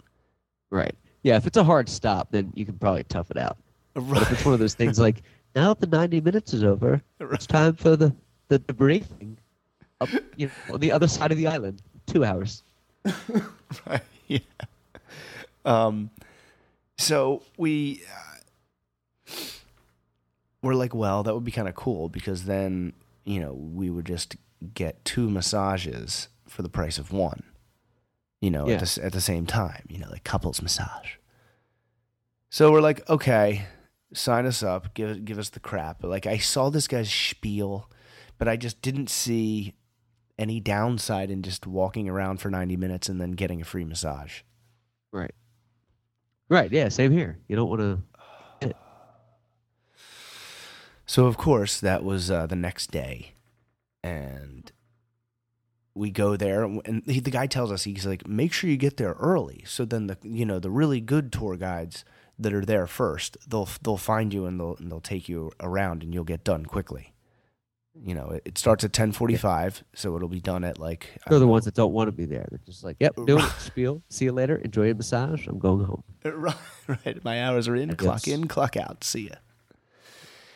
Right. 0.70 0.96
Yeah, 1.22 1.38
if 1.38 1.48
it's 1.48 1.56
a 1.58 1.64
hard 1.64 1.88
stop, 1.88 2.32
then 2.32 2.52
you 2.56 2.66
can 2.66 2.78
probably 2.78 3.04
tough 3.06 3.32
it 3.32 3.38
out. 3.38 3.58
But 3.94 4.02
Right. 4.04 4.22
if 4.24 4.32
it's 4.32 4.44
one 4.46 4.54
of 4.56 4.60
those 4.60 4.74
things 4.74 5.00
like, 5.00 5.22
now 5.56 5.74
that 5.74 5.80
the 5.90 5.98
90 5.98 6.20
minutes 6.22 6.54
is 6.54 6.64
over, 6.64 7.02
it's 7.20 7.46
time 7.48 7.76
for 7.76 7.96
the, 7.96 8.14
the 8.50 8.60
debriefing 8.60 9.38
up 10.02 10.10
you 10.36 10.48
know, 10.48 10.74
on 10.74 10.80
the 10.82 10.92
other 10.92 11.08
side 11.08 11.32
of 11.32 11.38
the 11.38 11.48
island. 11.48 11.82
Two 12.08 12.26
hours. 12.26 12.64
right. 13.88 14.02
Yeah. 14.28 14.40
Um. 15.64 16.10
So 16.98 17.44
we 17.58 18.02
uh, 18.12 18.33
were 20.70 20.76
like, 20.76 20.96
well, 20.96 21.24
that 21.24 21.34
would 21.34 21.44
be 21.44 21.52
kind 21.52 21.68
of 21.68 21.76
cool 21.76 22.10
because 22.10 22.46
then 22.46 22.94
you 23.26 23.40
know 23.40 23.54
we 23.54 23.90
would 23.90 24.06
just 24.06 24.36
get 24.74 25.04
two 25.06 25.30
massages 25.30 26.30
for 26.48 26.62
the 26.62 26.70
price 26.70 26.98
of 26.98 27.12
one. 27.12 27.44
You 28.42 28.52
know, 28.52 28.68
Yeah. 28.68 28.76
at 28.76 28.80
the 28.82 29.04
at 29.04 29.14
the 29.14 29.22
same 29.22 29.46
time. 29.46 29.86
You 29.90 30.00
know, 30.00 30.10
like 30.10 30.24
couples 30.24 30.62
massage. 30.62 31.16
So 32.50 32.72
we're 32.72 32.82
like, 32.82 33.08
okay, 33.10 33.66
sign 34.14 34.46
us 34.46 34.62
up, 34.62 34.94
give 34.94 35.26
give 35.26 35.40
us 35.40 35.50
the 35.50 35.60
crap. 35.60 36.00
But 36.02 36.10
like, 36.10 36.26
I 36.26 36.38
saw 36.38 36.70
this 36.70 36.88
guy's 36.88 37.12
spiel, 37.12 37.90
but 38.38 38.48
I 38.48 38.58
just 38.58 38.82
didn't 38.82 39.10
see 39.10 39.74
any 40.38 40.60
downside 40.60 41.30
in 41.32 41.42
just 41.44 41.66
walking 41.68 42.10
around 42.10 42.42
for 42.42 42.50
90 42.50 42.76
minutes 42.76 43.08
and 43.08 43.22
then 43.22 43.32
getting 43.32 43.62
a 43.62 43.64
free 43.64 43.86
massage. 43.86 44.42
Right. 45.12 45.34
Right. 46.50 46.72
Yeah. 46.72 46.90
Same 46.90 47.12
here. 47.12 47.38
You 47.48 47.56
don't 47.56 47.70
want 47.70 47.82
to. 47.82 48.00
So, 51.14 51.28
of 51.28 51.38
course, 51.38 51.80
that 51.80 52.04
was 52.04 52.32
uh, 52.32 52.48
the 52.48 52.56
next 52.56 52.90
day. 52.90 53.36
And 54.04 54.72
we 55.94 56.10
go 56.10 56.36
there, 56.36 56.64
and 56.64 57.04
he, 57.06 57.20
the 57.20 57.30
guy 57.30 57.46
tells 57.46 57.72
us, 57.72 57.84
he's 57.84 58.08
like, 58.08 58.28
make 58.28 58.52
sure 58.52 58.68
you 58.68 58.78
get 58.78 58.98
there 58.98 59.16
early. 59.20 59.64
So 59.68 59.86
then, 59.86 60.08
the 60.08 60.18
you 60.24 60.44
know, 60.44 60.58
the 60.58 60.72
really 60.72 61.02
good 61.02 61.32
tour 61.32 61.56
guides 61.56 62.04
that 62.40 62.52
are 62.52 62.66
there 62.66 62.88
first, 62.88 63.38
they'll 63.48 63.70
they'll 63.84 63.96
find 63.96 64.34
you 64.34 64.48
and 64.48 64.60
they'll 64.60 64.76
and 64.78 64.92
they'll 64.92 65.00
take 65.00 65.30
you 65.30 65.52
around, 65.60 66.02
and 66.02 66.16
you'll 66.16 66.24
get 66.24 66.44
done 66.44 66.66
quickly. 66.66 67.14
You 67.94 68.16
know, 68.16 68.32
it, 68.32 68.42
it 68.46 68.58
starts 68.58 68.84
at 68.84 68.92
ten 68.92 69.12
forty 69.12 69.36
five, 69.36 69.84
so 69.94 70.16
it'll 70.16 70.30
be 70.30 70.42
done 70.42 70.64
at 70.64 70.80
like 70.80 71.12
They're 71.30 71.38
the 71.38 71.46
don't 71.46 71.52
ones 71.52 71.66
that 71.66 71.76
don't 71.76 71.94
want 71.94 72.08
to 72.08 72.12
be 72.12 72.26
there. 72.26 72.48
They're 72.50 72.60
just 72.66 72.84
like, 72.84 72.98
yep, 73.00 73.16
doing 73.28 73.46
it. 73.46 73.52
Spiel. 73.60 74.02
See 74.10 74.26
you 74.26 74.32
later. 74.32 74.56
Enjoy 74.56 74.88
your 74.88 74.96
massage. 74.96 75.46
I'm 75.46 75.60
going 75.60 75.86
home. 75.86 76.04
right, 76.26 76.56
right. 76.88 77.24
My 77.24 77.44
hours 77.44 77.68
are 77.68 77.76
in. 77.76 77.96
Clock 77.98 78.28
in, 78.28 78.48
clock 78.48 78.78
out. 78.78 79.04
See 79.04 79.28
ya. 79.28 79.36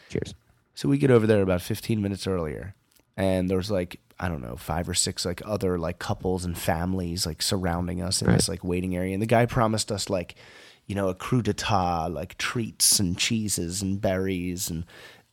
Cheers. 0.10 0.34
So 0.78 0.88
we 0.88 1.00
get 1.00 1.10
over 1.10 1.26
there 1.26 1.42
about 1.42 1.64
15 1.64 2.04
minutes 2.04 2.28
earlier, 2.28 2.76
and 3.18 3.50
there's 3.50 3.72
like 3.72 4.00
I 4.20 4.30
don't 4.30 4.44
know 4.44 4.56
five 4.58 4.88
or 4.88 4.94
six 4.94 5.26
like 5.26 5.42
other 5.44 5.80
like 5.80 5.98
couples 5.98 6.46
and 6.46 6.56
families 6.56 7.26
like 7.26 7.42
surrounding 7.42 8.00
us 8.00 8.22
in 8.22 8.28
Right. 8.28 8.36
this 8.36 8.48
like 8.48 8.64
waiting 8.64 8.96
area. 8.96 9.14
And 9.16 9.22
the 9.24 9.26
guy 9.26 9.48
promised 9.48 9.92
us 9.92 10.08
like 10.08 10.36
you 10.86 10.94
know 10.94 11.10
a 11.10 11.16
crudita 11.16 12.14
like 12.14 12.38
treats 12.38 13.00
and 13.00 13.18
cheeses 13.18 13.82
and 13.82 14.00
berries, 14.00 14.70
and 14.70 14.86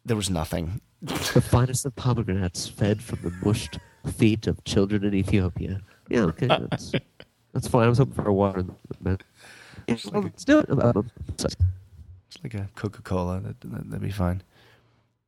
there 0.07 0.17
was 0.17 0.31
nothing. 0.31 0.81
The 1.03 1.43
finest 1.43 1.85
of 1.85 1.95
pomegranates 1.95 2.67
fed 2.67 3.03
from 3.03 3.19
the 3.21 3.31
mushed 3.45 3.79
feet 4.17 4.47
of 4.47 4.65
children 4.65 5.05
in 5.05 5.13
Ethiopia. 5.13 5.83
Yeah, 6.09 6.21
okay. 6.33 6.47
That's, 6.47 6.93
that's 7.53 7.69
fine. 7.69 7.85
I 7.85 7.89
was 7.91 7.99
hoping 7.99 8.15
for 8.15 8.27
a 8.29 8.33
water. 8.33 8.65
Man. 9.03 9.19
Yeah, 9.89 9.97
let's 10.15 10.47
do 10.47 10.61
it. 10.61 10.71
Um, 10.71 10.81
um, 10.81 11.11
so- 11.37 11.49
It's 12.29 12.43
like 12.43 12.55
a 12.55 12.71
Coca 12.75 13.03
Cola. 13.03 13.41
That, 13.41 13.61
that 13.61 13.91
that'd 13.91 14.01
be 14.01 14.11
fine. 14.11 14.43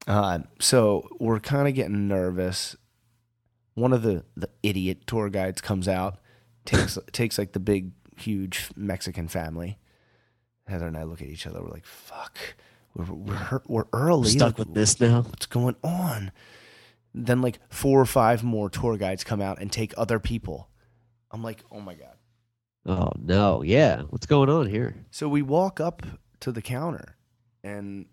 Uh, 0.06 0.40
so 0.60 1.08
we're 1.18 1.40
kind 1.40 1.66
of 1.68 1.74
getting 1.74 2.06
nervous. 2.08 2.76
One 3.74 3.92
of 3.92 4.02
the, 4.02 4.24
the 4.36 4.48
idiot 4.62 5.06
tour 5.06 5.28
guides 5.28 5.60
comes 5.60 5.88
out, 5.88 6.18
takes 6.64 6.98
takes 7.12 7.38
like 7.38 7.52
the 7.52 7.60
big 7.60 7.92
huge 8.16 8.70
Mexican 8.76 9.28
family. 9.28 9.78
Heather 10.66 10.86
and 10.86 10.96
I 10.96 11.04
look 11.04 11.22
at 11.22 11.28
each 11.28 11.46
other. 11.46 11.62
We're 11.62 11.70
like, 11.70 11.86
"Fuck, 11.86 12.38
we're 12.94 13.04
we're, 13.12 13.60
we're 13.66 13.84
early. 13.92 14.30
Stuck 14.30 14.58
Like, 14.58 14.66
with 14.66 14.74
this 14.74 15.00
now. 15.00 15.22
What's 15.22 15.46
going 15.46 15.76
on?" 15.82 16.32
Then 17.14 17.40
like 17.40 17.58
four 17.68 18.00
or 18.00 18.06
five 18.06 18.42
more 18.44 18.68
tour 18.68 18.96
guides 18.96 19.24
come 19.24 19.40
out 19.40 19.60
and 19.60 19.70
take 19.72 19.94
other 19.96 20.18
people. 20.18 20.68
I'm 21.30 21.42
like, 21.42 21.64
"Oh 21.70 21.80
my 21.80 21.94
god." 21.94 22.14
Oh 22.84 23.10
no! 23.20 23.62
Yeah, 23.62 24.02
what's 24.10 24.26
going 24.26 24.48
on 24.48 24.68
here? 24.68 24.94
So 25.10 25.28
we 25.28 25.42
walk 25.42 25.80
up 25.80 26.02
to 26.40 26.52
the 26.52 26.62
counter, 26.62 27.16
and 27.64 28.06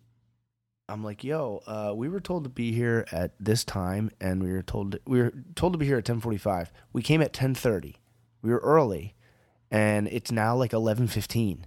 I'm 0.89 1.03
like, 1.03 1.23
"Yo, 1.23 1.61
uh, 1.65 1.93
we 1.95 2.09
were 2.09 2.19
told 2.19 2.43
to 2.43 2.49
be 2.49 2.73
here 2.73 3.05
at 3.11 3.31
this 3.39 3.63
time, 3.63 4.11
and 4.19 4.43
we 4.43 4.51
were 4.51 4.61
told 4.61 4.97
we 5.05 5.21
were 5.21 5.33
told 5.55 5.73
to 5.73 5.79
be 5.79 5.85
here 5.85 5.97
at 5.97 6.05
10:45. 6.05 6.71
We 6.91 7.01
came 7.01 7.21
at 7.21 7.33
10:30. 7.33 7.95
We 8.41 8.51
were 8.51 8.59
early, 8.59 9.15
and 9.71 10.07
it's 10.09 10.31
now 10.31 10.55
like 10.55 10.73
11:15. 10.73 11.65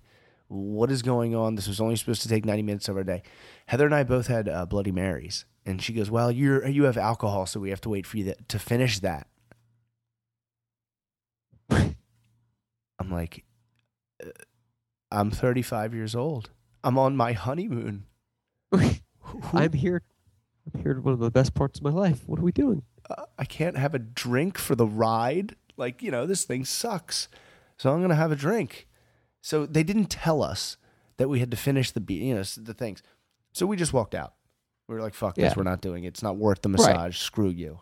What 0.49 0.91
is 0.91 1.03
going 1.03 1.35
on? 1.35 1.55
This 1.55 1.67
was 1.67 1.81
only 1.81 1.97
supposed 1.97 2.23
to 2.23 2.29
take 2.29 2.45
90 2.45 2.63
minutes 2.63 2.89
of 2.89 2.97
our 2.97 3.05
day." 3.05 3.23
Heather 3.67 3.87
and 3.87 3.95
I 3.95 4.05
both 4.05 4.27
had 4.27 4.49
uh, 4.49 4.67
Bloody 4.67 4.93
Marys, 4.93 5.47
and 5.65 5.81
she 5.83 5.95
goes, 5.95 6.11
"Well, 6.11 6.31
you're 6.31 6.67
you 6.69 6.85
have 6.85 6.99
alcohol, 6.99 7.47
so 7.47 7.59
we 7.59 7.71
have 7.71 7.81
to 7.83 7.89
wait 7.89 8.07
for 8.07 8.19
you 8.19 8.25
to, 8.25 8.37
to 8.49 8.59
finish 8.59 8.99
that." 9.01 9.29
I'm 11.71 13.11
like, 13.11 13.45
uh, 14.23 14.31
I'm 15.11 15.31
35 15.31 15.95
years 15.95 16.15
old. 16.15 16.51
I'm 16.85 16.99
on 16.99 17.17
my 17.17 17.33
honeymoon. 17.33 18.05
Who- 19.27 19.59
I'm 19.59 19.73
here. 19.73 20.03
I'm 20.75 20.81
here 20.83 20.93
at 20.93 20.99
one 21.05 21.13
of 21.15 21.21
the 21.21 21.31
best 21.31 21.55
parts 21.55 21.79
of 21.79 21.85
my 21.85 21.91
life. 21.91 22.23
What 22.27 22.39
are 22.41 22.43
we 22.45 22.53
doing? 22.53 22.83
uh, 23.09 23.25
I 23.39 23.45
can't 23.45 23.77
have 23.77 23.95
a 23.95 24.01
drink 24.01 24.59
for 24.59 24.75
the 24.75 24.87
ride. 24.87 25.55
Like, 25.77 26.03
you 26.03 26.11
know, 26.11 26.27
this 26.27 26.45
thing 26.45 26.65
sucks. 26.65 27.29
So 27.79 27.93
I'm 27.93 27.99
going 28.01 28.09
to 28.11 28.17
have 28.17 28.33
a 28.33 28.37
drink. 28.37 28.89
So 29.43 29.65
they 29.65 29.85
didn't 29.85 30.07
tell 30.07 30.43
us 30.43 30.77
that 31.19 31.29
we 31.29 31.39
had 31.39 31.51
to 31.53 31.57
finish 31.57 31.93
the, 31.93 32.01
be- 32.01 32.15
you 32.15 32.35
know, 32.35 32.43
the 32.43 32.75
things. 32.75 33.03
So 33.53 33.65
we 33.65 33.77
just 33.77 33.93
walked 33.93 34.15
out. 34.15 34.35
We 34.89 34.95
were 34.97 35.01
like, 35.03 35.15
fuck 35.15 35.39
Yeah. 35.39 35.45
this. 35.49 35.57
We're 35.57 35.63
not 35.63 35.81
doing 35.81 36.03
it. 36.05 36.09
It's 36.09 36.23
not 36.23 36.37
worth 36.37 36.63
the 36.63 36.69
massage. 36.69 37.17
Screw 37.19 37.49
you. 37.49 37.79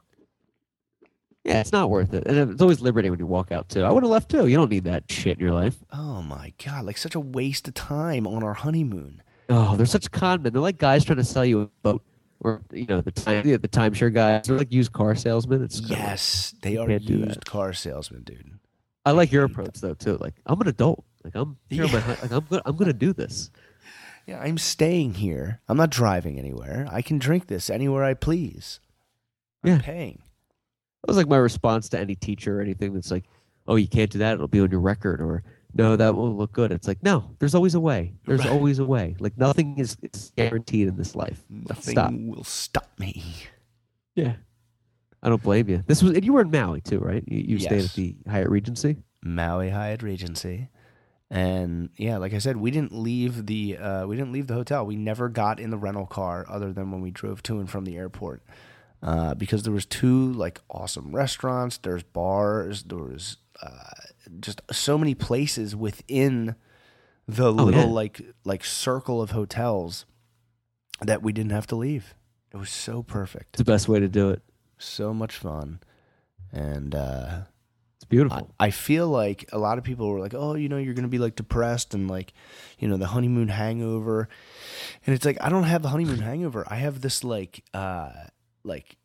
Yeah, 1.45 1.61
it's 1.61 1.73
not 1.73 1.91
worth 1.91 2.15
it. 2.15 2.27
And 2.27 2.53
it's 2.53 2.63
always 2.63 2.81
liberating 2.81 3.11
when 3.11 3.21
you 3.21 3.27
walk 3.27 3.53
out 3.53 3.69
too. 3.69 3.83
I 3.83 3.91
would 3.91 4.03
have 4.03 4.11
left 4.11 4.31
too. 4.31 4.47
You 4.47 4.57
don't 4.57 4.71
need 4.71 4.85
that 4.85 5.05
shit 5.11 5.39
in 5.39 5.45
your 5.45 5.55
life. 5.55 5.77
Oh 5.93 6.23
my 6.23 6.55
God. 6.65 6.85
Like 6.85 6.97
such 6.97 7.15
a 7.15 7.21
waste 7.21 7.69
of 7.69 7.75
time 7.75 8.27
on 8.27 8.43
our 8.43 8.55
honeymoon. 8.55 9.23
Oh, 9.49 9.77
they're 9.77 9.87
such 9.87 10.11
con 10.11 10.43
men. 10.43 10.53
They're 10.53 10.63
like 10.63 10.79
guys 10.79 11.05
trying 11.05 11.19
to 11.19 11.25
sell 11.25 11.45
you 11.45 11.63
a 11.63 11.67
boat, 11.83 12.03
or 12.41 12.63
you 12.73 12.87
know 12.87 13.01
the 13.01 13.11
time 13.13 13.47
yeah, 13.47 13.57
the 13.57 13.69
timeshare 13.69 14.13
guys. 14.13 14.47
They're 14.47 14.59
like 14.59 14.73
used 14.73 14.93
car 14.93 15.15
salesmen. 15.15 15.63
It's 15.63 15.81
Yes. 15.81 16.55
They 16.63 16.77
are 16.77 16.91
used 16.91 17.45
car 17.45 17.73
salesmen, 17.73 18.23
dude. 18.23 18.59
I 19.05 19.11
like 19.11 19.33
your 19.33 19.45
approach 19.45 19.81
though 19.81 19.95
too. 19.95 20.17
Like 20.21 20.35
I'm 20.47 20.61
an 20.61 20.69
adult. 20.69 21.05
Like 21.23 21.35
I'm 21.35 21.57
here. 21.69 21.85
on 21.85 21.93
my, 21.93 21.99
Yeah. 21.99 22.17
like 22.23 22.33
I'm 22.33 22.47
gonna 22.49 22.63
I'm 22.65 22.77
gonna 22.77 22.93
do 22.93 23.13
this. 23.13 23.51
Yeah, 24.27 24.41
I'm 24.41 24.57
staying 24.57 25.15
here. 25.15 25.61
I'm 25.69 25.77
not 25.77 25.91
driving 25.91 26.39
anywhere. 26.39 26.87
I 26.91 27.03
can 27.03 27.19
drink 27.19 27.47
this 27.47 27.69
anywhere 27.69 28.03
I 28.05 28.15
please. 28.15 28.81
I'm 29.63 29.73
Yeah. 29.73 29.81
paying. 29.83 30.23
That 31.03 31.09
was 31.09 31.17
like 31.19 31.29
my 31.29 31.37
response 31.37 31.91
to 31.91 31.99
any 31.99 32.15
teacher 32.15 32.59
or 32.59 32.63
anything 32.63 32.95
that's 32.95 33.11
like, 33.11 33.25
oh, 33.69 33.77
you 33.77 33.87
can't 33.89 34.11
do 34.11 34.19
that. 34.21 34.33
It'll 34.35 34.49
be 34.49 34.61
on 34.61 34.71
your 34.71 34.81
record, 34.81 35.21
or 35.21 35.43
no, 35.75 35.97
that 35.97 36.15
won't 36.15 36.37
look 36.39 36.53
good. 36.53 36.73
It's 36.73 36.87
like 36.89 37.03
no, 37.03 37.35
there's 37.39 37.55
always 37.55 37.75
a 37.75 37.81
way. 37.81 38.15
There's 38.27 38.41
Right. 38.41 38.51
always 38.51 38.79
a 38.79 38.85
way. 38.85 39.17
Like 39.19 39.37
nothing 39.37 39.79
is 39.79 39.97
is 40.03 40.33
guaranteed 40.37 40.89
in 40.89 40.97
this 40.97 41.15
life. 41.15 41.45
Nothing 41.51 41.93
Stop. 41.95 42.13
will 42.15 42.45
stop 42.45 42.91
me. 42.99 43.23
Yeah. 44.15 44.35
I 45.23 45.29
don't 45.31 45.43
blame 45.43 45.69
you. 45.69 45.83
This 45.87 46.03
was 46.03 46.13
and 46.13 46.25
you 46.25 46.33
were 46.33 46.43
in 46.43 46.51
Maui 46.51 46.81
too, 46.81 46.99
right? 46.99 47.25
You, 47.27 47.39
you 47.39 47.59
stayed 47.59 47.85
at 47.85 47.93
the 47.95 48.15
Hyatt 48.29 48.51
Regency. 48.51 48.97
Maui 49.23 49.71
Hyatt 49.71 50.03
Regency. 50.03 50.69
And 51.31 51.89
yeah, 51.97 52.19
like 52.19 52.35
I 52.35 52.39
said, 52.39 52.59
we 52.59 52.71
didn't 52.71 52.93
leave 52.93 53.47
the 53.47 53.79
uh, 53.79 54.07
we 54.07 54.15
didn't 54.17 54.33
leave 54.33 54.47
the 54.47 54.55
hotel. 54.55 54.85
We 54.87 54.97
never 54.97 55.29
got 55.29 55.59
in 55.59 55.71
the 55.71 55.79
rental 55.79 56.07
car 56.07 56.45
other 56.49 56.73
than 56.73 56.91
when 56.93 57.01
we 57.01 57.11
drove 57.11 57.43
to 57.45 57.59
and 57.59 57.69
from 57.69 57.85
the 57.87 57.97
airport, 57.97 58.43
uh, 59.03 59.35
because 59.35 59.63
there 59.63 59.73
was 59.73 59.87
two 59.87 60.33
like 60.35 60.61
awesome 60.71 61.17
restaurants. 61.17 61.79
There's 61.79 62.03
bars. 62.03 62.85
There 62.85 62.99
was 62.99 63.39
uh, 63.63 63.91
just 64.41 64.61
so 64.73 64.99
many 64.99 65.15
places 65.15 65.75
within 65.77 66.55
the 67.27 67.53
little 67.53 67.83
yeah. 67.83 67.87
like 67.87 68.21
like 68.45 68.65
circle 68.65 69.23
of 69.23 69.31
hotels 69.31 70.05
that 71.01 71.23
we 71.23 71.33
didn't 71.33 71.53
have 71.53 71.67
to 71.69 71.77
leave. 71.77 72.15
It 72.53 72.57
was 72.59 72.71
so 72.71 73.03
perfect, 73.03 73.55
It's 73.55 73.59
the 73.59 73.65
best 73.65 73.89
way 73.89 73.99
to 74.01 74.09
do 74.09 74.31
it. 74.31 74.43
so 74.79 75.13
much 75.15 75.37
fun, 75.37 75.81
and. 76.53 76.95
uh 76.95 77.43
It's 77.97 78.05
beautiful. 78.05 78.55
I, 78.61 78.67
I 78.67 78.71
feel 78.71 79.09
like 79.09 79.49
a 79.53 79.59
lot 79.59 79.79
of 79.79 79.85
people 79.85 80.09
were 80.09 80.21
like, 80.21 80.35
oh, 80.35 80.55
you 80.55 80.69
know, 80.69 80.77
you're 80.77 80.95
going 80.95 81.05
to 81.05 81.09
be 81.09 81.19
like 81.19 81.35
depressed 81.37 81.95
and 81.95 82.09
like, 82.09 82.33
you 82.79 82.87
know, 82.89 82.97
the 82.97 83.07
honeymoon 83.09 83.49
hangover. 83.49 84.29
And 85.07 85.15
it's 85.15 85.25
like, 85.25 85.39
I 85.41 85.49
don't 85.49 85.65
have 85.65 85.83
the 85.83 85.89
honeymoon 85.89 86.19
hangover. 86.31 86.65
I 86.69 86.77
have 86.77 87.01
this 87.01 87.25
like, 87.25 87.65
uh, 87.73 88.11
like, 88.63 88.97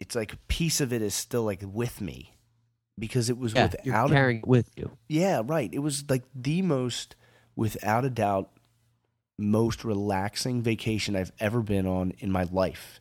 it's 0.00 0.14
like 0.16 0.32
a 0.32 0.36
piece 0.48 0.80
of 0.80 0.92
it 0.92 1.02
is 1.02 1.14
still 1.14 1.44
like 1.44 1.62
with 1.64 2.00
me 2.00 2.33
because 2.98 3.30
it 3.30 3.38
was 3.38 3.54
yeah, 3.54 3.70
you're 3.82 3.92
without, 3.94 4.10
a, 4.10 4.14
carrying 4.14 4.38
it 4.38 4.46
with 4.46 4.70
you. 4.76 4.90
yeah, 5.08 5.42
right. 5.44 5.68
It 5.72 5.80
was 5.80 6.04
like 6.08 6.22
the 6.34 6.62
most, 6.62 7.16
without 7.56 8.04
a 8.04 8.10
doubt, 8.10 8.50
most 9.38 9.84
relaxing 9.84 10.62
vacation 10.62 11.16
I've 11.16 11.32
ever 11.40 11.60
been 11.60 11.86
on 11.86 12.12
in 12.18 12.30
my 12.30 12.44
life. 12.44 13.00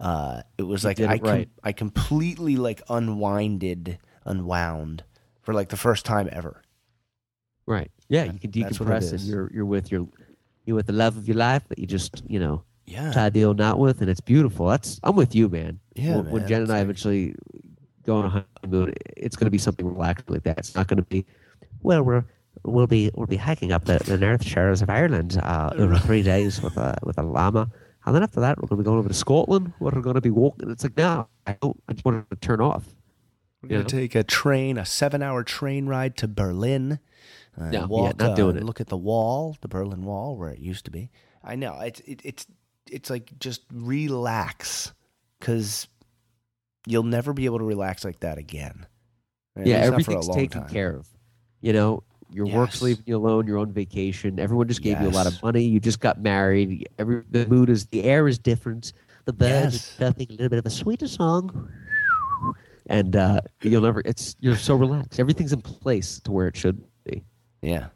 Uh, 0.00 0.42
it 0.58 0.62
was 0.62 0.84
You 0.84 0.88
like 0.88 1.00
I 1.00 1.14
it 1.14 1.22
right. 1.22 1.48
I 1.62 1.72
completely 1.72 2.56
like 2.56 2.82
unwinded, 2.88 3.98
unwound 4.24 5.04
for 5.42 5.54
like 5.54 5.68
the 5.68 5.76
first 5.76 6.04
time 6.04 6.28
ever. 6.32 6.62
Right. 7.66 7.90
Yeah, 8.08 8.24
you 8.24 8.38
can 8.38 8.50
that's 8.52 8.78
what 8.78 8.88
it 8.88 8.92
decompress 9.02 9.12
and 9.12 9.20
you're 9.22 9.50
you're 9.52 9.64
with 9.64 9.90
your 9.90 10.06
you're 10.64 10.76
with 10.76 10.86
the 10.86 10.92
love 10.92 11.16
of 11.16 11.26
your 11.28 11.36
life 11.36 11.66
that 11.68 11.78
you 11.78 11.86
just, 11.86 12.22
you 12.28 12.38
know, 12.38 12.62
Yeah, 12.86 13.12
tie 13.12 13.26
a 13.26 13.30
deal 13.30 13.54
not 13.54 13.78
with 13.78 14.00
and 14.00 14.08
it's 14.10 14.20
beautiful. 14.20 14.66
That's 14.68 15.00
I'm 15.02 15.16
with 15.16 15.34
you, 15.34 15.48
man. 15.48 15.80
Yeah, 15.94 16.16
When, 16.16 16.30
when 16.30 16.48
Jen 16.48 16.62
and 16.62 16.70
I 16.70 16.76
like- 16.76 16.82
eventually 16.84 17.34
go 18.06 18.16
on 18.16 18.24
a 18.24 18.46
honeymoon, 18.62 18.94
it's 19.16 19.36
gonna 19.36 19.50
be 19.50 19.58
something 19.58 19.86
relaxing 19.86 20.26
like 20.28 20.44
that. 20.44 20.58
It's 20.58 20.74
not 20.74 20.86
gonna 20.86 21.02
be 21.02 21.26
well 21.82 22.02
we're 22.02 22.24
we'll 22.64 22.86
be 22.86 23.10
we'll 23.14 23.26
be 23.26 23.36
hiking 23.36 23.72
up 23.72 23.84
the, 23.84 23.98
the 23.98 24.16
North 24.16 24.44
Shores 24.44 24.82
of 24.82 24.90
Ireland 24.90 25.38
uh, 25.42 25.70
over 25.76 25.98
three 25.98 26.22
days 26.22 26.62
with 26.62 26.76
a 26.76 26.96
with 27.02 27.18
a 27.18 27.22
llama. 27.22 27.68
And 28.06 28.14
then 28.14 28.22
after 28.22 28.40
that 28.40 28.60
we're 28.60 28.68
gonna 28.68 28.82
be 28.82 28.84
going 28.84 28.98
over 28.98 29.08
to 29.08 29.14
Scotland. 29.14 29.72
Where 29.78 29.92
We're 29.94 30.00
gonna 30.00 30.20
be 30.20 30.30
walking 30.30 30.70
it's 30.70 30.84
like 30.84 30.96
no, 30.96 31.28
I 31.46 31.56
don't 31.60 31.82
I 31.88 31.92
just 31.92 32.04
want 32.04 32.28
to 32.30 32.36
turn 32.36 32.60
off. 32.60 32.84
we're 33.62 33.68
gonna 33.68 33.84
take 33.84 34.14
a 34.14 34.22
train, 34.22 34.78
a 34.78 34.84
seven-hour 34.86 35.42
train 35.44 35.86
ride 35.86 36.16
to 36.18 36.28
Berlin. 36.28 37.00
And 37.56 37.72
No, 37.72 37.88
yeah, 37.90 38.12
not 38.18 38.32
uh, 38.32 38.34
doing 38.34 38.56
and 38.56 38.60
it. 38.60 38.64
Look 38.64 38.80
at 38.80 38.88
the 38.88 38.96
wall, 38.96 39.56
the 39.60 39.68
Berlin 39.68 40.04
Wall, 40.04 40.36
where 40.36 40.50
it 40.50 40.58
used 40.58 40.84
to 40.84 40.90
be. 40.90 41.10
I 41.42 41.56
know 41.56 41.78
it's 41.80 42.00
it, 42.00 42.20
it's 42.24 42.46
it's 42.90 43.10
like 43.10 43.32
just 43.40 43.62
relax, 43.72 44.92
because 45.40 45.88
you'll 46.86 47.02
never 47.02 47.32
be 47.32 47.44
able 47.44 47.58
to 47.58 47.64
relax 47.64 48.04
like 48.04 48.20
that 48.20 48.38
again. 48.38 48.86
At 49.56 49.66
yeah, 49.66 49.78
for 49.80 49.82
a 49.82 49.86
everything's 49.92 50.28
taken 50.28 50.62
time. 50.62 50.70
care 50.70 50.96
of. 50.96 51.08
You 51.60 51.72
know, 51.72 52.02
your 52.30 52.46
work's 52.46 52.76
Yes. 52.76 52.82
leaving 52.82 53.04
you 53.06 53.16
alone. 53.16 53.46
You're 53.46 53.58
on 53.58 53.72
vacation. 53.72 54.38
Everyone 54.38 54.68
just 54.68 54.82
gave 54.82 55.00
you 55.00 55.08
a 55.08 55.10
lot 55.10 55.26
of 55.26 55.42
money. 55.42 55.62
You 55.64 55.80
just 55.80 56.00
got 56.00 56.20
married. 56.20 56.88
Every 56.98 57.22
the 57.30 57.46
mood 57.46 57.70
is 57.70 57.86
the 57.86 58.04
air 58.04 58.28
is 58.28 58.38
different. 58.38 58.92
The 59.24 59.32
birds 59.32 59.74
Yes. 59.74 59.94
are 60.00 60.04
chirping 60.12 60.26
a 60.30 60.32
little 60.32 60.48
bit 60.48 60.58
of 60.58 60.66
a 60.66 60.70
sweeter 60.70 61.08
song, 61.08 61.68
and 62.86 63.16
uh, 63.16 63.40
you'll 63.62 63.82
never. 63.82 64.02
It's 64.04 64.36
you're 64.40 64.56
so 64.56 64.74
relaxed. 64.76 65.18
Everything's 65.18 65.52
in 65.52 65.62
place 65.62 66.20
to 66.20 66.32
where 66.32 66.46
it 66.46 66.56
should 66.56 66.82
be. 67.04 67.24
Yeah, 67.62 67.88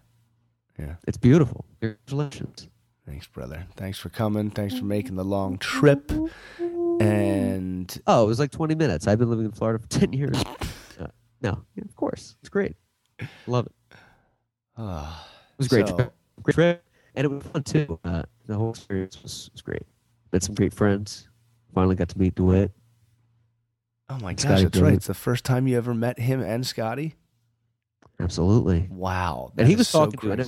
yeah. 0.79 0.97
It's 1.07 1.19
beautiful. 1.19 1.65
Congratulations. 1.81 2.69
Thanks, 3.11 3.27
brother. 3.27 3.67
Thanks 3.77 3.99
for 3.99 4.09
coming. 4.09 4.51
Thanks 4.51 4.79
for 4.79 4.85
making 4.85 5.17
the 5.17 5.25
long 5.25 5.59
trip. 5.59 6.13
And 7.01 8.01
Oh, 8.07 8.23
it 8.25 8.27
was 8.29 8.39
like 8.39 8.53
20 8.53 8.77
minutes. 8.77 9.09
I've 9.09 9.19
been 9.19 9.29
living 9.31 9.47
in 9.47 9.51
Florida 9.51 9.81
for 9.81 9.89
10 9.99 10.13
years. 10.13 10.37
Uh, 10.99 11.09
no, 11.43 11.65
yeah, 11.75 11.85
of 11.85 11.97
course, 11.97 12.37
it's 12.41 12.49
great. 12.49 12.77
Love 13.49 13.67
it. 13.67 13.73
uh, 14.77 15.13
It 15.53 15.59
was 15.59 15.67
a 15.67 15.71
great 15.71 15.89
So- 15.89 15.97
trip. 15.97 16.15
Great 16.43 16.55
trip. 16.55 16.85
And 17.17 17.25
it 17.25 17.29
was 17.29 17.43
fun 17.43 17.63
too. 17.65 17.99
Uh, 18.05 18.23
the 18.47 18.55
whole 18.55 18.71
experience 18.71 19.21
was, 19.23 19.51
was 19.53 19.61
great. 19.61 19.83
Met 20.33 20.45
some 20.45 20.55
great 20.55 20.73
friends. 20.73 21.29
Finally 21.75 21.97
got 21.97 22.09
to 22.11 22.19
meet 22.19 22.37
DeWitt. 22.37 22.71
oh 24.09 24.19
my 24.21 24.35
gosh, 24.35 24.43
Scotty 24.43 24.63
that's 24.65 24.79
right. 24.79 24.95
It's 24.95 25.09
the 25.09 25.15
first 25.15 25.45
time 25.45 25.67
you 25.67 25.77
ever 25.77 25.93
met 25.95 26.21
him 26.21 26.41
and 26.41 26.65
Scotty. 26.65 27.17
Absolutely. 28.21 28.87
Wow, 28.91 29.51
And 29.59 29.67
he 29.67 29.75
was 29.75 29.89
so 29.89 30.05
talking 30.07 30.37
to- 30.37 30.43
I 30.45 30.47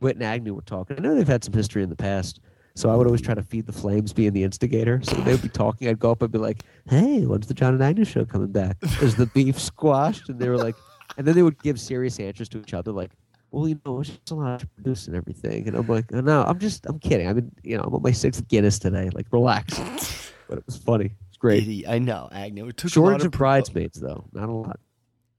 know- 0.00 0.08
and 0.08 0.22
Agnew 0.22 0.54
were 0.54 0.62
talking. 0.62 0.96
I 0.98 1.00
know 1.00 1.14
they've 1.14 1.26
had 1.26 1.44
some 1.44 1.54
history 1.54 1.82
in 1.82 1.88
the 1.90 1.96
past. 1.96 2.40
So 2.76 2.88
I 2.88 2.94
would 2.94 3.06
always 3.06 3.20
try 3.20 3.34
to 3.34 3.42
feed 3.42 3.66
the 3.66 3.72
flames, 3.72 4.12
being 4.12 4.32
the 4.32 4.44
instigator. 4.44 5.00
So 5.02 5.16
they 5.16 5.32
would 5.32 5.42
be 5.42 5.48
talking. 5.48 5.88
I'd 5.88 5.98
go 5.98 6.12
up 6.12 6.22
and 6.22 6.30
be 6.30 6.38
like, 6.38 6.62
"Hey, 6.88 7.26
when's 7.26 7.48
the 7.48 7.52
Jon 7.52 7.74
and 7.74 7.82
Agnew 7.82 8.04
show 8.04 8.24
coming 8.24 8.52
back? 8.52 8.76
Is 9.02 9.16
the 9.16 9.26
beef 9.26 9.58
squashed?" 9.60 10.28
And 10.28 10.38
they 10.38 10.48
were 10.48 10.56
like, 10.56 10.76
and 11.18 11.26
then 11.26 11.34
they 11.34 11.42
would 11.42 11.60
give 11.62 11.80
serious 11.80 12.20
answers 12.20 12.48
to 12.50 12.58
each 12.60 12.72
other, 12.72 12.92
like, 12.92 13.10
"Well, 13.50 13.66
you 13.68 13.78
know, 13.84 14.00
it's 14.00 14.10
just 14.10 14.30
a 14.30 14.34
lot 14.36 14.60
to 14.60 14.66
produce 14.68 15.08
and 15.08 15.16
everything." 15.16 15.66
And 15.66 15.76
I'm 15.76 15.86
like, 15.88 16.06
oh, 16.14 16.20
"No, 16.20 16.44
I'm 16.44 16.60
just, 16.60 16.86
I'm 16.86 17.00
kidding. 17.00 17.26
I 17.26 17.32
mean, 17.32 17.50
you 17.64 17.76
know, 17.76 17.82
I'm 17.82 17.92
on 17.94 18.02
my 18.02 18.12
sixth 18.12 18.46
Guinness 18.48 18.78
today. 18.78 19.10
Like, 19.12 19.26
relax." 19.32 19.78
But 20.48 20.58
it 20.58 20.66
was 20.66 20.76
funny. 20.78 21.12
It's 21.28 21.36
great. 21.38 21.84
I 21.88 22.00
know, 22.00 22.28
Agnew. 22.32 22.66
It 22.66 22.76
took 22.76 22.96
a 22.96 23.00
lot 23.00 23.10
Shortage 23.10 23.26
of 23.26 23.32
pro- 23.32 23.38
bridesmaids, 23.38 24.00
though. 24.00 24.24
Not 24.32 24.48
a 24.48 24.52
lot. 24.52 24.80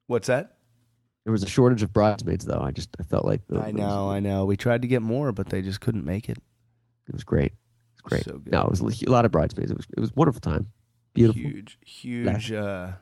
What's 0.07 0.27
that? 0.27 0.55
There 1.23 1.31
was 1.31 1.43
a 1.43 1.47
shortage 1.47 1.83
of 1.83 1.93
bridesmaids, 1.93 2.45
though. 2.45 2.59
I 2.61 2.71
just, 2.71 2.89
I 2.99 3.03
felt 3.03 3.25
like 3.25 3.41
it 3.49 3.57
I 3.57 3.71
know, 3.71 4.09
I 4.09 4.19
know. 4.19 4.45
We 4.45 4.57
tried 4.57 4.81
to 4.81 4.87
get 4.87 5.01
more, 5.03 5.31
but 5.31 5.49
they 5.49 5.61
just 5.61 5.79
couldn't 5.81 6.03
make 6.05 6.29
it. 6.29 6.37
It 7.07 7.13
was 7.13 7.23
great. 7.23 7.51
It 7.53 8.03
was 8.03 8.09
great. 8.09 8.23
So 8.23 8.39
good. 8.39 8.51
No, 8.51 8.61
it 8.63 8.69
was 8.71 8.81
a 9.03 9.09
lot 9.09 9.25
of 9.25 9.31
bridesmaids. 9.31 9.69
It 9.71 9.77
was, 9.77 9.85
it 9.95 9.99
was 9.99 10.09
a 10.09 10.13
wonderful 10.15 10.41
time. 10.41 10.67
Beautiful. 11.13 11.41
Huge, 11.41 11.77
huge. 11.85 12.51
Uh, 12.51 12.93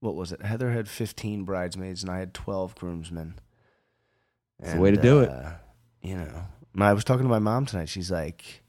what 0.00 0.14
was 0.14 0.32
it? 0.32 0.42
Heather 0.42 0.72
had 0.72 0.88
15 0.88 1.44
bridesmaids, 1.44 2.02
and 2.02 2.10
I 2.10 2.18
had 2.18 2.34
12 2.34 2.74
groomsmen. 2.74 3.38
That's 4.60 4.74
the 4.74 4.80
way 4.80 4.90
to 4.90 4.96
do 5.00 5.20
it. 5.20 5.30
uh, 5.30 5.52
You 6.02 6.16
know, 6.16 6.44
I 6.78 6.92
was 6.92 7.04
talking 7.04 7.22
to 7.24 7.28
my 7.30 7.38
mom 7.38 7.64
tonight. 7.66 7.88
She's 7.88 8.10
like, 8.10 8.62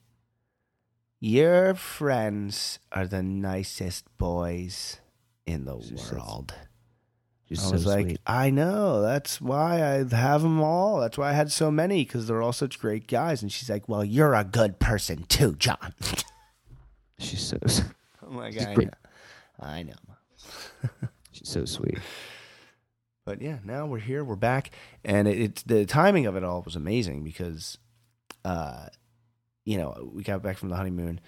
"Your 1.20 1.74
friends 1.76 2.80
are 2.92 3.08
the 3.08 3.24
nicest 3.24 4.06
boys 4.18 5.00
in 5.46 5.66
the 5.66 5.80
She 5.82 5.96
world." 5.96 6.54
She's 6.56 6.68
I 7.62 7.72
was 7.72 7.86
like, 7.86 8.06
sweet. 8.06 8.20
I 8.26 8.50
know. 8.50 9.02
That's 9.02 9.40
why 9.42 9.76
I 9.76 10.16
have 10.16 10.42
them 10.42 10.62
all. 10.62 11.00
That's 11.00 11.18
why 11.18 11.30
I 11.30 11.34
had 11.34 11.52
so 11.52 11.72
many 11.72 12.04
because 12.04 12.28
they're 12.28 12.42
all 12.42 12.54
such 12.54 12.80
great 12.80 13.08
guys. 13.08 13.42
And 13.42 13.52
she's 13.52 13.70
like, 13.70 13.88
Well, 13.88 14.04
you're 14.04 14.34
a 14.34 14.44
good 14.44 14.80
person 14.80 15.24
too, 15.28 15.56
Jon. 15.56 15.94
She's 17.20 17.42
so, 17.42 17.58
I'm 18.28 18.36
like, 18.36 18.54
She's 18.54 18.66
I 18.66 18.74
know. 18.76 18.90
I 19.60 19.84
know. 19.84 19.94
she's 21.32 21.48
so 21.48 21.64
sweet. 21.64 22.00
But 23.26 23.42
yeah, 23.42 23.60
now 23.64 23.86
we're 23.86 24.00
here. 24.00 24.24
We're 24.24 24.36
back, 24.36 24.72
and 25.06 25.28
it, 25.28 25.40
it's 25.40 25.64
the 25.64 25.86
timing 25.86 26.26
of 26.26 26.36
it 26.36 26.44
all 26.44 26.62
was 26.64 26.76
amazing 26.76 27.24
because, 27.24 27.78
uh, 28.44 28.88
you 29.64 29.78
know, 29.78 30.12
we 30.14 30.24
got 30.24 30.42
back 30.42 30.58
from 30.58 30.68
the 30.70 30.76
honeymoon 30.76 31.22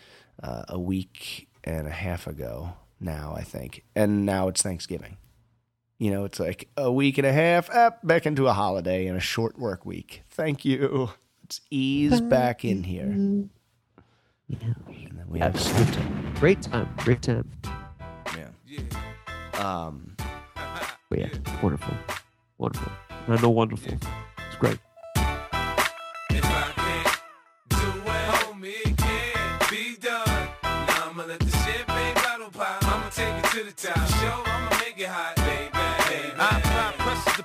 uh, 0.43 0.63
a 0.67 0.79
week 0.79 1.47
and 1.63 1.87
a 1.87 1.91
half 1.91 2.27
ago 2.27 2.73
now, 2.99 3.33
I 3.37 3.43
think, 3.43 3.85
and 3.95 4.25
now 4.25 4.49
it's 4.49 4.61
Thanksgiving. 4.61 5.15
You 5.97 6.11
know, 6.11 6.25
it's 6.25 6.39
like 6.39 6.67
a 6.75 6.91
week 6.91 7.17
and 7.17 7.25
a 7.25 7.31
half, 7.31 7.69
up 7.69 8.05
back 8.05 8.25
into 8.25 8.47
a 8.47 8.53
holiday 8.53 9.07
and 9.07 9.15
a 9.17 9.21
short 9.21 9.57
work 9.57 9.85
week. 9.85 10.23
Thank 10.29 10.65
you. 10.65 11.09
Let's 11.43 11.61
ease 11.71 12.19
back 12.21 12.65
in 12.65 12.83
here, 12.83 13.03
and 13.05 13.49
Yeah. 14.47 14.57
then 14.61 14.75
we 15.29 15.39
Yeah, 15.39 15.45
have 15.45 15.55
a 15.55 15.85
good 15.85 15.93
time. 15.93 16.33
Great 16.39 16.61
time. 16.61 16.89
Great 16.97 17.21
time. 17.21 17.49
yeah. 18.35 18.79
Um, 19.63 20.15
But 21.09 21.19
yeah, 21.19 21.29
wonderful. 21.61 21.93
Wonderful. 22.57 22.91
I 23.27 23.41
know 23.41 23.49
wonderful. 23.51 23.93
It's 23.93 24.55
great. 24.59 24.79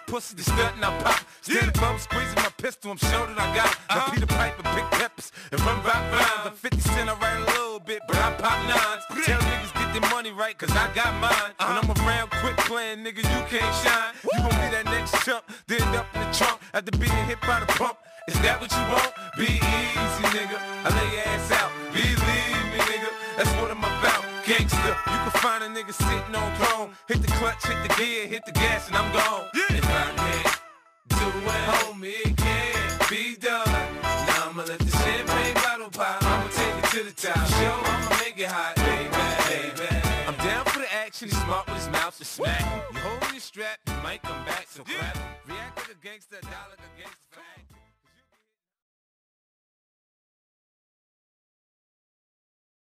To 0.07 0.12
pussy, 0.12 0.36
the 0.36 0.42
stunting 0.42 0.84
I 0.84 0.90
pop. 1.03 1.20
Steady 1.42 1.70
bum 1.80 1.98
squeezing 1.98 2.36
my 2.36 2.53
pistol, 2.57 2.90
I'm 2.90 2.98
sure 2.98 3.26
that 3.26 3.38
I 3.38 3.55
got 3.55 3.72
it. 3.72 3.78
My 3.88 3.96
uh-huh. 3.96 4.12
Peter 4.12 4.26
Piper, 4.26 4.62
big 4.74 4.88
peppers, 4.90 5.32
and 5.53 5.61
run 5.61 5.82
rock 5.82 6.03
rhymes. 6.12 6.46
I'm 6.46 6.53
50 6.53 6.80
cent, 6.80 7.11
I 7.11 7.14
write 7.14 7.36
a 7.36 7.44
little 7.59 7.80
bit, 7.80 8.01
but 8.07 8.16
I 8.16 8.32
pop 8.34 8.59
nines. 8.68 9.05
Tell 9.24 9.40
niggas 9.40 9.72
get 9.74 10.01
their 10.01 10.11
money 10.11 10.32
right 10.32 10.57
cause 10.57 10.70
I 10.70 10.92
got 10.94 11.12
mine. 11.20 11.53
When 11.59 11.76
uh-huh. 11.76 11.94
I'm 11.94 12.07
around 12.07 12.30
quit 12.30 12.57
playing, 12.68 13.05
nigga, 13.05 13.22
you 13.24 13.40
can't 13.48 13.74
shine. 13.82 14.14
You 14.24 14.38
gon' 14.38 14.51
be 14.51 14.68
that 14.76 14.84
next 14.86 15.24
chump, 15.24 15.44
then 15.66 15.82
up 15.94 16.07
in 16.14 16.20
the 16.20 16.30
trunk 16.32 16.61
after 16.74 16.92
being 16.98 17.24
hit 17.26 17.40
by 17.42 17.61
the 17.61 17.66
pump. 17.66 17.96
Is 18.28 18.38
that 18.40 18.61
what 18.61 18.70
you 18.70 18.84
want? 18.92 19.12
Be 19.36 19.59
easy, 19.59 20.24
nigga. 20.36 20.59
I 20.84 20.88
lay 20.92 21.09
your 21.16 21.26
ass 21.34 21.51
out. 21.53 21.70
Believe 21.92 22.20
me, 22.20 22.78
nigga. 22.78 23.11
That's 23.36 23.51
what 23.61 23.70
I'm 23.70 23.78
about. 23.78 24.30
Gangster. 24.51 24.96
You 25.07 25.18
can 25.22 25.30
find 25.30 25.62
a 25.62 25.68
nigga 25.68 25.94
sitting 25.94 26.34
on 26.34 26.57
throne. 26.57 26.90
Hit 27.07 27.22
the 27.22 27.28
clutch, 27.38 27.64
hit 27.64 27.80
the 27.86 27.94
gear, 27.94 28.26
hit 28.26 28.44
the 28.44 28.51
gas, 28.51 28.88
and 28.88 28.96
I'm 28.96 29.12
gone. 29.12 29.46
Yeah. 29.55 29.78
If 29.78 29.86
I 29.86 30.11
can't 30.18 30.59
do 31.07 31.26
it, 31.38 31.62
homie, 31.70 32.26
it 32.26 32.36
can't 32.36 33.09
be 33.09 33.36
done. 33.36 33.70
Now 34.03 34.51
I'ma 34.51 34.64
let 34.64 34.80
the 34.80 34.90
champagne 34.90 35.55
bottle 35.55 35.90
pop. 35.90 36.20
I'ma 36.24 36.48
take 36.51 36.82
it 36.82 36.90
to 36.90 37.03
the 37.05 37.12
top. 37.12 37.46
Show, 37.46 37.78
I'ma 37.78 38.18
make 38.24 38.38
it 38.40 38.51
hot, 38.51 38.74
baby, 38.74 39.78
baby. 39.78 39.88
I'm 40.26 40.36
down 40.44 40.64
for 40.64 40.80
the 40.80 40.92
action. 40.94 41.28
He's 41.28 41.40
smart 41.44 41.68
with 41.68 41.76
his 41.76 41.88
mouth 41.90 42.18
to 42.18 42.24
smack. 42.24 42.61
You 42.92 42.98
holding 42.98 43.30
your 43.30 43.40
strap, 43.40 43.78
you 43.86 43.94
might 44.03 44.20
come 44.22 44.44
back, 44.46 44.66
so 44.68 44.82
clap. 44.82 45.16
React 45.46 45.76
like 45.76 45.90
a 45.90 46.05
gangster, 46.05 46.40
die 46.42 46.66
like 46.70 46.82
a 46.82 46.90
gangster. 46.98 47.69